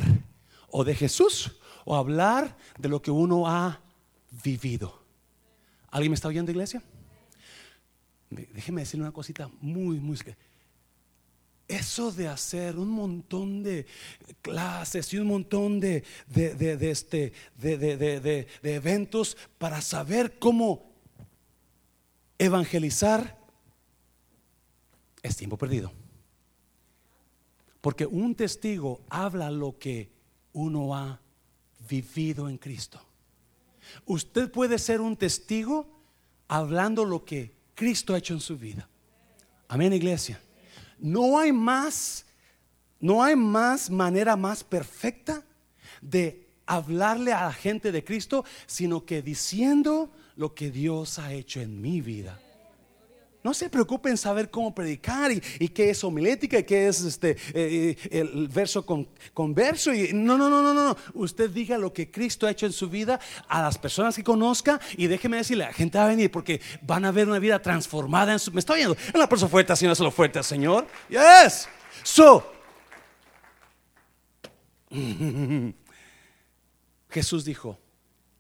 o 0.71 0.85
de 0.85 0.95
Jesús 0.95 1.59
o 1.85 1.97
hablar 1.97 2.57
de 2.79 2.89
lo 2.89 3.01
que 3.01 3.11
uno 3.11 3.47
ha 3.47 3.81
vivido. 4.45 5.03
¿Alguien 5.91 6.11
me 6.11 6.15
está 6.17 6.29
oyendo, 6.29 6.51
iglesia? 6.51 6.83
Déjeme 8.31 8.83
decir 8.83 9.01
una 9.01 9.13
cosita 9.13 9.49
muy, 9.61 10.01
muy... 10.01 10.19
Eso 11.69 12.13
de 12.13 12.29
hacer 12.29 12.77
un 12.79 12.91
montón 12.91 13.63
de 13.63 13.87
clases 14.43 15.13
y 15.13 15.19
un 15.19 15.27
montón 15.27 15.81
de, 15.81 16.05
de, 16.29 16.91
este, 16.91 17.33
de 17.57 18.47
eventos 18.63 19.37
para 19.59 19.81
saber 19.81 20.39
cómo 20.39 20.93
evangelizar 22.39 23.39
es 25.23 25.37
tiempo 25.37 25.57
perdido. 25.57 25.93
Porque 27.87 28.05
un 28.05 28.35
testigo 28.35 29.03
habla 29.09 29.49
lo 29.49 29.79
que 29.79 30.11
uno 30.55 30.93
ha 30.93 31.21
vivido 31.89 32.49
en 32.49 32.59
Cristo. 32.59 33.01
Usted 34.07 34.51
puede 34.51 34.81
ser 34.81 35.01
un 35.01 35.17
testigo 35.17 35.87
hablando 36.49 37.05
lo 37.05 37.25
que 37.25 37.55
Cristo 37.77 38.13
ha 38.13 38.19
hecho 38.19 38.35
en 38.35 38.41
su 38.41 38.59
vida. 38.59 38.89
Amén, 39.69 39.93
iglesia. 39.93 40.41
No 40.99 41.39
hay 41.39 41.53
más, 41.53 42.27
no 42.99 43.23
hay 43.23 43.37
más 43.37 43.89
manera 43.89 44.35
más 44.35 44.65
perfecta 44.65 45.45
de 46.03 46.45
hablarle 46.67 47.33
a 47.33 47.45
la 47.45 47.53
gente 47.53 47.93
de 47.93 48.03
Cristo, 48.03 48.45
sino 48.67 49.07
que 49.07 49.23
diciendo 49.23 50.11
lo 50.35 50.57
que 50.57 50.73
Dios 50.73 51.21
ha 51.21 51.33
hecho 51.33 51.61
en 51.61 51.81
mi 51.81 52.01
vida. 52.01 52.37
No 53.47 53.55
se 53.55 53.71
preocupen 53.71 54.17
saber 54.17 54.51
cómo 54.51 54.75
predicar 54.75 55.31
y, 55.31 55.69
qué 55.69 55.91
es 55.91 56.03
homilética 56.03 56.59
y 56.59 56.65
qué 56.65 56.89
es 56.89 57.01
este, 57.03 57.37
eh, 57.55 57.97
el 58.11 58.49
verso 58.49 58.85
con, 58.85 59.09
con, 59.33 59.55
verso. 59.55 59.95
Y, 59.95 60.13
no, 60.13 60.37
no, 60.37 60.51
no, 60.51 60.63
no, 60.63 60.75
no. 60.75 60.97
Usted 61.15 61.51
diga 61.51 61.79
lo 61.79 61.93
que 61.93 62.11
Cristo 62.11 62.49
ha 62.49 62.51
hecho 62.51 62.67
en 62.67 62.73
su 62.73 62.91
vida 62.91 63.21
a 63.47 63.63
las 63.63 63.79
personas 63.79 64.17
que 64.17 64.25
conozca 64.25 64.81
y 64.97 65.07
déjeme 65.07 65.37
decirle, 65.37 65.63
la 65.63 65.73
gente 65.73 65.97
va 65.97 66.07
a 66.07 66.09
venir 66.09 66.29
porque 66.29 66.61
van 66.83 67.05
a 67.05 67.13
ver 67.13 67.29
una 67.29 67.39
vida 67.39 67.63
transformada 67.63 68.33
en 68.33 68.41
su... 68.41 68.51
Me 68.51 68.59
está 68.59 68.73
oyendo. 68.73 68.97
En 69.15 69.21
la 69.21 69.29
persona 69.29 69.49
fuerte, 69.49 69.73
así 69.73 69.87
no 69.87 69.95
lo 69.97 70.11
fuerte, 70.11 70.43
Señor. 70.43 70.85
Yes. 71.09 71.69
So. 72.03 72.53
Jesús 77.11 77.45
dijo, 77.45 77.79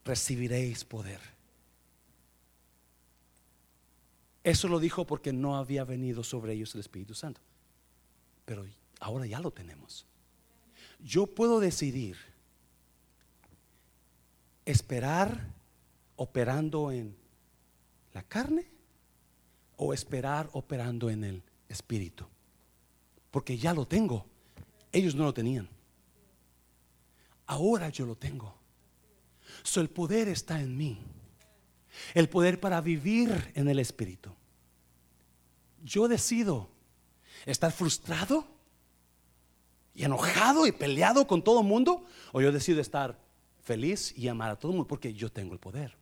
recibiréis 0.04 0.84
poder 0.84 1.36
Eso 4.47 4.68
lo 4.68 4.78
dijo 4.78 5.05
porque 5.05 5.32
no 5.32 5.57
había 5.57 5.82
venido 5.82 6.22
sobre 6.22 6.53
ellos 6.53 6.72
el 6.76 6.80
Espíritu 6.80 7.16
Santo. 7.16 7.40
Pero 8.44 8.64
ahora 9.01 9.26
ya 9.26 9.40
lo 9.40 9.51
tenemos. 9.51 10.07
Yo 11.01 11.26
puedo 11.26 11.59
decidir 11.59 12.16
esperar 14.64 15.53
operando 16.14 16.92
en 16.92 17.16
la 18.14 18.22
carne 18.22 18.68
o 19.78 19.92
esperar 19.92 20.49
operando 20.53 21.11
en 21.11 21.24
el 21.24 21.42
espíritu. 21.68 22.24
Porque 23.32 23.59
ya 23.59 23.74
lo 23.74 23.84
tengo. 23.84 24.26
Ellos 24.92 25.16
no 25.16 25.24
lo 25.24 25.34
tenían. 25.34 25.68
Ahora 27.47 27.88
yo 27.88 28.07
lo 28.07 28.14
tengo. 28.14 28.55
So, 29.64 29.80
el 29.80 29.90
poder 29.90 30.28
está 30.28 30.61
en 30.61 30.76
mí 30.76 31.05
el 32.14 32.28
poder 32.28 32.61
para 32.61 32.80
vivir 32.80 33.53
en 33.55 33.68
el 33.68 33.78
Espíritu. 33.78 34.34
Yo 35.87 36.09
decido 36.09 36.68
estar 37.47 37.70
frustrado 37.70 38.45
y 39.95 40.03
enojado 40.03 40.66
y 40.66 40.72
peleado 40.72 41.28
con 41.28 41.43
todo 41.43 41.61
el 41.61 41.66
mundo, 41.66 42.05
o 42.32 42.41
yo 42.41 42.51
decido 42.51 42.80
estar 42.80 43.16
feliz 43.62 44.12
y 44.18 44.26
amar 44.26 44.51
a 44.51 44.57
todo 44.57 44.72
el 44.72 44.78
mundo 44.78 44.89
porque 44.89 45.14
yo 45.14 45.30
tengo 45.30 45.53
el 45.53 45.61
poder. 45.61 45.97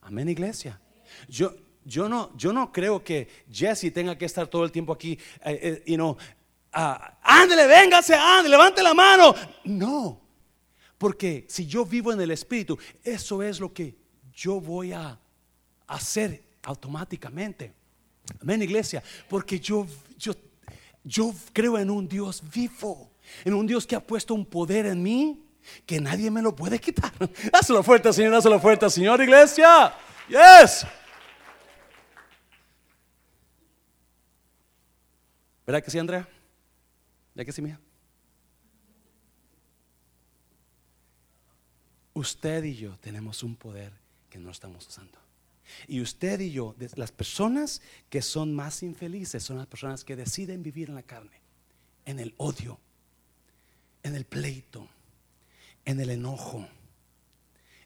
Amén, 0.00 0.28
iglesia. 0.28 0.80
Yo, 1.28 1.54
yo, 1.84 2.08
no, 2.08 2.36
yo 2.36 2.52
no 2.52 2.72
creo 2.72 3.04
que 3.04 3.28
Jesse 3.48 3.92
tenga 3.94 4.18
que 4.18 4.24
estar 4.24 4.48
todo 4.48 4.64
el 4.64 4.72
tiempo 4.72 4.92
aquí 4.92 5.12
eh, 5.44 5.60
eh, 5.62 5.82
y 5.86 5.96
no, 5.96 6.16
ah, 6.72 7.18
ándele, 7.22 7.68
véngase, 7.68 8.16
ándele, 8.16 8.56
levante 8.56 8.82
la 8.82 8.94
mano. 8.94 9.32
No, 9.64 10.20
porque 10.98 11.46
si 11.48 11.66
yo 11.66 11.84
vivo 11.84 12.12
en 12.12 12.20
el 12.20 12.32
Espíritu, 12.32 12.76
eso 13.04 13.44
es 13.44 13.60
lo 13.60 13.72
que 13.72 13.94
yo 14.34 14.60
voy 14.60 14.92
a 14.92 15.20
hacer 15.86 16.42
automáticamente. 16.64 17.78
Amén, 18.40 18.62
iglesia, 18.62 19.02
porque 19.28 19.58
yo, 19.58 19.86
yo, 20.18 20.32
yo 21.04 21.34
creo 21.52 21.78
en 21.78 21.90
un 21.90 22.08
Dios 22.08 22.42
vivo, 22.52 23.10
en 23.44 23.54
un 23.54 23.66
Dios 23.66 23.86
que 23.86 23.96
ha 23.96 24.00
puesto 24.00 24.34
un 24.34 24.46
poder 24.46 24.86
en 24.86 25.02
mí 25.02 25.46
que 25.86 26.00
nadie 26.00 26.30
me 26.30 26.42
lo 26.42 26.54
puede 26.54 26.78
quitar. 26.78 27.12
Hazlo 27.52 27.82
fuerte, 27.82 28.12
Señor, 28.12 28.34
hazlo 28.34 28.58
fuerte, 28.60 28.88
Señor, 28.90 29.20
iglesia. 29.20 29.94
Yes. 30.28 30.86
¿Verdad 35.66 35.84
que 35.84 35.90
sí, 35.90 35.98
Andrea? 35.98 36.28
¿Verdad 37.34 37.46
que 37.46 37.52
sí, 37.52 37.62
mía? 37.62 37.80
Usted 42.12 42.64
y 42.64 42.74
yo 42.74 42.96
tenemos 42.98 43.42
un 43.42 43.54
poder 43.54 43.92
que 44.28 44.38
no 44.38 44.50
estamos 44.50 44.86
usando. 44.86 45.18
Y 45.86 46.00
usted 46.00 46.40
y 46.40 46.52
yo, 46.52 46.74
las 46.96 47.12
personas 47.12 47.82
que 48.08 48.22
son 48.22 48.54
más 48.54 48.82
infelices 48.82 49.42
son 49.42 49.58
las 49.58 49.66
personas 49.66 50.04
que 50.04 50.16
deciden 50.16 50.62
vivir 50.62 50.88
en 50.88 50.94
la 50.94 51.02
carne, 51.02 51.40
en 52.04 52.18
el 52.18 52.34
odio, 52.36 52.78
en 54.02 54.14
el 54.14 54.24
pleito, 54.24 54.88
en 55.84 56.00
el 56.00 56.10
enojo. 56.10 56.66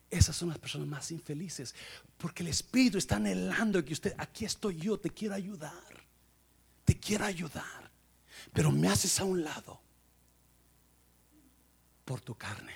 Esas 0.09 0.35
son 0.35 0.49
las 0.49 0.59
personas 0.59 0.87
más 0.87 1.11
infelices, 1.11 1.75
porque 2.17 2.43
el 2.43 2.49
Espíritu 2.49 2.97
está 2.97 3.17
anhelando 3.17 3.83
que 3.83 3.93
usted, 3.93 4.13
aquí 4.17 4.45
estoy 4.45 4.77
yo, 4.77 4.97
te 4.99 5.09
quiero 5.09 5.35
ayudar, 5.35 5.73
te 6.85 6.97
quiero 6.97 7.25
ayudar, 7.25 7.91
pero 8.53 8.71
me 8.71 8.87
haces 8.87 9.19
a 9.19 9.25
un 9.25 9.43
lado 9.43 9.79
por 12.05 12.21
tu 12.21 12.35
carne. 12.35 12.73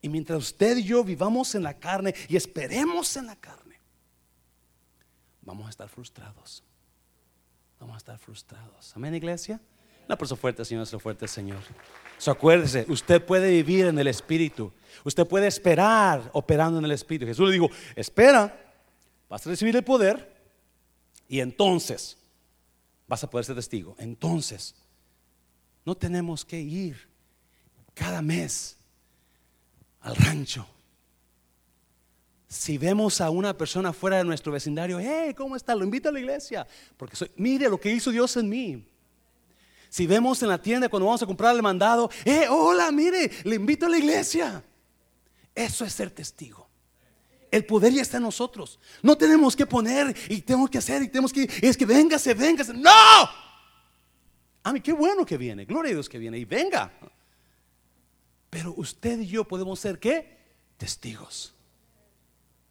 Y 0.00 0.08
mientras 0.08 0.38
usted 0.38 0.76
y 0.76 0.84
yo 0.84 1.02
vivamos 1.02 1.54
en 1.54 1.64
la 1.64 1.74
carne 1.74 2.14
y 2.28 2.36
esperemos 2.36 3.16
en 3.16 3.26
la 3.26 3.36
carne, 3.36 3.67
vamos 5.48 5.66
a 5.66 5.70
estar 5.70 5.88
frustrados. 5.88 6.62
Vamos 7.80 7.94
a 7.94 7.98
estar 7.98 8.18
frustrados. 8.18 8.92
Amén, 8.94 9.14
iglesia. 9.14 9.58
Una 10.06 10.16
persona 10.16 10.38
fuerte, 10.38 10.64
Señor, 10.64 10.80
nuestro 10.80 11.00
fuerte, 11.00 11.26
Señor. 11.26 11.60
Acuérdese, 12.26 12.84
usted 12.88 13.24
puede 13.24 13.50
vivir 13.50 13.86
en 13.86 13.98
el 13.98 14.08
Espíritu. 14.08 14.72
Usted 15.04 15.26
puede 15.26 15.46
esperar 15.46 16.30
operando 16.34 16.78
en 16.78 16.84
el 16.84 16.92
Espíritu. 16.92 17.26
Jesús 17.26 17.46
le 17.46 17.54
dijo, 17.54 17.70
espera, 17.96 18.74
vas 19.28 19.46
a 19.46 19.50
recibir 19.50 19.74
el 19.74 19.84
poder 19.84 20.36
y 21.28 21.40
entonces 21.40 22.18
vas 23.06 23.24
a 23.24 23.30
poder 23.30 23.46
ser 23.46 23.56
testigo. 23.56 23.96
Entonces, 23.98 24.74
no 25.84 25.94
tenemos 25.94 26.44
que 26.44 26.60
ir 26.60 27.08
cada 27.94 28.20
mes 28.20 28.76
al 30.00 30.14
rancho. 30.14 30.66
Si 32.48 32.78
vemos 32.78 33.20
a 33.20 33.28
una 33.28 33.56
persona 33.56 33.92
fuera 33.92 34.16
de 34.16 34.24
nuestro 34.24 34.50
vecindario, 34.50 34.98
hey, 34.98 35.34
¿cómo 35.34 35.54
está? 35.54 35.74
Lo 35.74 35.84
invito 35.84 36.08
a 36.08 36.12
la 36.12 36.18
iglesia. 36.18 36.66
Porque 36.96 37.14
soy, 37.14 37.30
mire 37.36 37.68
lo 37.68 37.78
que 37.78 37.92
hizo 37.92 38.10
Dios 38.10 38.34
en 38.38 38.48
mí. 38.48 38.88
Si 39.90 40.06
vemos 40.06 40.42
en 40.42 40.48
la 40.48 40.60
tienda 40.60 40.88
cuando 40.88 41.06
vamos 41.06 41.22
a 41.22 41.26
comprar 41.26 41.54
el 41.54 41.62
mandado, 41.62 42.10
eh, 42.24 42.46
hola, 42.48 42.90
mire, 42.90 43.30
le 43.44 43.56
invito 43.56 43.84
a 43.84 43.90
la 43.90 43.98
iglesia. 43.98 44.64
Eso 45.54 45.84
es 45.84 45.92
ser 45.92 46.10
testigo. 46.10 46.66
El 47.50 47.66
poder 47.66 47.92
ya 47.92 48.00
está 48.00 48.16
en 48.16 48.22
nosotros. 48.22 48.78
No 49.02 49.16
tenemos 49.16 49.54
que 49.54 49.66
poner 49.66 50.16
y 50.30 50.40
tenemos 50.40 50.70
que 50.70 50.78
hacer 50.78 51.02
y 51.02 51.08
tenemos 51.08 51.32
que, 51.32 51.48
es 51.60 51.76
que 51.76 51.84
véngase, 51.84 52.32
véngase. 52.32 52.72
No. 52.72 52.90
A 54.62 54.72
mí, 54.72 54.80
qué 54.80 54.92
bueno 54.92 55.24
que 55.26 55.36
viene. 55.36 55.66
Gloria 55.66 55.90
a 55.90 55.94
Dios 55.94 56.08
que 56.08 56.18
viene 56.18 56.38
y 56.38 56.46
venga. 56.46 56.92
Pero 58.48 58.72
usted 58.76 59.20
y 59.20 59.26
yo 59.26 59.44
podemos 59.44 59.80
ser 59.80 59.98
qué? 59.98 60.38
Testigos. 60.78 61.54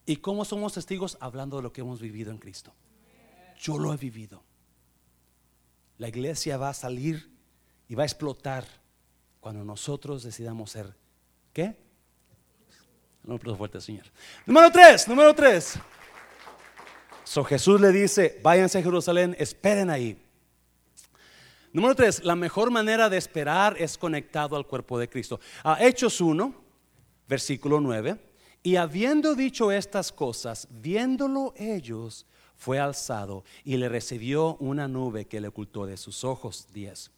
¿Y 0.08 0.16
cómo 0.16 0.46
somos 0.46 0.74
testigos? 0.74 1.18
Hablando 1.20 1.58
de 1.58 1.64
lo 1.64 1.74
que 1.74 1.82
hemos 1.82 2.00
vivido 2.00 2.32
en 2.32 2.38
Cristo. 2.38 2.74
Yo 3.60 3.78
lo 3.78 3.94
he 3.94 3.98
vivido. 3.98 4.42
La 5.98 6.08
iglesia 6.08 6.58
va 6.58 6.70
a 6.70 6.74
salir 6.74 7.30
y 7.90 7.96
va 7.96 8.04
a 8.04 8.06
explotar 8.06 8.66
cuando 9.42 9.66
nosotros 9.66 10.24
decidamos 10.24 10.72
ser 10.72 10.96
¿qué? 11.52 11.76
No, 13.24 13.38
fuerte, 13.58 13.82
Señor. 13.82 14.06
Número 14.46 14.72
tres, 14.72 15.08
número 15.10 15.36
tres. 15.36 15.78
So 17.26 17.44
Jesús 17.44 17.82
le 17.82 17.92
dice, 17.92 18.40
váyanse 18.42 18.78
a 18.78 18.84
Jerusalén, 18.84 19.36
esperen 19.38 19.90
ahí. 19.90 20.24
Número 21.74 21.94
tres, 21.96 22.24
la 22.24 22.38
mejor 22.38 22.72
manera 22.72 23.10
de 23.10 23.18
esperar 23.18 23.76
es 23.78 23.98
conectado 23.98 24.56
al 24.56 24.66
cuerpo 24.66 24.98
de 24.98 25.10
Cristo. 25.10 25.42
A 25.64 25.84
Hechos 25.84 26.22
1, 26.22 26.56
versículo 27.28 27.82
9. 27.82 28.27
Y 28.68 28.76
habiendo 28.76 29.34
dicho 29.34 29.72
estas 29.72 30.12
cosas, 30.12 30.68
viéndolo 30.70 31.54
ellos, 31.56 32.26
fue 32.58 32.80
alzado 32.80 33.46
y 33.64 33.78
le 33.78 33.88
recibió 33.88 34.58
una 34.58 34.90
nube 34.90 35.24
que 35.24 35.40
le 35.40 35.48
ocultó 35.48 35.86
de 35.86 35.96
sus 35.96 36.26
ojos. 36.26 36.68
10. 36.74 37.10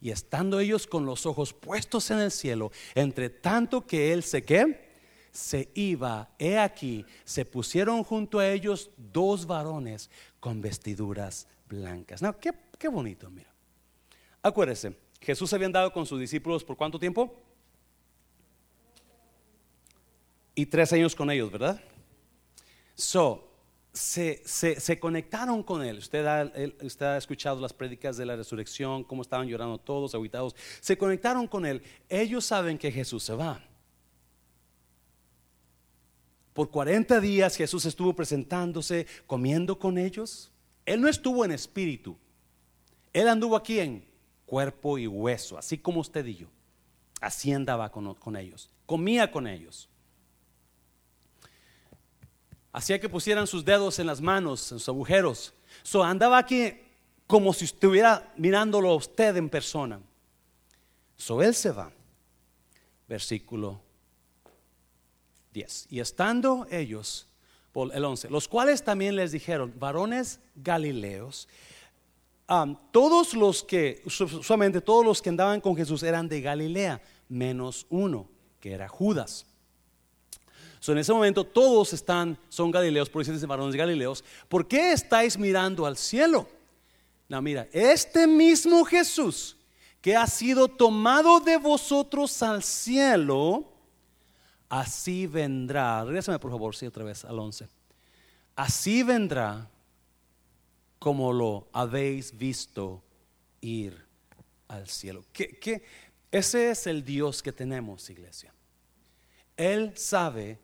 Y 0.00 0.10
estando 0.12 0.60
ellos 0.60 0.86
con 0.86 1.04
los 1.04 1.26
ojos 1.26 1.52
puestos 1.52 2.12
en 2.12 2.20
el 2.20 2.30
cielo, 2.30 2.70
entre 2.94 3.28
tanto 3.28 3.88
que 3.88 4.12
él 4.12 4.22
se 4.22 4.44
que 4.44 4.88
se 5.32 5.68
iba, 5.74 6.30
he 6.38 6.56
aquí, 6.56 7.04
se 7.24 7.44
pusieron 7.44 8.04
junto 8.04 8.38
a 8.38 8.48
ellos 8.48 8.92
dos 8.96 9.48
varones 9.48 10.08
con 10.38 10.60
vestiduras 10.60 11.48
blancas. 11.68 12.22
No, 12.22 12.38
qué, 12.38 12.52
qué 12.78 12.86
bonito, 12.86 13.28
mira. 13.30 13.52
Acuérdese, 14.40 14.96
Jesús 15.20 15.52
había 15.52 15.66
andado 15.66 15.92
con 15.92 16.06
sus 16.06 16.20
discípulos 16.20 16.62
por 16.62 16.76
cuánto 16.76 17.00
tiempo? 17.00 17.47
Y 20.58 20.66
tres 20.66 20.92
años 20.92 21.14
con 21.14 21.30
ellos, 21.30 21.52
¿verdad? 21.52 21.80
So, 22.96 23.48
se, 23.92 24.42
se, 24.44 24.98
conectaron 24.98 25.62
con 25.62 25.84
él. 25.84 25.98
Usted 25.98 26.26
ha, 26.26 26.50
usted 26.82 27.06
ha, 27.06 27.16
escuchado 27.16 27.60
las 27.60 27.72
prédicas 27.72 28.16
de 28.16 28.26
la 28.26 28.34
resurrección, 28.34 29.04
cómo 29.04 29.22
estaban 29.22 29.46
llorando 29.46 29.78
todos, 29.78 30.16
aguitados. 30.16 30.56
Se 30.80 30.98
conectaron 30.98 31.46
con 31.46 31.64
él. 31.64 31.80
Ellos 32.08 32.44
saben 32.44 32.76
que 32.76 32.90
Jesús 32.90 33.22
se 33.22 33.34
va. 33.34 33.64
Por 36.54 36.70
40 36.70 37.20
días 37.20 37.54
Jesús 37.54 37.84
estuvo 37.84 38.12
presentándose, 38.12 39.06
comiendo 39.28 39.78
con 39.78 39.96
ellos. 39.96 40.50
Él 40.84 41.00
no 41.00 41.06
estuvo 41.06 41.44
en 41.44 41.52
espíritu. 41.52 42.16
Él 43.12 43.28
anduvo 43.28 43.54
aquí 43.54 43.78
en 43.78 44.04
cuerpo 44.44 44.98
y 44.98 45.06
hueso, 45.06 45.56
así 45.56 45.78
como 45.78 46.00
usted 46.00 46.26
y 46.26 46.34
yo. 46.34 46.48
Así 47.20 47.52
andaba 47.52 47.92
con, 47.92 48.12
con 48.14 48.34
ellos. 48.34 48.72
Comía 48.86 49.30
con 49.30 49.46
ellos. 49.46 49.88
Hacía 52.72 53.00
que 53.00 53.08
pusieran 53.08 53.46
sus 53.46 53.64
dedos 53.64 53.98
en 53.98 54.06
las 54.06 54.20
manos, 54.20 54.70
en 54.72 54.78
sus 54.78 54.88
agujeros. 54.88 55.54
So, 55.82 56.02
andaba 56.04 56.38
aquí 56.38 56.72
como 57.26 57.52
si 57.52 57.64
estuviera 57.64 58.32
mirándolo 58.36 58.90
a 58.90 58.94
usted 58.94 59.36
en 59.36 59.48
persona. 59.48 60.00
So, 61.16 61.42
él 61.42 61.54
se 61.54 61.70
va. 61.70 61.90
Versículo 63.08 63.80
10. 65.52 65.86
Y 65.90 66.00
estando 66.00 66.66
ellos, 66.70 67.26
el 67.74 68.04
11, 68.04 68.30
los 68.30 68.48
cuales 68.48 68.82
también 68.82 69.16
les 69.16 69.32
dijeron, 69.32 69.72
varones 69.78 70.40
galileos, 70.56 71.48
todos 72.90 73.34
los 73.34 73.62
que, 73.62 74.02
solamente 74.08 74.80
todos 74.80 75.04
los 75.04 75.22
que 75.22 75.28
andaban 75.28 75.60
con 75.60 75.76
Jesús 75.76 76.02
eran 76.02 76.28
de 76.28 76.40
Galilea, 76.40 77.00
menos 77.28 77.86
uno, 77.90 78.28
que 78.58 78.72
era 78.72 78.88
Judas. 78.88 79.46
So, 80.80 80.92
en 80.92 80.98
ese 80.98 81.12
momento 81.12 81.44
todos 81.44 81.92
están, 81.92 82.38
son 82.48 82.70
galileos, 82.70 83.08
por 83.10 83.24
decirse 83.24 83.46
varones 83.46 83.74
galileos. 83.74 84.24
¿Por 84.48 84.66
qué 84.66 84.92
estáis 84.92 85.38
mirando 85.38 85.86
al 85.86 85.96
cielo? 85.96 86.48
No, 87.28 87.42
mira, 87.42 87.68
este 87.72 88.26
mismo 88.26 88.84
Jesús 88.84 89.56
que 90.00 90.16
ha 90.16 90.26
sido 90.26 90.68
tomado 90.68 91.40
de 91.40 91.56
vosotros 91.56 92.42
al 92.42 92.62
cielo, 92.62 93.70
así 94.68 95.26
vendrá. 95.26 96.04
Regrésame 96.04 96.38
por 96.38 96.50
favor, 96.50 96.74
sí, 96.74 96.86
otra 96.86 97.04
vez 97.04 97.24
al 97.24 97.38
11. 97.38 97.68
Así 98.54 99.02
vendrá 99.02 99.68
como 100.98 101.32
lo 101.32 101.68
habéis 101.72 102.36
visto 102.36 103.02
ir 103.60 103.96
al 104.68 104.88
cielo. 104.88 105.24
¿Qué, 105.32 105.82
Ese 106.30 106.70
es 106.70 106.86
el 106.86 107.04
Dios 107.04 107.42
que 107.42 107.52
tenemos, 107.52 108.08
iglesia. 108.10 108.52
Él 109.56 109.96
sabe 109.96 110.58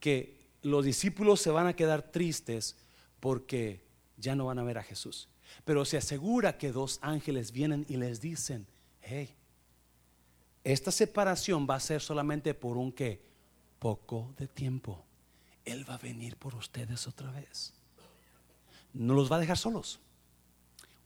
que 0.00 0.40
los 0.62 0.84
discípulos 0.84 1.40
se 1.40 1.50
van 1.50 1.66
a 1.66 1.76
quedar 1.76 2.10
tristes 2.10 2.76
porque 3.20 3.84
ya 4.16 4.34
no 4.34 4.46
van 4.46 4.58
a 4.58 4.64
ver 4.64 4.78
a 4.78 4.82
Jesús. 4.82 5.28
Pero 5.64 5.84
se 5.84 5.96
asegura 5.96 6.58
que 6.58 6.72
dos 6.72 6.98
ángeles 7.02 7.52
vienen 7.52 7.86
y 7.88 7.96
les 7.96 8.20
dicen, 8.20 8.66
hey, 9.02 9.34
esta 10.64 10.90
separación 10.90 11.66
va 11.68 11.76
a 11.76 11.80
ser 11.80 12.00
solamente 12.00 12.54
por 12.54 12.76
un 12.76 12.92
que 12.92 13.20
poco 13.78 14.34
de 14.38 14.46
tiempo. 14.46 15.04
Él 15.64 15.88
va 15.88 15.94
a 15.94 15.98
venir 15.98 16.36
por 16.36 16.54
ustedes 16.54 17.06
otra 17.06 17.30
vez. 17.30 17.72
No 18.92 19.14
los 19.14 19.30
va 19.30 19.36
a 19.36 19.40
dejar 19.40 19.56
solos. 19.56 20.00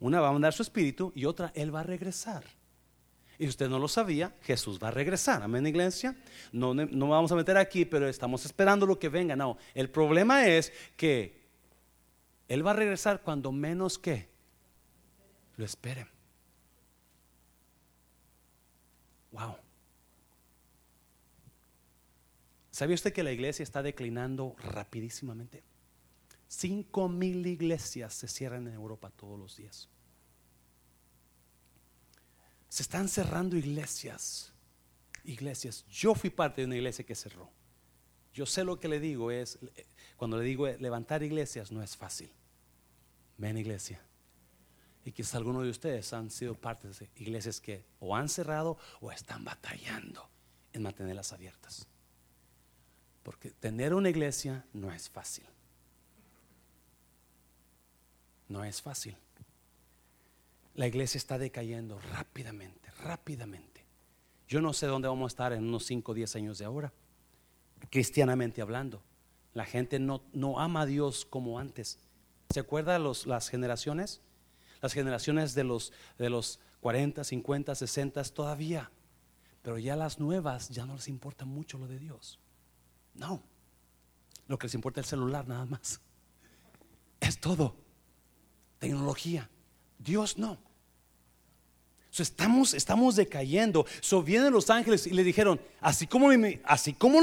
Una 0.00 0.20
va 0.20 0.28
a 0.28 0.32
mandar 0.32 0.52
su 0.52 0.62
espíritu 0.62 1.12
y 1.14 1.24
otra 1.24 1.52
Él 1.54 1.74
va 1.74 1.80
a 1.80 1.84
regresar. 1.84 2.44
Y 3.38 3.48
usted 3.48 3.68
no 3.68 3.78
lo 3.78 3.88
sabía, 3.88 4.34
Jesús 4.42 4.78
va 4.82 4.88
a 4.88 4.90
regresar. 4.90 5.42
Amén, 5.42 5.66
iglesia. 5.66 6.16
No, 6.52 6.74
no 6.74 7.08
vamos 7.08 7.32
a 7.32 7.36
meter 7.36 7.56
aquí, 7.56 7.84
pero 7.84 8.08
estamos 8.08 8.44
esperando 8.44 8.86
lo 8.86 8.98
que 8.98 9.08
venga. 9.08 9.34
No, 9.34 9.58
el 9.74 9.90
problema 9.90 10.46
es 10.46 10.72
que 10.96 11.42
Él 12.48 12.66
va 12.66 12.70
a 12.70 12.74
regresar 12.74 13.22
cuando 13.22 13.50
menos 13.50 13.98
que 13.98 14.28
lo 15.56 15.64
esperen. 15.64 16.08
Wow. 19.32 19.56
¿Sabía 22.70 22.94
usted 22.94 23.12
que 23.12 23.22
la 23.22 23.32
iglesia 23.32 23.62
está 23.62 23.82
declinando 23.82 24.56
rapidísimamente? 24.58 25.62
Cinco 26.48 27.08
mil 27.08 27.46
iglesias 27.46 28.14
se 28.14 28.28
cierran 28.28 28.66
en 28.68 28.74
Europa 28.74 29.10
todos 29.10 29.38
los 29.38 29.56
días. 29.56 29.88
Se 32.74 32.82
están 32.82 33.08
cerrando 33.08 33.56
iglesias. 33.56 34.52
Iglesias. 35.22 35.86
Yo 35.88 36.12
fui 36.16 36.28
parte 36.28 36.60
de 36.60 36.66
una 36.66 36.74
iglesia 36.74 37.06
que 37.06 37.14
cerró. 37.14 37.48
Yo 38.32 38.46
sé 38.46 38.64
lo 38.64 38.80
que 38.80 38.88
le 38.88 38.98
digo 38.98 39.30
es, 39.30 39.60
cuando 40.16 40.38
le 40.38 40.44
digo 40.44 40.66
levantar 40.66 41.22
iglesias 41.22 41.70
no 41.70 41.84
es 41.84 41.96
fácil. 41.96 42.32
Ven 43.38 43.58
iglesia. 43.58 44.02
Y 45.04 45.12
quizás 45.12 45.36
algunos 45.36 45.62
de 45.62 45.70
ustedes 45.70 46.12
han 46.14 46.32
sido 46.32 46.56
parte 46.56 46.88
de 46.88 47.08
iglesias 47.14 47.60
que 47.60 47.84
o 48.00 48.16
han 48.16 48.28
cerrado 48.28 48.76
o 49.00 49.12
están 49.12 49.44
batallando 49.44 50.28
en 50.72 50.82
mantenerlas 50.82 51.32
abiertas. 51.32 51.86
Porque 53.22 53.52
tener 53.52 53.94
una 53.94 54.10
iglesia 54.10 54.66
no 54.72 54.92
es 54.92 55.08
fácil. 55.08 55.46
No 58.48 58.64
es 58.64 58.82
fácil. 58.82 59.16
La 60.74 60.86
iglesia 60.86 61.18
está 61.18 61.38
decayendo 61.38 62.00
rápidamente, 62.00 62.90
rápidamente. 63.02 63.86
Yo 64.48 64.60
no 64.60 64.72
sé 64.72 64.86
dónde 64.86 65.08
vamos 65.08 65.30
a 65.30 65.32
estar 65.32 65.52
en 65.52 65.64
unos 65.64 65.86
5 65.86 66.12
o 66.12 66.14
10 66.14 66.36
años 66.36 66.58
de 66.58 66.64
ahora, 66.64 66.92
cristianamente 67.90 68.60
hablando. 68.60 69.02
La 69.52 69.64
gente 69.64 69.98
no, 69.98 70.22
no 70.32 70.58
ama 70.58 70.82
a 70.82 70.86
Dios 70.86 71.24
como 71.24 71.58
antes. 71.58 71.98
¿Se 72.50 72.60
acuerdan 72.60 73.04
los, 73.04 73.26
las 73.26 73.48
generaciones? 73.48 74.20
Las 74.82 74.92
generaciones 74.92 75.54
de 75.54 75.64
los, 75.64 75.92
de 76.18 76.28
los 76.28 76.58
40, 76.80 77.22
50, 77.22 77.74
60 77.74 78.24
todavía. 78.24 78.90
Pero 79.62 79.78
ya 79.78 79.96
las 79.96 80.18
nuevas 80.18 80.68
ya 80.68 80.84
no 80.84 80.96
les 80.96 81.08
importa 81.08 81.44
mucho 81.44 81.78
lo 81.78 81.86
de 81.86 81.98
Dios. 81.98 82.38
No. 83.14 83.42
Lo 84.46 84.58
que 84.58 84.66
les 84.66 84.74
importa 84.74 85.00
es 85.00 85.06
el 85.06 85.10
celular 85.10 85.48
nada 85.48 85.64
más. 85.64 86.00
Es 87.20 87.40
todo. 87.40 87.76
Tecnología. 88.78 89.48
Dios 89.98 90.36
no. 90.36 90.58
Estamos, 92.22 92.74
estamos 92.74 93.16
decayendo. 93.16 93.86
So, 94.00 94.22
vienen 94.22 94.52
los 94.52 94.70
ángeles 94.70 95.06
y 95.06 95.10
le 95.10 95.24
dijeron, 95.24 95.60
así 95.80 96.06
como, 96.06 96.28
así 96.64 96.92
como 96.92 97.20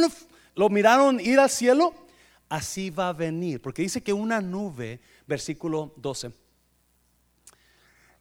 lo, 0.55 0.69
miraron 0.69 1.19
ir 1.19 1.39
al 1.39 1.49
cielo, 1.49 1.93
así 2.49 2.89
va 2.89 3.09
a 3.09 3.13
venir. 3.13 3.61
Porque 3.61 3.81
dice 3.81 4.01
que 4.01 4.13
una 4.13 4.41
nube, 4.41 4.99
versículo 5.27 5.93
12. 5.97 6.31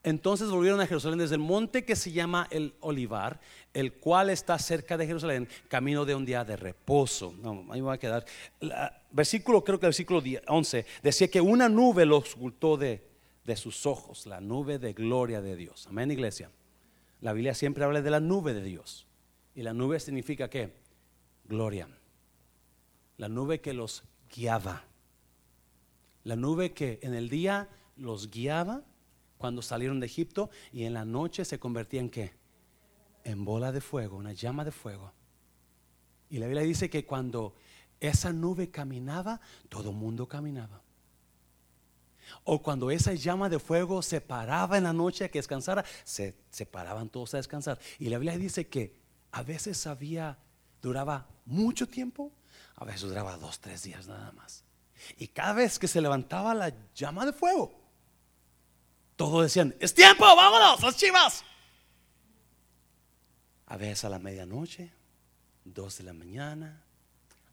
Entonces 0.02 0.48
volvieron 0.48 0.80
a 0.80 0.86
Jerusalén 0.86 1.18
desde 1.18 1.34
el 1.34 1.42
monte 1.42 1.84
que 1.84 1.94
se 1.94 2.10
llama 2.10 2.46
el 2.50 2.74
Olivar, 2.80 3.38
el 3.74 3.92
cual 3.92 4.30
está 4.30 4.58
cerca 4.58 4.96
de 4.96 5.06
Jerusalén, 5.06 5.46
camino 5.68 6.06
de 6.06 6.14
un 6.14 6.24
día 6.24 6.42
de 6.42 6.56
reposo. 6.56 7.34
No, 7.42 7.66
ahí 7.70 7.82
me 7.82 7.88
va 7.88 7.94
a 7.94 7.98
quedar. 7.98 8.24
versículo, 9.10 9.62
creo 9.62 9.78
que 9.78 9.86
el 9.86 9.90
versículo 9.90 10.22
11, 10.46 10.86
decía 11.02 11.28
que 11.28 11.40
una 11.40 11.68
nube 11.68 12.06
lo 12.06 12.18
ocultó 12.18 12.78
de, 12.78 13.04
de 13.44 13.56
sus 13.56 13.84
ojos, 13.84 14.24
la 14.26 14.40
nube 14.40 14.78
de 14.78 14.92
gloria 14.94 15.42
de 15.42 15.56
Dios. 15.56 15.86
Amén, 15.86 16.10
iglesia. 16.10 16.50
La 17.20 17.32
Biblia 17.32 17.54
siempre 17.54 17.84
habla 17.84 18.02
de 18.02 18.10
la 18.10 18.20
nube 18.20 18.54
de 18.54 18.62
Dios. 18.62 19.06
Y 19.54 19.62
la 19.62 19.74
nube 19.74 20.00
significa 20.00 20.48
qué? 20.48 20.74
Gloria. 21.44 21.88
La 23.16 23.28
nube 23.28 23.60
que 23.60 23.74
los 23.74 24.04
guiaba. 24.34 24.84
La 26.24 26.36
nube 26.36 26.72
que 26.72 26.98
en 27.02 27.14
el 27.14 27.28
día 27.28 27.68
los 27.96 28.30
guiaba 28.30 28.84
cuando 29.36 29.62
salieron 29.62 30.00
de 30.00 30.06
Egipto 30.06 30.50
y 30.72 30.84
en 30.84 30.94
la 30.94 31.04
noche 31.04 31.44
se 31.44 31.58
convertía 31.58 32.00
en 32.00 32.10
qué? 32.10 32.32
En 33.24 33.44
bola 33.44 33.72
de 33.72 33.80
fuego, 33.80 34.16
una 34.16 34.32
llama 34.32 34.64
de 34.64 34.72
fuego. 34.72 35.12
Y 36.30 36.38
la 36.38 36.46
Biblia 36.46 36.62
dice 36.62 36.88
que 36.88 37.04
cuando 37.04 37.54
esa 38.00 38.32
nube 38.32 38.70
caminaba, 38.70 39.40
todo 39.68 39.92
mundo 39.92 40.28
caminaba. 40.28 40.82
O 42.44 42.62
cuando 42.62 42.90
esa 42.90 43.14
llama 43.14 43.48
de 43.48 43.58
fuego 43.58 44.02
se 44.02 44.20
paraba 44.20 44.78
en 44.78 44.84
la 44.84 44.92
noche 44.92 45.24
a 45.24 45.30
que 45.30 45.38
descansara, 45.38 45.84
se, 46.04 46.34
paraban 46.70 47.08
todos 47.08 47.34
a 47.34 47.38
descansar. 47.38 47.78
Y 47.98 48.08
la 48.08 48.18
Biblia 48.18 48.38
dice 48.38 48.68
que 48.68 49.00
a 49.32 49.42
veces 49.42 49.86
había, 49.86 50.38
duraba 50.82 51.28
mucho 51.46 51.88
tiempo, 51.88 52.32
a 52.76 52.84
veces 52.84 53.02
duraba 53.02 53.36
dos, 53.36 53.60
tres 53.60 53.82
días 53.82 54.06
nada 54.06 54.32
más. 54.32 54.64
Y 55.16 55.28
cada 55.28 55.54
vez 55.54 55.78
que 55.78 55.88
se 55.88 56.00
levantaba 56.00 56.54
la 56.54 56.72
llama 56.94 57.26
de 57.26 57.32
fuego, 57.32 57.72
todos 59.16 59.42
decían, 59.42 59.74
es 59.80 59.94
tiempo, 59.94 60.24
vámonos, 60.24 60.82
las 60.82 60.96
chivas. 60.96 61.44
A 63.66 63.76
veces 63.76 64.04
a 64.04 64.08
la 64.08 64.18
medianoche, 64.18 64.92
dos 65.64 65.98
de 65.98 66.04
la 66.04 66.12
mañana, 66.12 66.82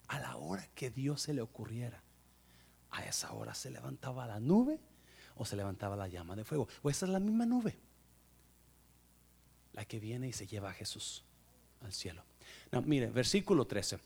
a 0.07 0.19
la 0.19 0.35
hora 0.37 0.67
que 0.73 0.89
Dios 0.89 1.21
se 1.21 1.33
le 1.33 1.41
ocurriera. 1.41 2.01
A 2.91 3.03
esa 3.03 3.31
hora 3.33 3.53
se 3.53 3.69
levantaba 3.69 4.25
la 4.25 4.39
nube 4.39 4.79
o 5.35 5.45
se 5.45 5.55
levantaba 5.55 5.95
la 5.95 6.07
llama 6.07 6.35
de 6.35 6.43
fuego. 6.43 6.67
O 6.81 6.89
esa 6.89 7.05
es 7.05 7.11
la 7.11 7.19
misma 7.19 7.45
nube. 7.45 7.77
La 9.73 9.85
que 9.85 9.99
viene 9.99 10.27
y 10.27 10.33
se 10.33 10.47
lleva 10.47 10.69
a 10.69 10.73
Jesús 10.73 11.23
al 11.83 11.93
cielo. 11.93 12.23
Mire, 12.85 13.07
versículo 13.07 13.65
13. 13.65 13.99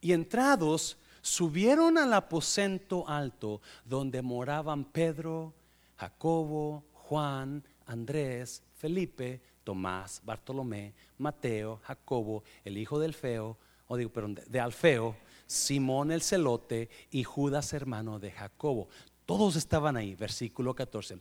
Y 0.00 0.12
entrados 0.12 0.96
subieron 1.20 1.98
al 1.98 2.12
aposento 2.12 3.08
alto 3.08 3.60
donde 3.84 4.22
moraban 4.22 4.84
Pedro, 4.84 5.54
Jacobo, 5.96 6.84
Juan, 6.92 7.64
Andrés, 7.86 8.62
Felipe, 8.74 9.40
Tomás, 9.64 10.20
Bartolomé, 10.24 10.94
Mateo, 11.18 11.80
Jacobo, 11.84 12.42
el 12.64 12.78
hijo 12.78 12.98
del 12.98 13.14
Feo, 13.14 13.56
o 13.86 13.96
digo, 13.96 14.10
perdón, 14.10 14.40
de 14.46 14.60
Alfeo, 14.60 15.14
Simón 15.46 16.12
el 16.12 16.22
celote 16.22 16.88
y 17.10 17.24
Judas 17.24 17.72
hermano 17.72 18.18
de 18.18 18.30
Jacobo. 18.30 18.88
Todos 19.26 19.56
estaban 19.56 19.96
ahí, 19.96 20.14
versículo 20.14 20.74
14. 20.74 21.18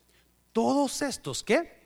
Todos 0.52 1.02
estos, 1.02 1.44
¿qué? 1.44 1.82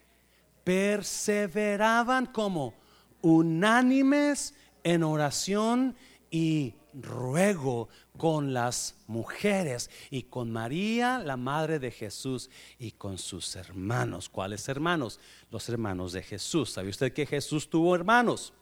Perseveraban 0.64 2.26
como 2.28 2.74
unánimes 3.22 4.54
en 4.84 5.04
oración 5.04 5.96
y 6.32 6.76
ruego 6.94 7.90
con 8.18 8.54
las 8.54 8.96
mujeres 9.08 9.90
y 10.10 10.24
con 10.24 10.52
María, 10.52 11.20
la 11.20 11.38
madre 11.38 11.80
de 11.80 11.92
Jesús, 11.92 12.50
y 12.80 12.92
con 12.92 13.18
sus 13.18 13.56
hermanos. 13.56 14.30
¿Cuáles 14.30 14.68
hermanos? 14.70 15.20
Los 15.52 15.68
hermanos 15.70 16.14
de 16.14 16.24
Jesús. 16.24 16.72
¿Sabe 16.72 16.90
usted 16.90 17.14
que 17.14 17.26
Jesús 17.26 17.70
tuvo 17.70 17.96
hermanos? 17.96 18.54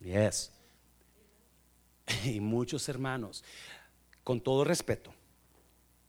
Yes. 0.00 0.52
Y 2.24 2.40
muchos 2.40 2.88
hermanos. 2.88 3.44
Con 4.24 4.40
todo 4.40 4.64
respeto, 4.64 5.14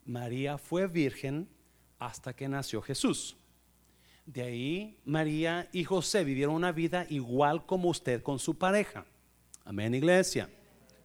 María 0.06 0.58
fue 0.58 0.88
virgen 0.88 1.48
hasta 2.00 2.34
que 2.34 2.48
nació 2.48 2.82
Jesús. 2.82 3.38
De 4.26 4.42
ahí 4.42 4.98
María 5.06 5.70
y 5.72 5.84
José 5.84 6.24
vivieron 6.24 6.56
una 6.56 6.72
vida 6.72 7.06
igual 7.10 7.66
como 7.66 7.90
usted 7.90 8.22
con 8.22 8.40
su 8.40 8.58
pareja. 8.58 9.06
Amén, 9.64 9.96
iglesia 9.96 10.50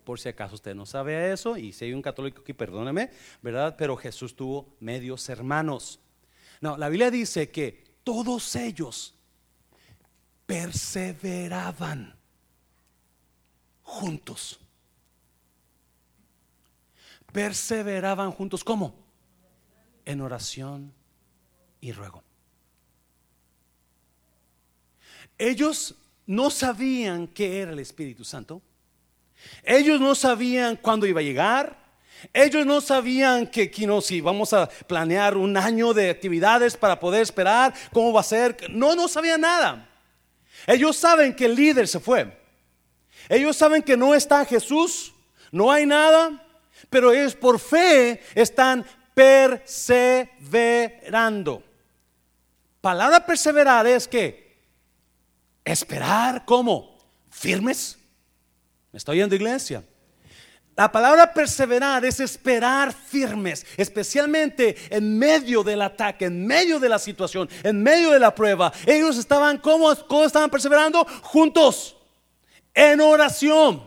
por 0.04 0.20
si 0.20 0.28
acaso 0.28 0.54
usted 0.54 0.74
no 0.74 0.86
sabe 0.86 1.32
eso, 1.32 1.56
y 1.56 1.72
si 1.72 1.86
hay 1.86 1.94
un 1.94 2.02
católico 2.02 2.42
aquí, 2.42 2.52
perdóneme, 2.52 3.10
¿verdad? 3.42 3.74
Pero 3.76 3.96
Jesús 3.96 4.36
tuvo 4.36 4.76
medios 4.78 5.28
hermanos. 5.28 5.98
No, 6.60 6.76
la 6.76 6.88
Biblia 6.88 7.10
dice 7.10 7.50
que 7.50 7.82
todos 8.04 8.54
ellos 8.54 9.14
perseveraban 10.46 12.14
juntos. 13.82 14.60
Perseveraban 17.34 18.30
juntos, 18.32 18.64
¿cómo? 18.64 18.94
En 20.06 20.22
oración 20.22 20.94
y 21.82 21.92
ruego. 21.92 22.22
Ellos 25.36 25.94
no 26.26 26.48
sabían 26.48 27.26
qué 27.26 27.60
era 27.60 27.72
el 27.72 27.80
Espíritu 27.80 28.24
Santo 28.24 28.62
ellos 29.62 30.00
no 30.00 30.14
sabían 30.14 30.76
cuándo 30.76 31.06
iba 31.06 31.20
a 31.20 31.24
llegar. 31.24 31.84
Ellos 32.32 32.64
no 32.64 32.80
sabían 32.80 33.46
que, 33.46 33.70
no, 33.86 34.00
si 34.00 34.20
vamos 34.20 34.52
a 34.52 34.68
planear 34.68 35.36
un 35.36 35.56
año 35.56 35.92
de 35.92 36.10
actividades 36.10 36.76
para 36.76 36.98
poder 36.98 37.22
esperar, 37.22 37.74
cómo 37.92 38.12
va 38.12 38.20
a 38.20 38.24
ser. 38.24 38.56
No, 38.70 38.94
no 38.94 39.08
sabían 39.08 39.42
nada. 39.42 39.88
Ellos 40.66 40.96
saben 40.96 41.34
que 41.34 41.44
el 41.44 41.54
líder 41.54 41.86
se 41.86 42.00
fue. 42.00 42.40
Ellos 43.28 43.56
saben 43.56 43.82
que 43.82 43.96
no 43.96 44.14
está 44.14 44.44
Jesús, 44.44 45.14
no 45.50 45.70
hay 45.70 45.86
nada, 45.86 46.43
pero 46.90 47.12
ellos 47.12 47.34
por 47.34 47.58
fe 47.58 48.22
están 48.34 48.84
perseverando. 49.14 51.62
Palabra 52.80 53.24
perseverar 53.24 53.86
es 53.86 54.08
que 54.08 54.58
esperar 55.64 56.44
como 56.44 56.98
firmes 57.30 57.98
¿Me 58.94 58.98
está 58.98 59.10
oyendo 59.10 59.34
iglesia? 59.34 59.82
La 60.76 60.92
palabra 60.92 61.34
perseverar 61.34 62.04
es 62.04 62.20
esperar 62.20 62.92
firmes, 62.92 63.66
especialmente 63.76 64.76
en 64.88 65.18
medio 65.18 65.64
del 65.64 65.82
ataque, 65.82 66.26
en 66.26 66.46
medio 66.46 66.78
de 66.78 66.88
la 66.88 67.00
situación, 67.00 67.48
en 67.64 67.82
medio 67.82 68.12
de 68.12 68.20
la 68.20 68.32
prueba. 68.32 68.72
Ellos 68.86 69.18
estaban, 69.18 69.58
¿cómo, 69.58 69.92
cómo 70.06 70.24
estaban 70.24 70.48
perseverando? 70.48 71.04
Juntos, 71.22 71.96
en 72.72 73.00
oración. 73.00 73.82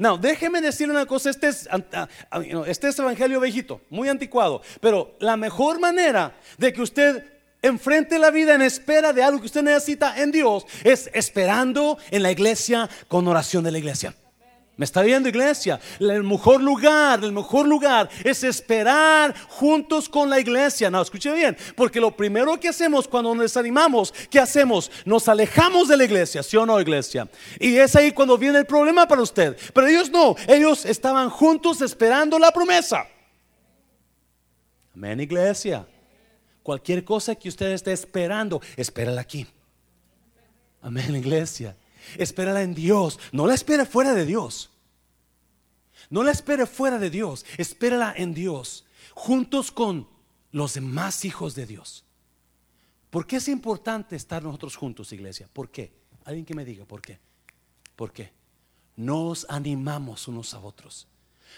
No, 0.00 0.16
déjeme 0.16 0.62
decir 0.62 0.88
una 0.88 1.04
cosa, 1.04 1.28
este 1.28 1.48
es, 1.48 1.68
este 2.66 2.88
es 2.88 2.98
evangelio 2.98 3.38
viejito, 3.38 3.82
muy 3.90 4.08
anticuado, 4.08 4.62
pero 4.80 5.14
la 5.20 5.36
mejor 5.36 5.78
manera 5.78 6.32
de 6.56 6.72
que 6.72 6.80
usted 6.80 7.22
enfrente 7.60 8.18
la 8.18 8.30
vida 8.30 8.54
en 8.54 8.62
espera 8.62 9.12
de 9.12 9.22
algo 9.22 9.40
que 9.40 9.44
usted 9.44 9.62
necesita 9.62 10.18
en 10.18 10.32
Dios 10.32 10.64
es 10.84 11.10
esperando 11.12 11.98
en 12.10 12.22
la 12.22 12.32
iglesia 12.32 12.88
con 13.08 13.28
oración 13.28 13.62
de 13.62 13.72
la 13.72 13.78
iglesia. 13.78 14.14
¿Me 14.76 14.84
está 14.84 15.02
viendo 15.02 15.28
iglesia? 15.28 15.78
El 15.98 16.24
mejor 16.24 16.62
lugar, 16.62 17.22
el 17.22 17.32
mejor 17.32 17.68
lugar 17.68 18.08
es 18.24 18.42
esperar 18.42 19.34
juntos 19.48 20.08
con 20.08 20.30
la 20.30 20.40
iglesia. 20.40 20.90
No, 20.90 21.02
escuche 21.02 21.32
bien, 21.34 21.54
porque 21.76 22.00
lo 22.00 22.16
primero 22.16 22.58
que 22.58 22.68
hacemos 22.68 23.06
cuando 23.06 23.34
nos 23.34 23.42
desanimamos, 23.42 24.14
¿qué 24.30 24.38
hacemos? 24.40 24.90
Nos 25.04 25.28
alejamos 25.28 25.88
de 25.88 25.98
la 25.98 26.04
iglesia, 26.04 26.42
¿sí 26.42 26.56
o 26.56 26.64
no, 26.64 26.80
iglesia? 26.80 27.28
Y 27.58 27.76
es 27.76 27.94
ahí 27.94 28.12
cuando 28.12 28.38
viene 28.38 28.58
el 28.58 28.66
problema 28.66 29.06
para 29.06 29.20
usted. 29.20 29.54
Pero 29.74 29.86
ellos 29.86 30.10
no, 30.10 30.34
ellos 30.48 30.86
estaban 30.86 31.28
juntos 31.28 31.82
esperando 31.82 32.38
la 32.38 32.50
promesa. 32.50 33.06
Amén, 34.94 35.20
iglesia. 35.20 35.86
Cualquier 36.62 37.04
cosa 37.04 37.34
que 37.34 37.50
usted 37.50 37.72
esté 37.72 37.92
esperando, 37.92 38.62
espérala 38.76 39.20
aquí. 39.20 39.46
Amén, 40.80 41.14
iglesia. 41.14 41.76
Espérala 42.16 42.62
en 42.62 42.74
Dios. 42.74 43.18
No 43.32 43.46
la 43.46 43.54
espere 43.54 43.86
fuera 43.86 44.14
de 44.14 44.26
Dios. 44.26 44.70
No 46.08 46.22
la 46.22 46.32
espere 46.32 46.66
fuera 46.66 46.98
de 46.98 47.10
Dios. 47.10 47.44
Espérala 47.56 48.12
en 48.16 48.34
Dios. 48.34 48.84
Juntos 49.14 49.70
con 49.70 50.08
los 50.52 50.74
demás 50.74 51.24
hijos 51.24 51.54
de 51.54 51.66
Dios. 51.66 52.04
¿Por 53.10 53.26
qué 53.26 53.36
es 53.36 53.48
importante 53.48 54.16
estar 54.16 54.42
nosotros 54.42 54.76
juntos, 54.76 55.12
iglesia? 55.12 55.48
¿Por 55.52 55.70
qué? 55.70 55.92
Alguien 56.24 56.44
que 56.44 56.54
me 56.54 56.64
diga, 56.64 56.84
¿por 56.84 57.00
qué? 57.00 57.18
¿Por 57.96 58.12
qué? 58.12 58.32
Nos 58.96 59.46
animamos 59.48 60.28
unos 60.28 60.54
a 60.54 60.60
otros. 60.60 61.08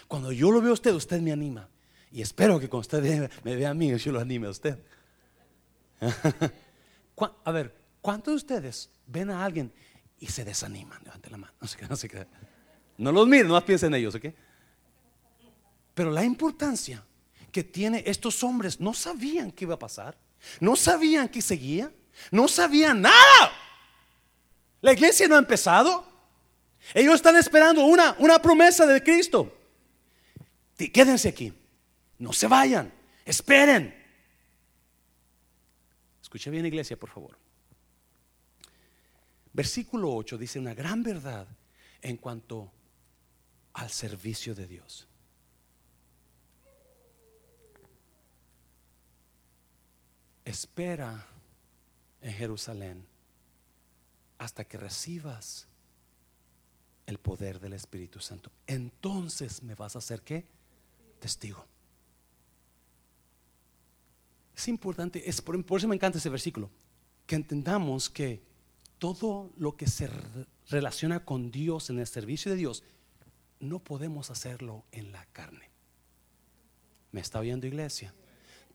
Cuando 0.07 0.31
yo 0.31 0.51
lo 0.51 0.61
veo 0.61 0.71
a 0.71 0.73
usted, 0.73 0.93
usted 0.93 1.21
me 1.21 1.31
anima. 1.31 1.69
Y 2.11 2.21
espero 2.21 2.59
que 2.59 2.69
cuando 2.69 2.81
usted 2.81 3.29
me 3.43 3.55
vea 3.55 3.69
a 3.69 3.73
mí, 3.73 3.95
yo 3.97 4.11
lo 4.11 4.19
anime 4.19 4.47
a 4.47 4.51
usted. 4.51 4.79
a 7.45 7.51
ver, 7.51 7.75
¿cuántos 8.01 8.33
de 8.33 8.35
ustedes 8.35 8.89
ven 9.07 9.29
a 9.29 9.43
alguien 9.43 9.71
y 10.23 10.27
se 10.27 10.45
desaniman. 10.45 11.03
Levante 11.03 11.29
la 11.29 11.37
mano. 11.37 11.53
No 11.59 11.67
se 11.67 11.85
no, 11.85 11.95
se 11.97 12.27
no 12.97 13.11
los 13.11 13.27
miren, 13.27 13.47
no 13.47 13.53
más 13.55 13.63
piensen 13.63 13.93
en 13.93 13.99
ellos, 13.99 14.15
¿ok? 14.15 14.25
Pero 15.93 16.11
la 16.11 16.23
importancia 16.23 17.03
que 17.51 17.63
tiene 17.63 18.03
estos 18.07 18.41
hombres, 18.41 18.79
no 18.79 18.93
sabían 18.93 19.51
qué 19.51 19.65
iba 19.65 19.75
a 19.75 19.79
pasar, 19.79 20.17
no 20.61 20.77
sabían 20.77 21.27
qué 21.27 21.41
seguía, 21.41 21.91
no 22.31 22.47
sabían 22.47 23.01
nada. 23.01 23.51
La 24.79 24.93
iglesia 24.93 25.27
no 25.27 25.35
ha 25.35 25.39
empezado. 25.39 26.07
Ellos 26.93 27.15
están 27.15 27.35
esperando 27.35 27.83
una, 27.85 28.15
una 28.19 28.41
promesa 28.41 28.85
de 28.85 29.03
Cristo. 29.03 29.53
Quédense 30.77 31.27
aquí, 31.27 31.53
no 32.17 32.31
se 32.31 32.47
vayan, 32.47 32.93
esperen. 33.25 33.93
Escuche 36.21 36.49
bien, 36.49 36.65
iglesia, 36.65 36.97
por 36.97 37.09
favor. 37.09 37.42
Versículo 39.53 40.13
8 40.13 40.37
dice 40.37 40.59
una 40.59 40.73
gran 40.73 41.03
verdad 41.03 41.47
en 42.01 42.17
cuanto 42.17 42.71
al 43.73 43.89
servicio 43.89 44.55
de 44.55 44.67
Dios. 44.67 45.07
Espera 50.43 51.25
en 52.21 52.33
Jerusalén 52.33 53.05
hasta 54.39 54.65
que 54.65 54.77
recibas 54.77 55.67
el 57.05 57.19
poder 57.19 57.59
del 57.59 57.73
Espíritu 57.73 58.19
Santo. 58.19 58.51
Entonces 58.65 59.61
me 59.61 59.75
vas 59.75 59.95
a 59.95 59.99
hacer 59.99 60.21
qué? 60.21 60.45
Testigo. 61.19 61.65
Es 64.55 64.67
importante, 64.67 65.27
es 65.29 65.41
por, 65.41 65.63
por 65.65 65.79
eso 65.79 65.87
me 65.87 65.95
encanta 65.95 66.17
ese 66.17 66.29
versículo, 66.29 66.69
que 67.25 67.35
entendamos 67.35 68.09
que 68.09 68.52
todo 69.03 69.51
lo 69.57 69.75
que 69.75 69.85
se 69.85 70.09
relaciona 70.69 71.25
con 71.25 71.51
Dios 71.51 71.89
en 71.89 71.99
el 71.99 72.07
servicio 72.07 72.51
de 72.51 72.57
Dios, 72.57 72.85
no 73.59 73.79
podemos 73.79 74.31
hacerlo 74.31 74.85
en 74.93 75.11
la 75.11 75.25
carne. 75.33 75.69
¿Me 77.11 77.19
está 77.19 77.39
oyendo 77.39 77.67
iglesia? 77.67 78.13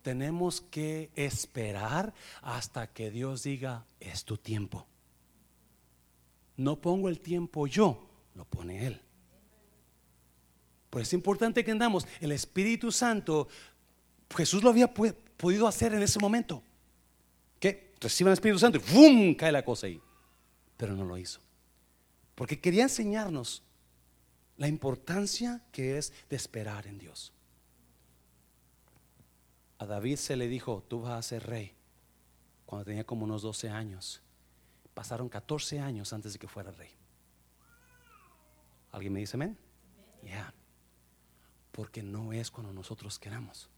Tenemos 0.02 0.60
que 0.60 1.10
esperar 1.14 2.12
hasta 2.42 2.88
que 2.88 3.10
Dios 3.10 3.42
diga, 3.42 3.86
es 4.00 4.26
tu 4.26 4.36
tiempo. 4.36 4.86
No 6.58 6.78
pongo 6.78 7.08
el 7.08 7.20
tiempo 7.20 7.66
yo, 7.66 8.06
lo 8.34 8.44
pone 8.44 8.86
Él. 8.86 9.00
Pues 10.90 11.08
es 11.08 11.14
importante 11.14 11.64
que 11.64 11.70
andamos. 11.70 12.06
El 12.20 12.32
Espíritu 12.32 12.92
Santo, 12.92 13.48
Jesús 14.36 14.62
lo 14.62 14.68
había 14.68 14.92
podido 14.92 15.66
hacer 15.66 15.94
en 15.94 16.02
ese 16.02 16.18
momento. 16.18 16.62
Que 17.58 17.94
reciban 17.98 18.32
el 18.32 18.34
Espíritu 18.34 18.58
Santo 18.58 18.78
y 18.92 19.34
cae 19.34 19.52
la 19.52 19.64
cosa 19.64 19.86
ahí 19.86 20.02
pero 20.78 20.96
no 20.96 21.04
lo 21.04 21.18
hizo. 21.18 21.40
Porque 22.34 22.60
quería 22.60 22.84
enseñarnos 22.84 23.62
la 24.56 24.68
importancia 24.68 25.62
que 25.70 25.98
es 25.98 26.14
de 26.30 26.36
esperar 26.36 26.86
en 26.86 26.98
Dios. 26.98 27.32
A 29.78 29.86
David 29.86 30.16
se 30.16 30.36
le 30.36 30.48
dijo, 30.48 30.82
tú 30.88 31.02
vas 31.02 31.18
a 31.18 31.22
ser 31.22 31.46
rey, 31.46 31.74
cuando 32.64 32.86
tenía 32.86 33.04
como 33.04 33.24
unos 33.24 33.42
12 33.42 33.68
años. 33.68 34.22
Pasaron 34.94 35.28
14 35.28 35.80
años 35.80 36.12
antes 36.12 36.32
de 36.32 36.38
que 36.38 36.48
fuera 36.48 36.72
rey. 36.72 36.90
¿Alguien 38.90 39.12
me 39.12 39.20
dice 39.20 39.36
amén? 39.36 39.56
Ya. 40.24 40.52
Porque 41.72 42.02
no 42.02 42.32
es 42.32 42.50
cuando 42.50 42.72
nosotros 42.72 43.18
queramos. 43.18 43.68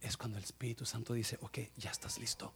Es 0.00 0.16
cuando 0.16 0.38
el 0.38 0.44
Espíritu 0.44 0.84
Santo 0.84 1.12
dice, 1.12 1.38
ok, 1.40 1.58
ya 1.76 1.90
estás 1.90 2.18
listo. 2.18 2.52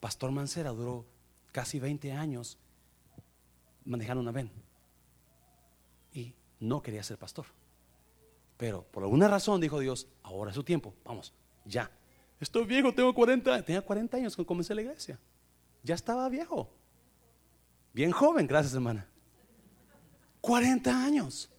Pastor 0.00 0.30
Mancera 0.30 0.70
duró 0.70 1.06
casi 1.52 1.78
20 1.78 2.12
años 2.12 2.58
manejando 3.84 4.20
una 4.20 4.32
ven 4.32 4.50
y 6.12 6.34
no 6.60 6.82
quería 6.82 7.02
ser 7.02 7.18
pastor. 7.18 7.46
Pero 8.56 8.82
por 8.82 9.02
alguna 9.04 9.28
razón 9.28 9.60
dijo 9.60 9.78
Dios, 9.78 10.08
ahora 10.22 10.50
es 10.50 10.54
su 10.56 10.64
tiempo, 10.64 10.94
vamos, 11.04 11.32
ya. 11.64 11.90
Estoy 12.40 12.64
viejo, 12.66 12.92
tengo 12.92 13.14
40, 13.14 13.62
tenía 13.62 13.82
40 13.82 14.16
años 14.16 14.36
cuando 14.36 14.46
comencé 14.46 14.74
la 14.74 14.82
iglesia. 14.82 15.18
Ya 15.82 15.94
estaba 15.94 16.28
viejo. 16.28 16.70
Bien 17.92 18.10
joven, 18.10 18.46
gracias 18.46 18.74
hermana. 18.74 19.08
40 20.40 21.04
años. 21.04 21.50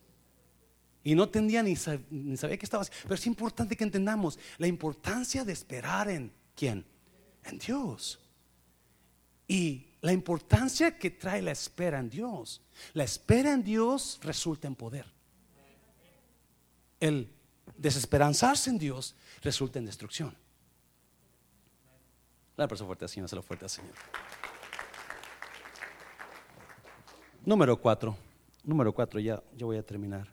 Y 1.03 1.15
no 1.15 1.23
entendía 1.23 1.63
ni, 1.63 1.75
ni 2.09 2.37
sabía 2.37 2.57
qué 2.57 2.65
estaba 2.65 2.83
haciendo. 2.83 3.03
Pero 3.03 3.15
es 3.15 3.27
importante 3.27 3.75
que 3.75 3.83
entendamos 3.83 4.37
la 4.57 4.67
importancia 4.67 5.43
de 5.43 5.53
esperar 5.53 6.09
en 6.09 6.31
quién? 6.55 6.85
En 7.43 7.57
Dios. 7.57 8.19
Y 9.49 9.87
la 10.01 10.13
importancia 10.13 10.97
que 10.97 11.09
trae 11.09 11.41
la 11.41 11.51
espera 11.51 11.99
en 11.99 12.09
Dios. 12.09 12.61
La 12.93 13.03
espera 13.03 13.51
en 13.51 13.63
Dios 13.63 14.19
resulta 14.21 14.67
en 14.67 14.75
poder. 14.75 15.05
El 16.99 17.33
desesperanzarse 17.75 18.69
en 18.69 18.77
Dios 18.77 19.15
resulta 19.41 19.79
en 19.79 19.87
destrucción. 19.87 20.37
La 22.55 22.67
persona 22.67 22.87
fuerte 22.87 23.05
al 23.05 23.09
Señor, 23.09 23.27
se 23.27 23.35
lo 23.35 23.41
fuerte 23.41 23.65
al 23.65 23.71
Señor. 23.71 23.93
Número 27.43 27.75
cuatro. 27.81 28.15
Número 28.63 28.93
cuatro, 28.93 29.19
ya, 29.19 29.41
yo 29.57 29.65
voy 29.65 29.77
a 29.77 29.83
terminar. 29.83 30.27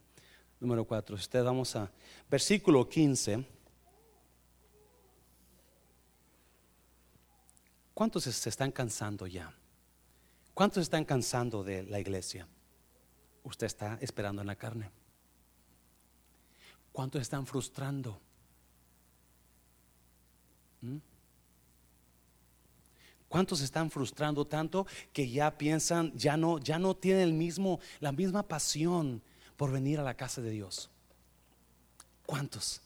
Número 0.60 0.84
cuatro, 0.84 1.16
usted 1.16 1.42
vamos 1.42 1.74
a 1.74 1.90
versículo 2.28 2.86
15. 2.86 3.55
¿Cuántos 7.96 8.24
se 8.24 8.50
están 8.50 8.72
cansando 8.72 9.26
ya? 9.26 9.50
¿Cuántos 10.52 10.82
están 10.82 11.06
cansando 11.06 11.64
de 11.64 11.82
la 11.82 11.98
iglesia? 11.98 12.46
Usted 13.42 13.66
está 13.66 13.96
esperando 14.02 14.42
en 14.42 14.48
la 14.48 14.54
carne. 14.54 14.90
¿Cuántos 16.92 17.22
están 17.22 17.46
frustrando? 17.46 18.20
¿Mm? 20.82 20.98
¿Cuántos 23.30 23.62
están 23.62 23.90
frustrando 23.90 24.46
tanto 24.46 24.86
que 25.14 25.30
ya 25.30 25.56
piensan, 25.56 26.12
ya 26.18 26.36
no, 26.36 26.58
ya 26.58 26.78
no 26.78 26.94
tienen 26.94 27.22
el 27.22 27.32
mismo, 27.32 27.80
la 28.00 28.12
misma 28.12 28.42
pasión 28.42 29.22
por 29.56 29.72
venir 29.72 30.00
a 30.00 30.02
la 30.02 30.12
casa 30.12 30.42
de 30.42 30.50
Dios? 30.50 30.90
¿Cuántos? 32.26 32.82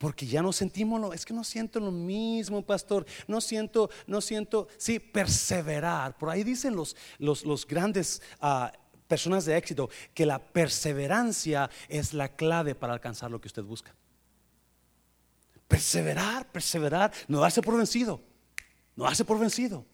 Porque 0.00 0.26
ya 0.26 0.40
no 0.40 0.50
sentimos 0.50 0.98
lo, 0.98 1.12
es 1.12 1.26
que 1.26 1.34
no 1.34 1.44
siento 1.44 1.78
lo 1.78 1.90
mismo, 1.90 2.64
pastor. 2.64 3.04
No 3.26 3.38
siento, 3.42 3.90
no 4.06 4.22
siento, 4.22 4.66
sí, 4.78 4.98
perseverar. 4.98 6.16
Por 6.16 6.30
ahí 6.30 6.42
dicen 6.42 6.74
los, 6.74 6.96
los, 7.18 7.66
grandes 7.66 8.22
ah, 8.40 8.72
personas 9.06 9.44
de 9.44 9.58
éxito 9.58 9.90
que 10.14 10.24
la 10.24 10.38
perseverancia 10.38 11.68
es 11.86 12.14
la 12.14 12.34
clave 12.34 12.74
para 12.74 12.94
alcanzar 12.94 13.30
lo 13.30 13.42
que 13.42 13.48
usted 13.48 13.62
busca. 13.62 13.94
Perseverar, 15.68 16.50
perseverar, 16.50 17.12
no 17.28 17.40
darse 17.40 17.60
por 17.60 17.76
vencido, 17.76 18.22
no 18.96 19.04
darse 19.04 19.26
por 19.26 19.38
vencido. 19.38 19.84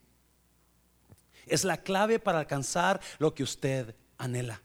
es 1.47 1.65
la 1.65 1.79
clave 1.79 2.21
para 2.21 2.39
alcanzar 2.39 3.01
lo 3.19 3.35
que 3.35 3.43
usted 3.43 3.97
anhela. 4.19 4.63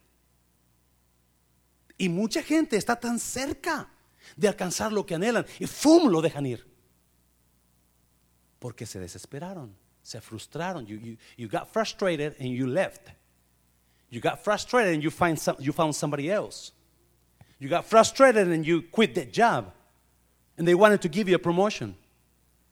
Y 1.97 2.09
mucha 2.09 2.43
gente 2.43 2.77
está 2.77 2.95
tan 2.99 3.17
cerca 3.17 3.89
de 4.35 4.47
alcanzar 4.47 4.91
lo 4.91 5.05
que 5.05 5.15
anhelan 5.15 5.45
y 5.59 5.65
¡fum! 5.65 6.09
lo 6.09 6.21
dejan 6.21 6.45
ir. 6.45 6.65
Porque 8.59 8.85
se 8.85 8.99
desesperaron, 8.99 9.75
se 10.03 10.21
frustraron. 10.21 10.85
You, 10.85 10.97
you, 10.97 11.17
you 11.37 11.47
got 11.47 11.71
frustrated 11.71 12.35
and 12.39 12.49
you 12.49 12.67
left. 12.67 13.09
You 14.09 14.19
got 14.19 14.43
frustrated 14.43 14.93
and 14.93 15.03
you, 15.03 15.09
find 15.09 15.39
some, 15.39 15.55
you 15.59 15.71
found 15.71 15.95
somebody 15.95 16.29
else. 16.29 16.73
You 17.59 17.69
got 17.69 17.85
frustrated 17.85 18.47
and 18.47 18.65
you 18.65 18.81
quit 18.81 19.15
that 19.15 19.31
job. 19.31 19.71
And 20.57 20.67
they 20.67 20.75
wanted 20.75 21.01
to 21.03 21.09
give 21.09 21.29
you 21.29 21.35
a 21.35 21.39
promotion. 21.39 21.95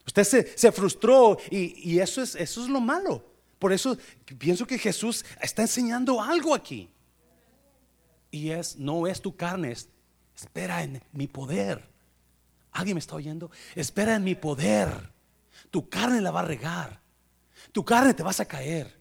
Usted 0.05 0.23
se, 0.23 0.57
se 0.57 0.71
frustró 0.71 1.39
y, 1.51 1.75
y 1.83 1.99
eso, 1.99 2.21
es, 2.21 2.35
eso 2.35 2.61
es 2.61 2.69
lo 2.69 2.79
malo. 2.79 3.23
Por 3.59 3.71
eso 3.71 3.97
pienso 4.37 4.65
que 4.65 4.77
Jesús 4.77 5.23
está 5.41 5.61
enseñando 5.61 6.21
algo 6.21 6.53
aquí. 6.55 6.89
Y 8.31 8.49
es, 8.49 8.75
no 8.77 9.05
es 9.05 9.21
tu 9.21 9.35
carne, 9.35 9.71
es, 9.71 9.87
espera 10.41 10.83
en 10.83 11.01
mi 11.11 11.27
poder. 11.27 11.87
¿Alguien 12.71 12.95
me 12.95 12.99
está 12.99 13.15
oyendo? 13.15 13.51
Espera 13.75 14.15
en 14.15 14.23
mi 14.23 14.35
poder. 14.35 15.11
Tu 15.69 15.89
carne 15.89 16.21
la 16.21 16.31
va 16.31 16.41
a 16.41 16.45
regar. 16.45 17.01
Tu 17.71 17.83
carne 17.83 18.13
te 18.13 18.23
vas 18.23 18.39
a 18.39 18.45
caer. 18.45 18.97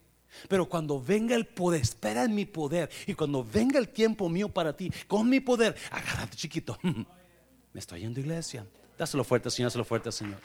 Pero 0.47 0.67
cuando 0.67 1.01
venga 1.01 1.35
el 1.35 1.45
poder, 1.47 1.81
espera 1.81 2.23
en 2.23 2.35
mi 2.35 2.45
poder. 2.45 2.89
Y 3.07 3.13
cuando 3.13 3.43
venga 3.43 3.79
el 3.79 3.89
tiempo 3.89 4.29
mío 4.29 4.49
para 4.49 4.75
ti, 4.75 4.91
con 5.07 5.29
mi 5.29 5.39
poder, 5.39 5.75
agárrate 5.91 6.35
chiquito. 6.35 6.77
Me 6.83 7.79
estoy 7.79 8.01
yendo 8.01 8.19
iglesia. 8.19 8.65
Dáselo 8.97 9.23
fuerte, 9.23 9.49
Señor, 9.49 9.69
dáselo 9.69 9.85
fuerte, 9.85 10.11
Señor. 10.11 10.39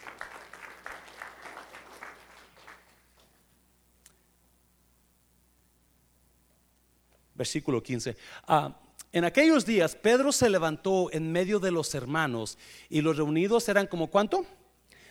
versículo 7.35 7.83
15. 7.83 8.17
Ah, 8.47 8.75
en 9.15 9.25
aquellos 9.25 9.65
días 9.65 9.95
Pedro 9.95 10.33
se 10.33 10.51
levantó 10.51 11.09
en 11.13 11.31
medio 11.31 11.61
de 11.61 11.71
los 11.71 11.95
hermanos 11.95 12.59
y 12.91 13.01
los 13.01 13.17
reunidos 13.17 13.69
eran 13.69 13.87
como 13.87 14.09
cuánto? 14.09 14.45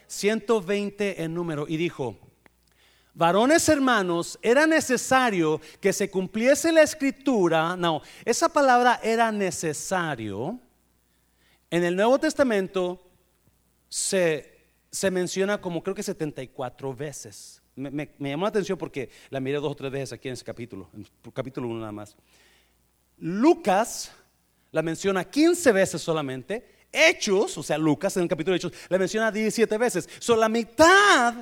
120 0.08 1.24
en 1.24 1.34
número 1.34 1.66
y 1.70 1.78
dijo, 1.78 2.18
varones 3.14 3.70
hermanos, 3.70 4.38
era 4.42 4.68
necesario 4.68 5.62
que 5.80 5.94
se 5.94 6.12
cumpliese 6.12 6.74
la 6.74 6.82
escritura. 6.82 7.78
No, 7.78 8.02
esa 8.26 8.50
palabra 8.50 9.00
era 9.02 9.32
necesario. 9.32 10.60
En 11.72 11.86
el 11.86 11.96
Nuevo 11.96 12.20
Testamento 12.20 13.10
se, 13.88 14.66
se 14.92 15.12
menciona 15.12 15.62
como 15.62 15.82
creo 15.82 15.96
que 15.96 16.04
74 16.04 16.94
veces. 16.94 17.62
Me, 17.74 18.10
llamó 18.20 18.44
la 18.44 18.50
atención 18.50 18.78
porque 18.78 19.10
la 19.30 19.40
miré 19.40 19.60
dos 19.60 19.72
o 19.72 19.76
tres 19.76 19.94
veces 19.94 20.12
aquí 20.12 20.28
en 20.28 20.34
ese 20.34 20.44
capítulo, 20.44 20.90
en 20.94 21.08
capítulo 21.32 21.70
1 21.70 21.80
nada 21.80 21.94
más. 21.94 22.18
Lucas 23.24 24.12
la 24.72 24.82
menciona 24.82 25.24
15 25.24 25.72
veces 25.72 26.02
solamente. 26.02 26.88
Hechos, 26.92 27.58
o 27.58 27.64
sea, 27.64 27.78
Lucas 27.78 28.18
en 28.18 28.24
el 28.24 28.30
capítulo 28.30 28.52
de 28.52 28.58
Hechos, 28.58 28.74
la 28.90 28.98
menciona 28.98 29.32
17 29.32 29.78
veces. 29.78 30.10
Son 30.20 30.38
la 30.40 30.50
mitad 30.50 31.34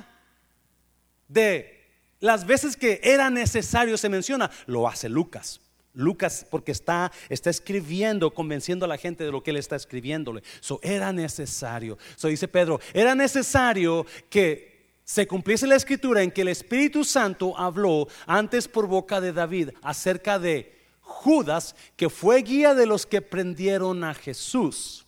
de 1.26 1.80
las 2.20 2.46
veces 2.46 2.76
que 2.76 3.00
era 3.02 3.30
necesario 3.30 3.98
se 3.98 4.08
menciona, 4.08 4.48
lo 4.66 4.86
hace 4.86 5.08
Lucas. 5.08 5.60
Lucas 5.92 6.46
porque 6.48 6.70
está, 6.70 7.10
está 7.28 7.50
escribiendo, 7.50 8.32
convenciendo 8.32 8.84
a 8.84 8.88
la 8.88 8.96
gente 8.96 9.24
de 9.24 9.32
lo 9.32 9.42
que 9.42 9.50
él 9.50 9.56
está 9.56 9.74
escribiéndole. 9.74 10.44
So, 10.60 10.78
era 10.84 11.12
necesario. 11.12 11.98
So, 12.14 12.28
dice 12.28 12.46
Pedro, 12.46 12.78
era 12.94 13.16
necesario 13.16 14.06
que 14.30 15.00
se 15.02 15.26
cumpliese 15.26 15.66
la 15.66 15.74
escritura 15.74 16.22
en 16.22 16.30
que 16.30 16.42
el 16.42 16.48
Espíritu 16.48 17.02
Santo 17.02 17.58
habló 17.58 18.06
antes 18.24 18.68
por 18.68 18.86
boca 18.86 19.20
de 19.20 19.32
David 19.32 19.70
acerca 19.82 20.38
de 20.38 20.81
Judas, 21.02 21.76
que 21.96 22.08
fue 22.08 22.42
guía 22.42 22.74
de 22.74 22.86
los 22.86 23.04
que 23.04 23.20
prendieron 23.20 24.02
a 24.02 24.14
Jesús. 24.14 25.06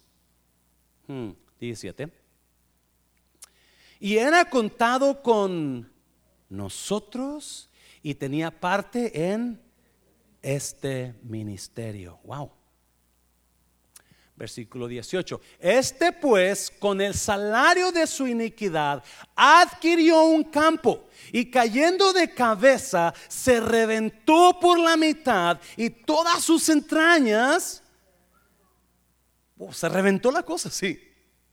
17. 1.59 2.07
Hmm, 2.07 2.11
y 4.01 4.16
era 4.18 4.49
contado 4.51 5.22
con 5.22 5.90
nosotros 6.51 7.70
y 8.03 8.14
tenía 8.14 8.51
parte 8.51 9.32
en 9.32 9.61
este 10.42 11.14
ministerio. 11.22 12.18
Wow 12.24 12.51
versículo 14.37 14.89
18. 14.89 15.41
Este 15.59 16.12
pues, 16.12 16.70
con 16.70 17.01
el 17.01 17.14
salario 17.14 17.93
de 17.93 18.07
su 18.07 18.26
iniquidad, 18.26 19.03
adquirió 19.35 20.24
un 20.24 20.45
campo 20.45 21.05
y 21.32 21.51
cayendo 21.51 22.12
de 22.12 22.32
cabeza, 22.32 23.14
se 23.28 23.61
reventó 23.61 24.59
por 24.61 24.78
la 24.78 24.97
mitad 24.97 25.61
y 25.76 25.91
todas 25.91 26.43
sus 26.43 26.68
entrañas, 26.68 27.82
oh, 29.59 29.72
se 29.72 29.89
reventó 29.89 30.30
la 30.30 30.43
cosa, 30.43 30.70
sí. 30.70 31.01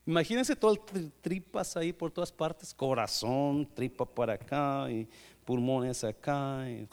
Imagínense 0.04 0.56
todas 0.56 0.80
tripas 1.20 1.76
ahí 1.76 1.92
por 1.92 2.10
todas 2.10 2.32
partes, 2.32 2.74
corazón, 2.74 3.68
tripa 3.72 4.04
por 4.04 4.28
acá 4.28 4.90
y 4.90 5.08
pulmones 5.44 6.02
acá. 6.02 6.68
Y, 6.68 6.88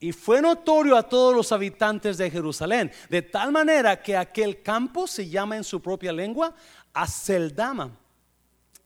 y 0.00 0.12
fue 0.12 0.40
notorio 0.40 0.96
a 0.96 1.02
todos 1.02 1.34
los 1.34 1.52
habitantes 1.52 2.16
de 2.16 2.30
Jerusalén, 2.30 2.90
de 3.10 3.20
tal 3.20 3.52
manera 3.52 4.02
que 4.02 4.16
aquel 4.16 4.62
campo 4.62 5.06
se 5.06 5.28
llama 5.28 5.58
en 5.58 5.64
su 5.64 5.80
propia 5.80 6.10
lengua 6.10 6.54
Aceldama, 6.94 7.90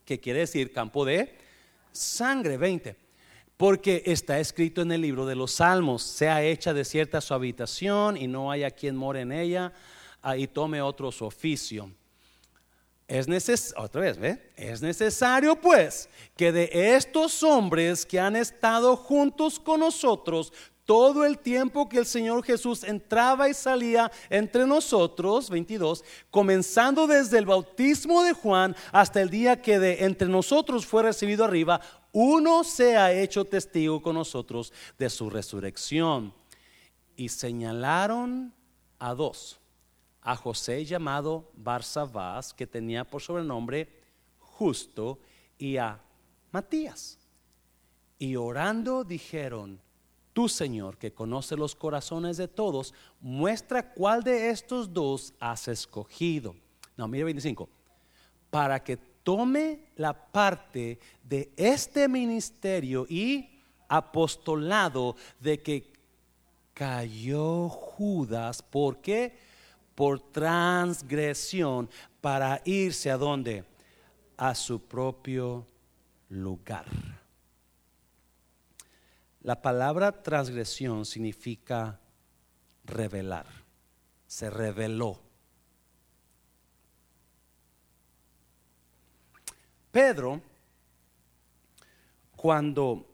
que 0.05 0.19
quiere 0.19 0.41
decir 0.41 0.73
campo 0.73 1.05
de 1.05 1.39
sangre 1.93 2.57
20. 2.57 2.97
Porque 3.57 4.03
está 4.07 4.41
escrito 4.41 4.83
en 4.83 4.91
el 4.91 5.01
libro 5.01 5.25
de 5.25 5.37
los 5.37 5.53
Salmos, 5.53 6.03
sea 6.03 6.43
hecha 6.43 6.75
desierta 6.75 7.21
su 7.21 7.33
habitación 7.33 8.17
y 8.17 8.27
no 8.27 8.51
haya 8.51 8.73
quien 8.73 8.97
more 8.97 9.21
en 9.21 9.31
ella 9.31 9.73
y 10.37 10.49
tome 10.49 10.83
otro 10.83 11.13
su 11.13 11.25
oficio. 11.25 11.89
Es 13.07 13.29
necesario, 13.29 13.85
otra 13.85 14.01
vez, 14.01 14.19
¿ve? 14.19 14.51
Es 14.57 14.83
necesario 14.83 15.55
pues 15.61 16.09
que 16.37 16.51
de 16.51 16.97
estos 16.97 17.43
hombres 17.45 18.05
que 18.05 18.19
han 18.19 18.35
estado 18.35 18.97
juntos 18.97 19.61
con 19.61 19.81
nosotros 19.81 20.53
todo 20.85 21.25
el 21.25 21.39
tiempo 21.39 21.89
que 21.89 21.99
el 21.99 22.07
Señor 22.07 22.45
Jesús 22.45 22.85
entraba 22.85 23.49
y 23.49 23.55
salía 23.55 24.13
entre 24.29 24.67
nosotros, 24.67 25.49
22, 25.49 26.05
comenzando 26.31 27.07
desde 27.07 27.39
el 27.39 27.47
bautismo 27.47 28.23
de 28.23 28.33
Juan 28.33 28.77
hasta 28.93 29.23
el 29.23 29.31
día 29.31 29.61
que 29.63 29.79
de 29.79 30.05
entre 30.05 30.29
nosotros 30.29 30.87
fue 30.87 31.03
recibido 31.03 31.45
arriba, 31.45 31.81
uno 32.13 32.63
se 32.65 32.97
ha 32.97 33.13
hecho 33.13 33.45
testigo 33.45 34.01
con 34.03 34.15
nosotros 34.15 34.73
de 34.99 35.11
su 35.11 35.31
resurrección. 35.31 36.35
Y 37.17 37.29
señalaron 37.29 38.53
a 38.99 39.15
dos, 39.15 39.61
a 40.21 40.37
José 40.37 40.85
llamado 40.85 41.51
Barsabás, 41.55 42.53
que 42.53 42.67
tenía 42.67 43.05
por 43.05 43.23
sobrenombre 43.23 43.89
justo, 44.39 45.19
y 45.59 45.77
a 45.77 46.01
Matías. 46.53 47.19
Y 48.19 48.37
orando 48.37 49.05
dijeron, 49.05 49.81
Tú, 50.35 50.49
Señor, 50.49 50.99
que 50.99 51.15
conoce 51.15 51.57
los 51.57 51.77
corazones 51.77 52.37
de 52.37 52.49
todos, 52.49 52.93
muestra 53.21 53.95
cuál 53.95 54.25
de 54.25 54.51
estos 54.51 54.93
dos 54.93 55.33
has 55.39 55.69
escogido. 55.69 56.57
No, 56.97 57.07
mire 57.07 57.25
25. 57.25 57.69
Para 58.51 58.83
que 58.83 58.97
tome 58.97 59.93
la 59.97 60.13
parte 60.13 60.99
de 61.23 61.53
este 61.57 62.09
ministerio 62.09 63.07
y 63.09 63.63
apostolado 63.89 65.15
de 65.39 65.63
que 65.63 65.93
cayó 66.75 67.69
Judas. 67.69 68.61
¿Por 68.61 69.01
qué? 69.01 69.39
Por 69.95 70.19
transgresión 70.33 71.89
para 72.21 72.61
irse 72.65 73.09
a 73.09 73.17
dónde? 73.17 73.65
A 74.37 74.53
su 74.57 74.81
propio 74.81 75.65
lugar. 76.29 76.87
La 79.45 79.61
palabra 79.61 80.11
transgresión 80.23 81.05
significa 81.05 82.01
revelar. 82.83 83.47
Se 84.27 84.49
reveló. 84.49 85.21
Pedro, 89.93 90.41
cuando 92.35 93.07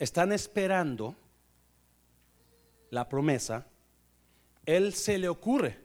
están 0.00 0.32
esperando 0.32 1.14
la 2.90 3.08
promesa, 3.08 3.64
él 4.64 4.94
se 4.94 5.16
le 5.16 5.28
ocurre. 5.28 5.78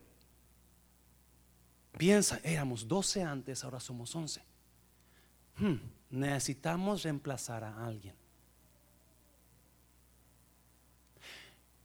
Piensa, 1.99 2.39
éramos 2.43 2.87
12 2.87 3.21
antes, 3.21 3.63
ahora 3.63 3.79
somos 3.79 4.15
11. 4.15 4.41
Hmm 5.59 6.00
necesitamos 6.11 7.03
reemplazar 7.03 7.63
a 7.63 7.85
alguien. 7.85 8.15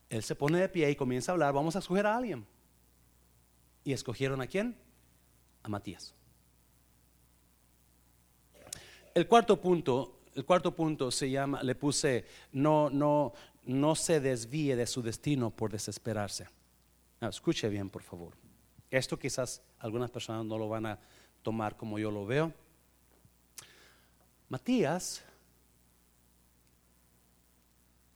Él 0.09 0.23
se 0.23 0.35
pone 0.35 0.59
de 0.59 0.69
pie 0.69 0.91
y 0.91 0.97
comienza 0.97 1.33
a 1.33 1.35
hablar, 1.35 1.53
vamos 1.53 1.75
a 1.77 1.79
escoger 1.79 2.07
a 2.07 2.17
alguien. 2.17 2.47
¿Y 3.85 3.93
escogieron 3.93 4.41
a 4.41 4.47
quién? 4.47 4.77
A 5.63 5.69
Matías. 5.69 6.15
El 9.15 9.27
cuarto 9.27 9.61
punto, 9.61 10.21
el 10.35 10.45
cuarto 10.45 10.75
punto 10.75 11.11
se 11.11 11.31
llama, 11.31 11.63
le 11.63 11.75
puse, 11.75 12.27
no, 12.53 12.91
no, 12.91 13.33
no 13.65 13.95
se 13.95 14.21
desvíe 14.21 14.77
de 14.77 14.87
su 14.87 15.03
destino 15.03 15.51
por 15.51 15.73
desesperarse. 15.73 16.47
escuche 17.21 17.69
bien, 17.69 17.89
por 17.89 18.03
favor. 18.03 18.35
Esto 18.91 19.19
quizás 19.19 19.63
algunas 19.79 20.11
personas 20.11 20.45
no 20.45 20.59
lo 20.59 20.69
van 20.69 20.87
a 20.87 20.99
tomar 21.43 21.77
como 21.77 21.99
yo 21.99 22.11
lo 22.11 22.27
veo. 22.27 22.53
Matías 24.49 25.23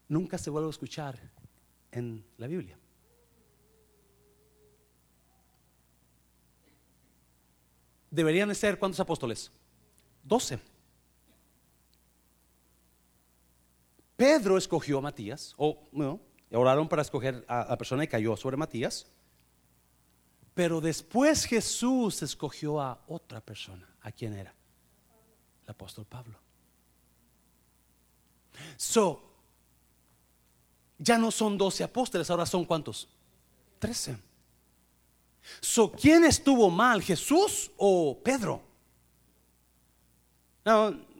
nunca 0.08 0.38
se 0.38 0.50
vuelve 0.50 0.68
a 0.68 0.70
escuchar 0.70 1.18
en 1.90 2.24
la 2.36 2.46
Biblia. 2.46 2.78
Deberían 8.10 8.52
ser 8.54 8.78
cuántos 8.78 9.00
apóstoles? 9.00 9.52
Doce. 10.22 10.58
Pedro 14.16 14.58
escogió 14.58 14.98
a 14.98 15.00
Matías, 15.00 15.54
o 15.56 15.88
no, 15.92 16.20
oraron 16.52 16.88
para 16.88 17.02
escoger 17.02 17.44
a 17.48 17.66
la 17.70 17.78
persona 17.78 18.04
y 18.04 18.08
cayó 18.08 18.36
sobre 18.36 18.56
Matías. 18.56 19.06
Pero 20.52 20.80
después 20.80 21.44
Jesús 21.44 22.22
escogió 22.22 22.80
a 22.80 23.02
otra 23.06 23.40
persona. 23.40 23.88
¿A 24.02 24.12
quién 24.12 24.34
era? 24.34 24.54
Apóstol 25.70 26.04
Pablo. 26.04 26.38
So, 28.76 29.22
ya 30.98 31.16
no 31.16 31.30
son 31.30 31.56
doce 31.56 31.82
apóstoles, 31.82 32.28
ahora 32.30 32.46
son 32.46 32.64
cuántos? 32.64 33.08
Trece. 33.78 34.16
So, 35.60 35.90
¿quién 35.90 36.24
estuvo 36.24 36.70
mal, 36.70 37.02
Jesús 37.02 37.70
o 37.76 38.18
Pedro? 38.22 38.62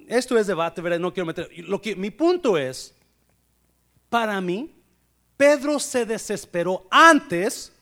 Esto 0.07 0.39
es 0.39 0.47
debate, 0.47 0.81
¿verdad? 0.81 0.99
No 0.99 1.13
quiero 1.13 1.27
meter. 1.27 1.51
Lo 1.67 1.81
que 1.81 1.97
mi 1.97 2.11
punto 2.11 2.59
es, 2.59 2.95
para 4.09 4.41
mí, 4.41 4.75
Pedro 5.37 5.79
se 5.79 6.05
desesperó 6.05 6.87
antes 6.91 7.73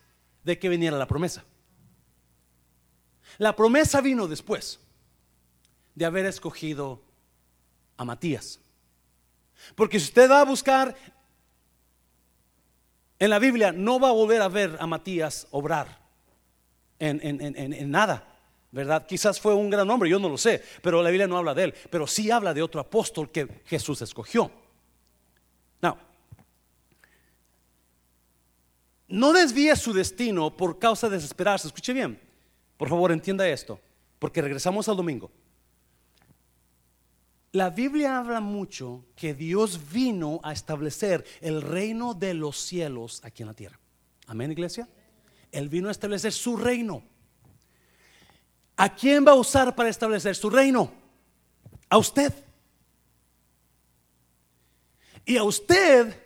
de 0.44 0.58
que 0.58 0.68
viniera 0.68 0.96
la 0.96 1.06
promesa. 1.06 1.44
La 3.38 3.54
promesa 3.54 4.00
vino 4.00 4.28
después 4.28 4.78
de 5.98 6.04
haber 6.04 6.26
escogido 6.26 7.02
a 7.96 8.04
Matías. 8.04 8.60
Porque 9.74 9.98
si 9.98 10.06
usted 10.06 10.30
va 10.30 10.42
a 10.42 10.44
buscar 10.44 10.94
en 13.18 13.30
la 13.30 13.40
Biblia, 13.40 13.72
no 13.72 13.98
va 13.98 14.10
a 14.10 14.12
volver 14.12 14.40
a 14.40 14.46
ver 14.46 14.76
a 14.78 14.86
Matías 14.86 15.48
obrar 15.50 15.98
en, 17.00 17.20
en, 17.20 17.90
nada. 17.90 18.24
¿Verdad? 18.70 19.06
Quizás 19.06 19.40
fue 19.40 19.54
un 19.54 19.70
gran 19.70 19.90
hombre, 19.90 20.08
yo 20.08 20.20
no 20.20 20.28
lo 20.28 20.38
sé, 20.38 20.62
pero 20.82 21.02
la 21.02 21.10
Biblia 21.10 21.26
no 21.26 21.36
habla 21.36 21.52
de 21.52 21.64
él, 21.64 21.74
pero 21.90 22.06
sí 22.06 22.30
habla 22.30 22.54
de 22.54 22.62
otro 22.62 22.80
apóstol 22.80 23.32
que 23.32 23.62
Jesús 23.64 24.00
escogió. 24.00 24.52
No. 25.82 25.98
No 29.08 29.32
desvíe 29.32 29.74
su 29.74 29.92
destino 29.92 30.56
por 30.56 30.78
causa 30.78 31.08
de 31.08 31.16
desesperarse. 31.16 31.66
Escuche 31.66 31.92
bien. 31.92 32.20
Por 32.76 32.88
favor, 32.88 33.10
entienda 33.10 33.48
esto, 33.48 33.80
porque 34.20 34.42
regresamos 34.42 34.88
al 34.88 34.96
domingo. 34.96 35.32
La 37.52 37.70
Biblia 37.70 38.18
habla 38.18 38.40
mucho 38.40 39.06
que 39.16 39.32
Dios 39.32 39.90
vino 39.90 40.38
a 40.42 40.52
establecer 40.52 41.24
el 41.40 41.62
reino 41.62 42.12
de 42.12 42.34
los 42.34 42.58
cielos 42.58 43.20
aquí 43.24 43.42
en 43.42 43.48
la 43.48 43.54
tierra. 43.54 43.78
Amén, 44.26 44.52
iglesia. 44.52 44.86
Él 45.50 45.70
vino 45.70 45.88
a 45.88 45.92
establecer 45.92 46.32
su 46.32 46.56
reino. 46.56 47.02
¿A 48.76 48.94
quién 48.94 49.26
va 49.26 49.32
a 49.32 49.36
usar 49.36 49.74
para 49.74 49.88
establecer 49.88 50.36
su 50.36 50.50
reino? 50.50 50.92
A 51.88 51.96
usted. 51.96 52.32
Y 55.24 55.38
a 55.38 55.42
usted 55.42 56.22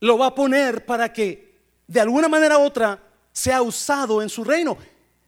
lo 0.00 0.18
va 0.18 0.26
a 0.26 0.34
poner 0.34 0.84
para 0.84 1.12
que 1.12 1.60
de 1.86 2.00
alguna 2.00 2.28
manera 2.28 2.58
u 2.58 2.62
otra 2.62 3.00
sea 3.32 3.62
usado 3.62 4.20
en 4.22 4.28
su 4.28 4.42
reino. 4.42 4.76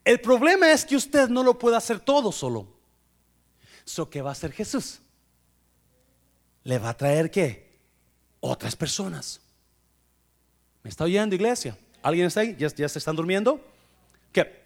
El 0.09 0.23
problema 0.23 0.73
es 0.73 0.87
que 0.87 0.97
usted 0.97 1.29
no 1.29 1.43
lo 1.43 1.59
puede 1.59 1.77
hacer 1.77 2.01
todo 2.01 2.33
solo. 2.33 2.67
So, 3.85 4.09
¿Qué 4.09 4.23
va 4.23 4.31
a 4.31 4.33
hacer 4.33 4.53
Jesús? 4.53 5.01
Le 6.65 6.79
va 6.79 6.89
a 6.89 6.97
traer 6.97 7.31
qué? 7.31 7.77
Otras 8.41 8.75
personas. 8.75 9.39
¿Me 10.83 10.89
está 10.89 11.05
oyendo, 11.05 11.35
iglesia? 11.35 11.77
¿Alguien 12.03 12.29
está 12.29 12.41
ahí? 12.41 12.57
¿Ya, 12.59 12.89
se 12.89 12.99
están 12.99 13.17
durmiendo? 13.17 13.63
¿Qué? 14.33 14.63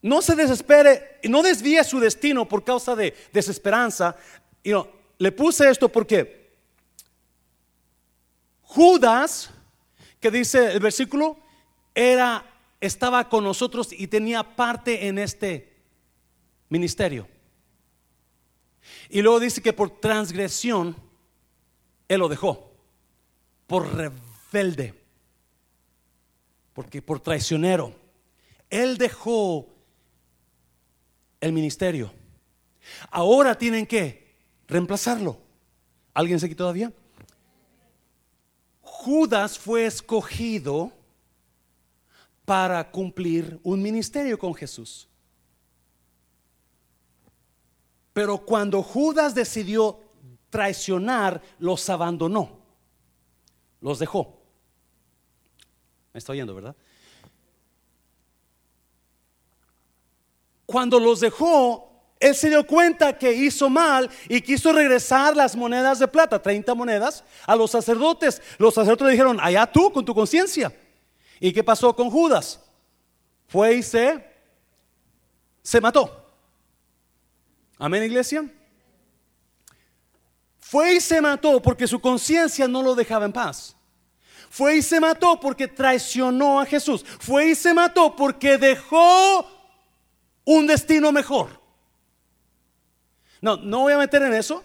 No 0.00 0.22
se 0.22 0.34
desespere, 0.34 1.18
no 1.24 1.42
desvíe 1.42 1.84
su 1.84 2.00
destino 2.00 2.48
por 2.48 2.64
causa 2.64 2.96
de 2.96 3.14
desesperanza. 3.34 4.16
Y 4.62 4.70
no, 4.70 4.88
le 5.18 5.30
puse 5.30 5.68
esto 5.68 5.90
porque 5.90 6.54
Judas, 8.62 9.50
que 10.18 10.30
dice 10.30 10.72
el 10.72 10.80
versículo, 10.80 11.36
era 11.94 12.49
estaba 12.80 13.28
con 13.28 13.44
nosotros 13.44 13.92
y 13.92 14.06
tenía 14.06 14.42
parte 14.42 15.06
en 15.06 15.18
este 15.18 15.76
ministerio. 16.68 17.28
Y 19.08 19.22
luego 19.22 19.40
dice 19.40 19.60
que 19.60 19.72
por 19.72 20.00
transgresión 20.00 20.96
él 22.08 22.20
lo 22.20 22.28
dejó, 22.28 22.72
por 23.66 23.94
rebelde, 23.94 24.94
porque 26.72 27.02
por 27.02 27.20
traicionero. 27.20 27.94
Él 28.68 28.96
dejó 28.98 29.68
el 31.40 31.52
ministerio. 31.52 32.12
Ahora 33.10 33.56
tienen 33.56 33.86
que 33.86 34.34
reemplazarlo. 34.66 35.38
¿Alguien 36.14 36.40
se 36.40 36.46
aquí 36.46 36.54
todavía? 36.54 36.92
Judas 38.80 39.58
fue 39.58 39.86
escogido 39.86 40.92
para 42.50 42.90
cumplir 42.90 43.60
un 43.62 43.80
ministerio 43.80 44.36
con 44.36 44.52
Jesús. 44.52 45.08
Pero 48.12 48.38
cuando 48.38 48.82
Judas 48.82 49.36
decidió 49.36 50.00
traicionar, 50.48 51.40
los 51.60 51.88
abandonó, 51.88 52.58
los 53.80 54.00
dejó. 54.00 54.42
Me 56.12 56.18
está 56.18 56.32
oyendo, 56.32 56.52
¿verdad? 56.52 56.74
Cuando 60.66 60.98
los 60.98 61.20
dejó, 61.20 62.02
él 62.18 62.34
se 62.34 62.48
dio 62.48 62.66
cuenta 62.66 63.16
que 63.16 63.32
hizo 63.32 63.70
mal 63.70 64.10
y 64.28 64.40
quiso 64.40 64.72
regresar 64.72 65.36
las 65.36 65.54
monedas 65.54 66.00
de 66.00 66.08
plata, 66.08 66.42
30 66.42 66.74
monedas, 66.74 67.22
a 67.46 67.54
los 67.54 67.70
sacerdotes. 67.70 68.42
Los 68.58 68.74
sacerdotes 68.74 69.06
le 69.06 69.12
dijeron, 69.12 69.38
allá 69.40 69.70
tú 69.70 69.92
con 69.92 70.04
tu 70.04 70.12
conciencia. 70.12 70.72
¿Y 71.40 71.52
qué 71.52 71.64
pasó 71.64 71.96
con 71.96 72.10
Judas? 72.10 72.60
Fue 73.48 73.74
y 73.74 73.82
se, 73.82 74.24
se 75.62 75.80
mató. 75.80 76.28
Amén, 77.78 78.04
iglesia. 78.04 78.48
Fue 80.58 80.94
y 80.94 81.00
se 81.00 81.20
mató 81.20 81.60
porque 81.60 81.88
su 81.88 81.98
conciencia 81.98 82.68
no 82.68 82.82
lo 82.82 82.94
dejaba 82.94 83.24
en 83.24 83.32
paz. 83.32 83.74
Fue 84.50 84.76
y 84.76 84.82
se 84.82 85.00
mató 85.00 85.40
porque 85.40 85.66
traicionó 85.66 86.60
a 86.60 86.66
Jesús. 86.66 87.04
Fue 87.04 87.50
y 87.50 87.54
se 87.54 87.72
mató 87.72 88.14
porque 88.14 88.58
dejó 88.58 89.48
un 90.44 90.66
destino 90.66 91.10
mejor. 91.10 91.60
No, 93.40 93.56
no 93.56 93.80
voy 93.80 93.94
a 93.94 93.98
meter 93.98 94.22
en 94.22 94.34
eso. 94.34 94.62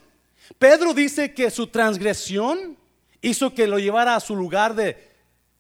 Pedro 0.60 0.94
dice 0.94 1.34
que 1.34 1.50
su 1.50 1.68
transgresión 1.68 2.78
hizo 3.22 3.54
que 3.54 3.68
lo 3.68 3.80
llevara 3.80 4.16
a 4.16 4.20
su 4.20 4.36
lugar 4.36 4.76
de, 4.76 5.12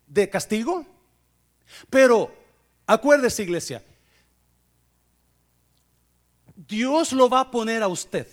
de 0.07 0.29
castigo. 0.29 0.85
Pero 1.89 2.31
acuérdese, 2.85 3.43
iglesia, 3.43 3.83
Dios 6.55 7.11
lo 7.11 7.29
va 7.29 7.41
a 7.41 7.51
poner 7.51 7.83
a 7.83 7.87
usted 7.87 8.27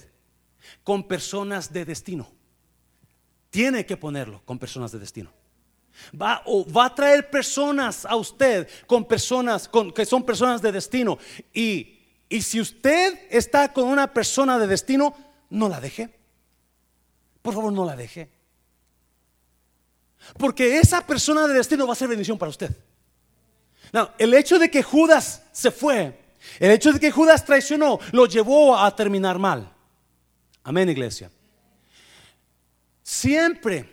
con 0.84 1.06
personas 1.06 1.72
de 1.72 1.84
destino. 1.84 2.28
Tiene 3.50 3.84
que 3.84 3.96
ponerlo 3.96 4.42
con 4.44 4.58
personas 4.58 4.92
de 4.92 4.98
destino. 4.98 5.30
Va, 6.20 6.42
o 6.46 6.64
va 6.70 6.86
a 6.86 6.94
traer 6.94 7.28
personas 7.28 8.06
a 8.06 8.16
usted 8.16 8.68
con 8.86 9.04
personas 9.06 9.68
que 9.94 10.06
son 10.06 10.24
personas 10.24 10.62
de 10.62 10.72
destino. 10.72 11.18
Y, 11.52 12.00
y 12.28 12.40
si 12.40 12.60
usted 12.60 13.26
está 13.30 13.72
con 13.72 13.88
una 13.88 14.12
persona 14.12 14.58
de 14.58 14.66
destino, 14.66 15.14
no 15.50 15.68
la 15.68 15.80
deje. 15.80 16.18
Por 17.42 17.54
favor, 17.54 17.72
no 17.72 17.84
la 17.84 17.96
deje. 17.96 18.30
Porque 20.38 20.78
esa 20.78 21.04
persona 21.06 21.46
de 21.46 21.54
destino 21.54 21.86
va 21.86 21.92
a 21.92 21.96
ser 21.96 22.08
bendición 22.08 22.38
para 22.38 22.50
usted. 22.50 22.74
No, 23.92 24.10
el 24.18 24.32
hecho 24.34 24.58
de 24.58 24.70
que 24.70 24.82
Judas 24.82 25.42
se 25.52 25.70
fue, 25.70 26.18
el 26.58 26.70
hecho 26.70 26.92
de 26.92 26.98
que 26.98 27.10
Judas 27.10 27.44
traicionó, 27.44 28.00
lo 28.12 28.26
llevó 28.26 28.76
a 28.76 28.94
terminar 28.96 29.38
mal. 29.38 29.70
Amén, 30.64 30.88
iglesia. 30.88 31.30
Siempre 33.02 33.88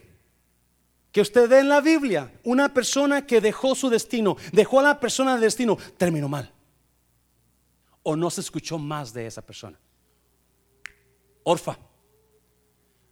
que 1.11 1.21
usted 1.21 1.49
ve 1.49 1.59
en 1.59 1.69
la 1.69 1.81
Biblia 1.81 2.31
una 2.43 2.73
persona 2.73 3.25
que 3.25 3.41
dejó 3.41 3.75
su 3.75 3.89
destino, 3.89 4.37
dejó 4.51 4.79
a 4.79 4.83
la 4.83 4.99
persona 4.99 5.35
de 5.35 5.41
destino, 5.41 5.77
terminó 5.97 6.29
mal. 6.29 6.53
o 8.03 8.15
no 8.15 8.29
se 8.29 8.41
escuchó 8.41 8.79
más 8.79 9.13
de 9.13 9.27
esa 9.27 9.41
persona. 9.41 9.77
Orfa. 11.43 11.77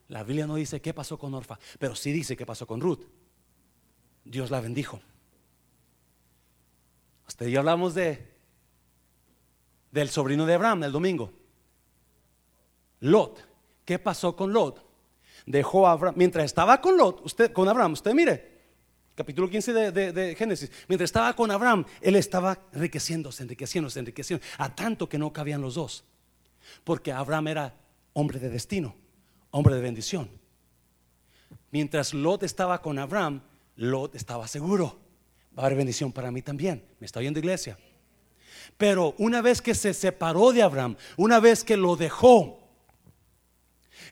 La 0.08 0.24
Biblia 0.24 0.48
no 0.48 0.56
dice 0.56 0.82
qué 0.82 0.94
pasó 0.94 1.20
con 1.20 1.34
Orfa, 1.34 1.60
pero 1.78 1.96
sí 1.96 2.12
dice 2.12 2.38
qué 2.38 2.46
pasó 2.46 2.66
con 2.66 2.80
Ruth. 2.80 3.02
Dios 4.24 4.50
la 4.50 4.62
bendijo. 4.62 5.02
Usted 7.28 7.48
y 7.48 7.52
yo 7.52 7.60
hablamos 7.60 7.94
de 7.94 8.38
del 9.92 10.10
sobrino 10.10 10.46
de 10.46 10.54
Abraham 10.54 10.84
el 10.84 10.92
domingo. 10.92 11.32
Lot. 13.02 13.46
¿Qué 13.86 14.00
pasó 14.00 14.36
con 14.36 14.54
Lot? 14.54 14.86
Dejó 15.46 15.88
a 15.88 15.94
Abraham, 15.94 16.16
mientras 16.18 16.46
estaba 16.46 16.82
con 16.82 16.98
Lot, 16.98 17.22
usted, 17.26 17.54
con 17.54 17.70
Abraham, 17.70 17.94
usted 17.94 18.14
mire, 18.14 18.58
capítulo 19.16 19.50
15 19.50 19.74
de, 19.74 20.12
de, 20.12 20.36
Génesis, 20.36 20.70
mientras 20.90 21.08
estaba 21.08 21.34
con 21.34 21.50
Abraham, 21.52 21.86
él 22.02 22.18
estaba 22.18 22.60
enriqueciéndose, 22.74 23.44
enriqueciéndose, 23.44 24.00
enriqueciendo, 24.00 24.46
a 24.58 24.76
tanto 24.76 25.08
que 25.08 25.18
no 25.18 25.32
cabían 25.32 25.62
los 25.62 25.76
dos, 25.76 26.04
porque 26.84 27.14
Abraham 27.14 27.48
era 27.48 27.76
hombre 28.12 28.40
de 28.40 28.50
destino, 28.50 28.94
hombre 29.52 29.76
de 29.76 29.82
bendición. 29.82 30.30
Mientras 31.72 32.14
Lot 32.14 32.44
estaba 32.44 32.82
con 32.82 33.00
Abraham, 33.00 33.42
Lot 33.78 34.16
estaba 34.16 34.50
seguro, 34.50 35.00
va 35.58 35.64
a 35.64 35.66
haber 35.66 35.78
bendición 35.78 36.12
para 36.12 36.32
mí 36.32 36.42
también, 36.42 36.84
me 37.00 37.06
está 37.06 37.20
oyendo 37.20 37.40
iglesia. 37.40 37.78
Pero 38.78 39.16
una 39.18 39.42
vez 39.42 39.62
que 39.62 39.74
se 39.74 39.94
separó 39.94 40.52
de 40.52 40.62
Abraham, 40.62 40.96
una 41.16 41.40
vez 41.40 41.64
que 41.64 41.78
lo 41.78 41.96
dejó, 41.96 42.60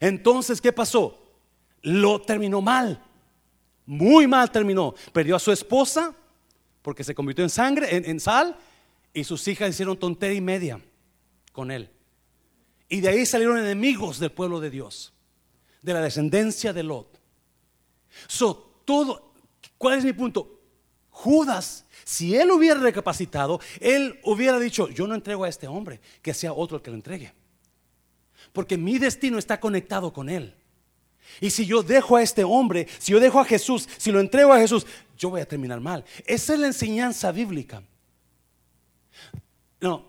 entonces, 0.00 0.60
¿qué 0.60 0.72
pasó? 0.72 1.22
Lo 1.82 2.20
terminó 2.20 2.60
mal. 2.60 3.02
Muy 3.86 4.26
mal 4.26 4.50
terminó. 4.50 4.94
Perdió 5.12 5.36
a 5.36 5.38
su 5.38 5.52
esposa 5.52 6.14
porque 6.82 7.04
se 7.04 7.14
convirtió 7.14 7.44
en 7.44 7.50
sangre, 7.50 7.88
en, 7.90 8.20
sal, 8.20 8.56
y 9.12 9.24
sus 9.24 9.46
hijas 9.48 9.70
hicieron 9.70 9.96
tontería 9.96 10.36
y 10.36 10.40
media 10.40 10.80
con 11.52 11.70
él. 11.70 11.90
Y 12.88 13.00
de 13.00 13.08
ahí 13.08 13.26
salieron 13.26 13.58
enemigos 13.58 14.18
del 14.18 14.30
pueblo 14.30 14.60
de 14.60 14.70
Dios, 14.70 15.12
de 15.82 15.94
la 15.94 16.00
descendencia 16.00 16.72
de 16.72 16.82
Lot. 16.82 17.20
So, 18.28 18.82
todo, 18.84 19.32
¿cuál 19.78 19.98
es 19.98 20.04
mi 20.04 20.12
punto? 20.12 20.55
Judas, 21.16 21.86
si 22.04 22.36
él 22.36 22.50
hubiera 22.50 22.78
recapacitado, 22.78 23.58
él 23.80 24.20
hubiera 24.22 24.60
dicho, 24.60 24.90
yo 24.90 25.06
no 25.06 25.14
entrego 25.14 25.44
a 25.44 25.48
este 25.48 25.66
hombre, 25.66 25.98
que 26.20 26.34
sea 26.34 26.52
otro 26.52 26.76
el 26.76 26.82
que 26.82 26.90
lo 26.90 26.96
entregue. 26.96 27.32
Porque 28.52 28.76
mi 28.76 28.98
destino 28.98 29.38
está 29.38 29.58
conectado 29.58 30.12
con 30.12 30.28
él. 30.28 30.54
Y 31.40 31.48
si 31.48 31.64
yo 31.64 31.82
dejo 31.82 32.16
a 32.16 32.22
este 32.22 32.44
hombre, 32.44 32.86
si 32.98 33.12
yo 33.12 33.18
dejo 33.18 33.40
a 33.40 33.46
Jesús, 33.46 33.88
si 33.96 34.12
lo 34.12 34.20
entrego 34.20 34.52
a 34.52 34.58
Jesús, 34.58 34.86
yo 35.16 35.30
voy 35.30 35.40
a 35.40 35.48
terminar 35.48 35.80
mal. 35.80 36.04
Esa 36.26 36.52
es 36.52 36.60
la 36.60 36.66
enseñanza 36.66 37.32
bíblica. 37.32 37.82
No, 39.80 40.04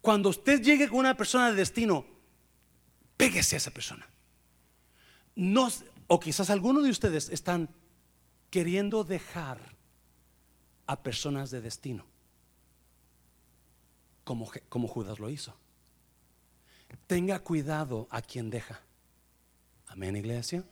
cuando 0.00 0.30
usted 0.30 0.62
llegue 0.62 0.88
con 0.88 1.00
una 1.00 1.18
persona 1.18 1.50
de 1.50 1.56
destino, 1.56 2.06
pégese 3.18 3.56
a 3.56 3.58
esa 3.58 3.70
persona. 3.70 4.08
No, 5.34 5.68
o 6.06 6.18
quizás 6.18 6.48
algunos 6.48 6.82
de 6.82 6.90
ustedes 6.90 7.28
están 7.28 7.68
queriendo 8.48 9.04
dejar 9.04 9.78
a 10.90 11.00
personas 11.00 11.52
de 11.52 11.60
destino, 11.60 12.04
como, 14.24 14.50
como 14.68 14.88
Judas 14.88 15.20
lo 15.20 15.30
hizo. 15.30 15.54
Tenga 17.06 17.38
cuidado 17.38 18.08
a 18.10 18.20
quien 18.20 18.50
deja. 18.50 18.80
Amén, 19.86 20.16
iglesia. 20.16 20.64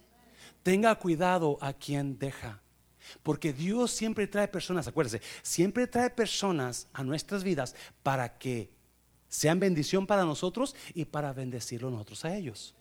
Tenga 0.65 0.97
cuidado 0.97 1.57
a 1.61 1.73
quien 1.73 2.19
deja. 2.19 2.61
Porque 3.23 3.53
Dios 3.53 3.93
siempre 3.93 4.27
trae 4.27 4.49
personas, 4.49 4.89
acuérdese, 4.89 5.23
siempre 5.43 5.87
trae 5.87 6.11
personas 6.11 6.89
a 6.93 7.05
nuestras 7.05 7.45
vidas 7.45 7.77
para 8.03 8.39
que 8.39 8.73
sean 9.29 9.61
bendición 9.61 10.05
para 10.05 10.25
nosotros 10.25 10.75
y 10.95 11.05
para 11.05 11.33
bendecirlo 11.33 11.93
nosotros 11.93 12.25
a 12.25 12.37
ellos. 12.37 12.75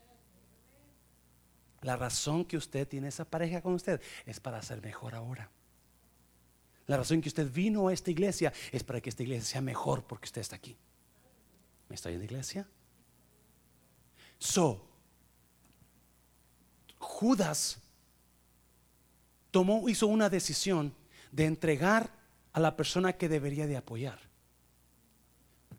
La 1.82 1.98
razón 1.98 2.46
que 2.46 2.58
usted 2.58 2.88
tiene 2.88 3.10
esa 3.10 3.26
pareja 3.26 3.62
con 3.62 3.76
usted 3.76 4.02
es 4.26 4.40
para 4.40 4.60
ser 4.64 4.82
mejor 4.82 5.14
ahora. 5.14 5.52
La 6.88 6.98
razón 6.98 7.22
que 7.22 7.30
usted 7.30 7.52
vino 7.52 7.90
a 7.90 7.94
esta 7.94 8.12
iglesia 8.12 8.52
es 8.72 8.84
para 8.84 9.02
que 9.02 9.10
esta 9.10 9.24
iglesia 9.24 9.46
sea 9.46 9.62
mejor 9.62 10.04
porque 10.06 10.26
usted 10.26 10.42
está 10.42 10.56
aquí. 10.56 10.78
¿Me 11.90 11.96
está 11.96 12.10
en 12.10 12.20
la 12.20 12.26
iglesia? 12.26 12.68
So, 14.40 14.88
Judas 16.98 17.80
tomó, 19.52 19.88
hizo 19.90 20.08
una 20.08 20.30
decisión 20.30 20.94
de 21.32 21.46
entregar 21.46 22.12
a 22.54 22.60
la 22.60 22.76
persona 22.76 23.14
que 23.14 23.30
debería 23.30 23.68
de 23.68 23.78
apoyar. 23.78 24.20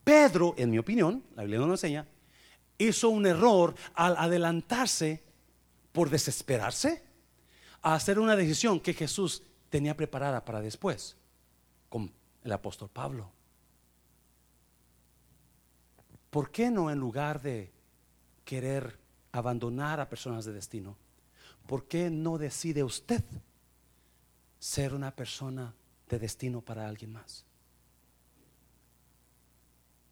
Pedro, 0.05 0.55
en 0.57 0.71
mi 0.71 0.79
opinión, 0.79 1.25
la 1.35 1.43
Biblia 1.43 1.61
no 1.61 1.67
lo 1.67 1.75
enseña, 1.75 2.07
hizo 2.77 3.09
un 3.09 3.27
error 3.27 3.75
al 3.95 4.17
adelantarse 4.17 5.23
por 5.93 6.11
desesperarse 6.11 7.03
a 7.83 7.95
hacer 7.95 8.19
una 8.19 8.37
decisión 8.37 8.81
que 8.81 8.95
Jesús 8.95 9.43
tenía 9.71 9.97
preparada 9.97 10.45
para 10.45 10.61
después, 10.61 11.17
con 11.89 12.13
el 12.45 12.53
apóstol 12.53 12.89
Pablo. 12.89 13.31
¿Por 16.31 16.51
qué 16.51 16.71
no 16.71 16.91
en 16.91 16.99
lugar 16.99 17.41
de 17.41 17.71
querer 18.45 18.99
abandonar 19.33 20.01
a 20.01 20.09
personas 20.09 20.45
de 20.45 20.53
destino, 20.53 20.97
¿por 21.67 21.85
qué 21.87 22.11
no 22.11 22.39
decide 22.39 22.83
usted 22.83 23.23
ser 24.59 24.95
una 24.95 25.15
persona 25.15 25.75
de 26.09 26.19
destino 26.19 26.61
para 26.61 26.89
alguien 26.89 27.13
más? 27.13 27.45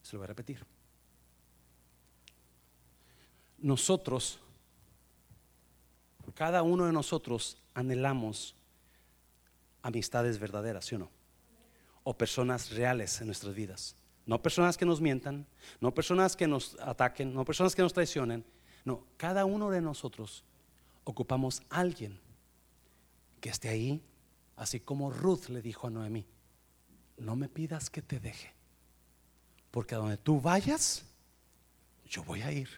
Se 0.02 0.12
lo 0.12 0.20
voy 0.20 0.24
a 0.24 0.28
repetir. 0.28 0.64
Nosotros, 3.58 4.38
cada 6.34 6.62
uno 6.62 6.84
de 6.84 6.92
nosotros 6.92 7.56
anhelamos 7.74 8.54
amistades 9.86 10.40
verdaderas, 10.40 10.84
¿sí 10.84 10.96
o 10.96 10.98
no? 10.98 11.10
O 12.02 12.18
personas 12.18 12.70
reales 12.70 13.20
en 13.20 13.28
nuestras 13.28 13.54
vidas. 13.54 13.96
No 14.26 14.42
personas 14.42 14.76
que 14.76 14.84
nos 14.84 15.00
mientan, 15.00 15.46
no 15.80 15.94
personas 15.94 16.34
que 16.34 16.48
nos 16.48 16.76
ataquen, 16.80 17.32
no 17.32 17.44
personas 17.44 17.76
que 17.76 17.82
nos 17.82 17.92
traicionen. 17.92 18.44
No, 18.84 19.06
cada 19.16 19.44
uno 19.44 19.70
de 19.70 19.80
nosotros 19.80 20.44
ocupamos 21.04 21.62
a 21.70 21.78
alguien 21.78 22.18
que 23.40 23.48
esté 23.48 23.68
ahí, 23.68 24.02
así 24.56 24.80
como 24.80 25.10
Ruth 25.10 25.48
le 25.48 25.62
dijo 25.62 25.86
a 25.86 25.90
Noemí, 25.90 26.26
no 27.18 27.36
me 27.36 27.48
pidas 27.48 27.88
que 27.88 28.02
te 28.02 28.18
deje, 28.18 28.52
porque 29.70 29.94
a 29.94 29.98
donde 29.98 30.16
tú 30.16 30.40
vayas, 30.40 31.06
yo 32.04 32.24
voy 32.24 32.42
a 32.42 32.50
ir. 32.50 32.68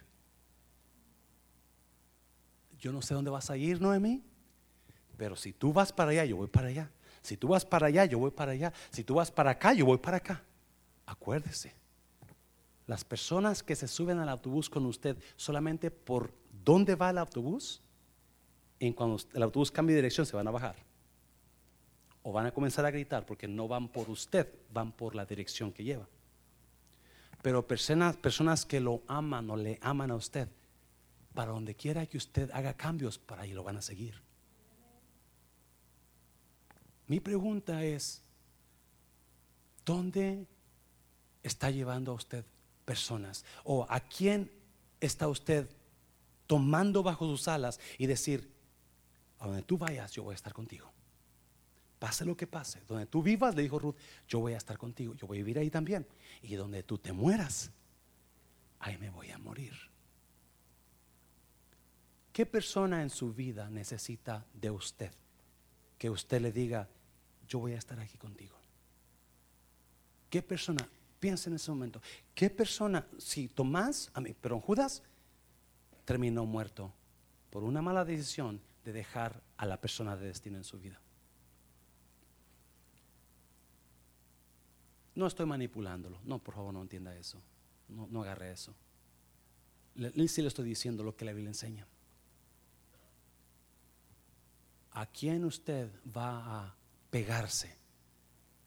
Yo 2.79 2.93
no 2.93 3.01
sé 3.01 3.15
dónde 3.15 3.31
vas 3.31 3.51
a 3.51 3.57
ir, 3.57 3.81
Noemí, 3.81 4.23
pero 5.17 5.37
si 5.37 5.53
tú 5.55 5.73
vas 5.73 5.93
para 5.93 6.11
allá, 6.11 6.27
yo 6.27 6.37
voy 6.37 6.49
para 6.49 6.69
allá. 6.69 6.91
Si 7.29 7.37
tú 7.37 7.49
vas 7.49 7.66
para 7.66 7.89
allá, 7.89 8.07
yo 8.07 8.18
voy 8.18 8.31
para 8.31 8.53
allá. 8.53 8.72
Si 8.91 9.05
tú 9.05 9.16
vas 9.16 9.31
para 9.31 9.51
acá, 9.51 9.74
yo 9.74 9.85
voy 9.85 9.99
para 9.99 10.16
acá. 10.16 10.43
Acuérdese, 11.05 11.74
las 12.87 13.05
personas 13.05 13.63
que 13.63 13.76
se 13.76 13.87
suben 13.87 14.18
al 14.18 14.30
autobús 14.30 14.71
con 14.71 14.87
usted 14.87 15.14
solamente 15.37 15.91
por 15.91 16.33
dónde 16.64 16.95
va 16.95 17.11
el 17.11 17.18
autobús, 17.18 17.83
en 18.80 18.95
cuando 18.95 19.18
el 19.34 19.42
autobús 19.42 19.71
cambie 19.71 19.95
de 19.95 20.00
dirección 20.00 20.25
se 20.25 20.37
van 20.37 20.49
a 20.49 20.50
bajar. 20.50 20.76
O 22.22 22.33
van 22.33 22.46
a 22.46 22.50
comenzar 22.50 22.87
a 22.87 22.91
gritar 22.91 23.26
porque 23.26 23.46
no 23.46 23.68
van 23.68 23.88
por 23.88 24.09
usted, 24.09 24.49
van 24.72 24.91
por 24.92 25.14
la 25.14 25.26
dirección 25.26 25.71
que 25.71 25.84
lleva. 25.84 26.09
Pero 27.42 27.67
personas, 27.67 28.17
personas 28.17 28.64
que 28.64 28.80
lo 28.80 29.03
aman 29.07 29.50
o 29.50 29.57
le 29.59 29.79
aman 29.83 30.11
a 30.13 30.17
usted, 30.17 30.49
para 31.34 31.53
donde 31.53 31.75
quiera 31.75 32.07
que 32.07 32.17
usted 32.17 32.50
haga 32.53 32.72
cambios, 32.72 33.18
para 33.18 33.42
ahí 33.42 33.53
lo 33.53 33.64
van 33.64 33.76
a 33.76 33.83
seguir. 33.83 34.28
Mi 37.09 37.21
pregunta 37.21 37.83
es, 37.83 38.22
¿dónde 39.85 40.47
está 41.43 41.71
llevando 41.71 42.13
a 42.13 42.14
usted 42.14 42.45
personas? 42.85 43.47
¿O 43.64 43.87
a 43.89 43.99
quién 44.01 44.53
está 45.01 45.26
usted 45.26 45.68
tomando 46.47 47.03
bajo 47.03 47.26
sus 47.26 47.49
alas 47.49 47.80
y 47.97 48.07
decir, 48.07 48.53
a 49.39 49.47
donde 49.47 49.63
tú 49.63 49.79
vayas, 49.79 50.13
yo 50.13 50.22
voy 50.22 50.33
a 50.33 50.37
estar 50.37 50.53
contigo? 50.53 50.93
Pase 51.99 52.26
lo 52.26 52.37
que 52.37 52.47
pase, 52.47 52.83
donde 52.87 53.07
tú 53.07 53.22
vivas, 53.22 53.55
le 53.55 53.63
dijo 53.63 53.79
Ruth, 53.79 53.97
yo 54.29 54.41
voy 54.41 54.53
a 54.53 54.59
estar 54.59 54.76
contigo, 54.76 55.14
yo 55.14 55.26
voy 55.26 55.39
a 55.39 55.41
vivir 55.41 55.59
ahí 55.59 55.71
también. 55.71 56.07
Y 56.43 56.55
donde 56.57 56.83
tú 56.83 56.99
te 56.99 57.13
mueras, 57.13 57.71
ahí 58.80 58.99
me 58.99 59.09
voy 59.09 59.30
a 59.30 59.39
morir. 59.39 59.72
¿Qué 62.35 62.45
persona 62.45 63.03
en 63.03 63.09
su 63.09 63.33
vida 63.33 63.71
necesita 63.71 64.47
de 64.53 64.71
usted? 64.71 65.11
Que 65.97 66.11
usted 66.11 66.41
le 66.41 66.53
diga, 66.53 66.89
yo 67.49 67.58
voy 67.58 67.72
a 67.72 67.79
estar 67.79 67.99
aquí 67.99 68.18
contigo. 68.18 68.57
¿Qué 70.30 70.42
persona? 70.42 70.88
Piensa 71.18 71.50
en 71.50 71.57
ese 71.57 71.70
momento. 71.70 72.00
¿Qué 72.34 72.50
persona, 72.50 73.07
si 73.18 73.49
Tomás, 73.49 74.11
a 74.14 74.20
mí, 74.20 74.34
pero 74.41 74.61
Judas 74.61 75.03
terminó 76.04 76.45
muerto 76.46 76.92
por 77.50 77.64
una 77.64 77.83
mala 77.83 78.04
decisión 78.04 78.61
de 78.84 78.92
dejar 78.92 79.42
a 79.57 79.66
la 79.66 79.80
persona 79.80 80.16
de 80.16 80.26
destino 80.26 80.58
en 80.58 80.64
su 80.64 80.79
vida? 80.79 81.00
No 85.14 85.26
estoy 85.26 85.46
manipulándolo. 85.46 86.20
No, 86.25 86.38
por 86.38 86.54
favor, 86.54 86.72
no 86.72 86.83
entienda 86.83 87.16
eso. 87.16 87.42
No, 87.88 88.22
agarre 88.22 88.53
eso. 88.53 88.75
Le- 89.96 90.29
sí 90.29 90.42
le 90.42 90.49
estoy 90.49 90.64
diciendo 90.66 91.03
lo 91.03 91.16
que 91.16 91.25
la 91.25 91.33
Biblia 91.33 91.50
enseña. 91.50 91.87
¿A 94.92 95.07
quién 95.07 95.45
usted 95.45 95.91
va 96.16 96.66
a 96.66 96.75
pegarse? 97.11 97.76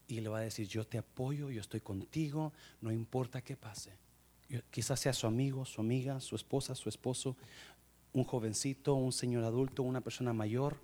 Y 0.07 0.19
le 0.19 0.29
va 0.29 0.39
a 0.39 0.41
decir, 0.41 0.67
yo 0.67 0.85
te 0.85 0.97
apoyo, 0.97 1.49
yo 1.49 1.61
estoy 1.61 1.81
contigo, 1.81 2.53
no 2.81 2.91
importa 2.91 3.41
qué 3.41 3.55
pase. 3.55 3.93
Quizás 4.69 4.99
sea 4.99 5.13
su 5.13 5.27
amigo, 5.27 5.65
su 5.65 5.79
amiga, 5.79 6.19
su 6.19 6.35
esposa, 6.35 6.75
su 6.75 6.89
esposo, 6.89 7.37
un 8.13 8.25
jovencito, 8.25 8.95
un 8.95 9.13
señor 9.13 9.43
adulto, 9.45 9.83
una 9.83 10.01
persona 10.01 10.33
mayor. 10.33 10.77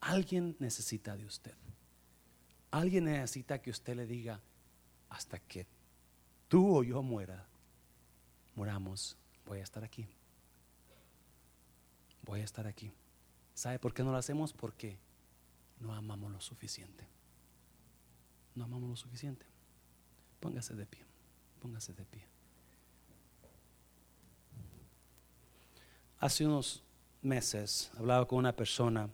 Alguien 0.00 0.56
necesita 0.58 1.16
de 1.16 1.24
usted. 1.24 1.54
Alguien 2.70 3.04
necesita 3.04 3.62
que 3.62 3.70
usted 3.70 3.94
le 3.94 4.06
diga, 4.06 4.40
hasta 5.08 5.38
que 5.38 5.66
tú 6.48 6.76
o 6.76 6.82
yo 6.82 7.02
muera, 7.02 7.46
moramos, 8.56 9.16
voy 9.46 9.60
a 9.60 9.62
estar 9.62 9.84
aquí. 9.84 10.06
Voy 12.22 12.40
a 12.40 12.44
estar 12.44 12.66
aquí. 12.66 12.92
¿Sabe 13.54 13.78
por 13.78 13.94
qué 13.94 14.02
no 14.02 14.12
lo 14.12 14.18
hacemos? 14.18 14.52
Porque 14.52 14.98
no 15.80 15.94
amamos 15.94 16.30
lo 16.32 16.40
suficiente. 16.40 17.06
No 18.54 18.64
amamos 18.64 18.90
lo 18.90 18.96
suficiente. 18.96 19.46
Póngase 20.40 20.74
de 20.74 20.86
pie. 20.86 21.04
Póngase 21.60 21.92
de 21.92 22.04
pie. 22.04 22.26
Hace 26.18 26.46
unos 26.46 26.82
meses 27.22 27.90
hablaba 27.96 28.26
con 28.26 28.38
una 28.38 28.54
persona 28.54 29.08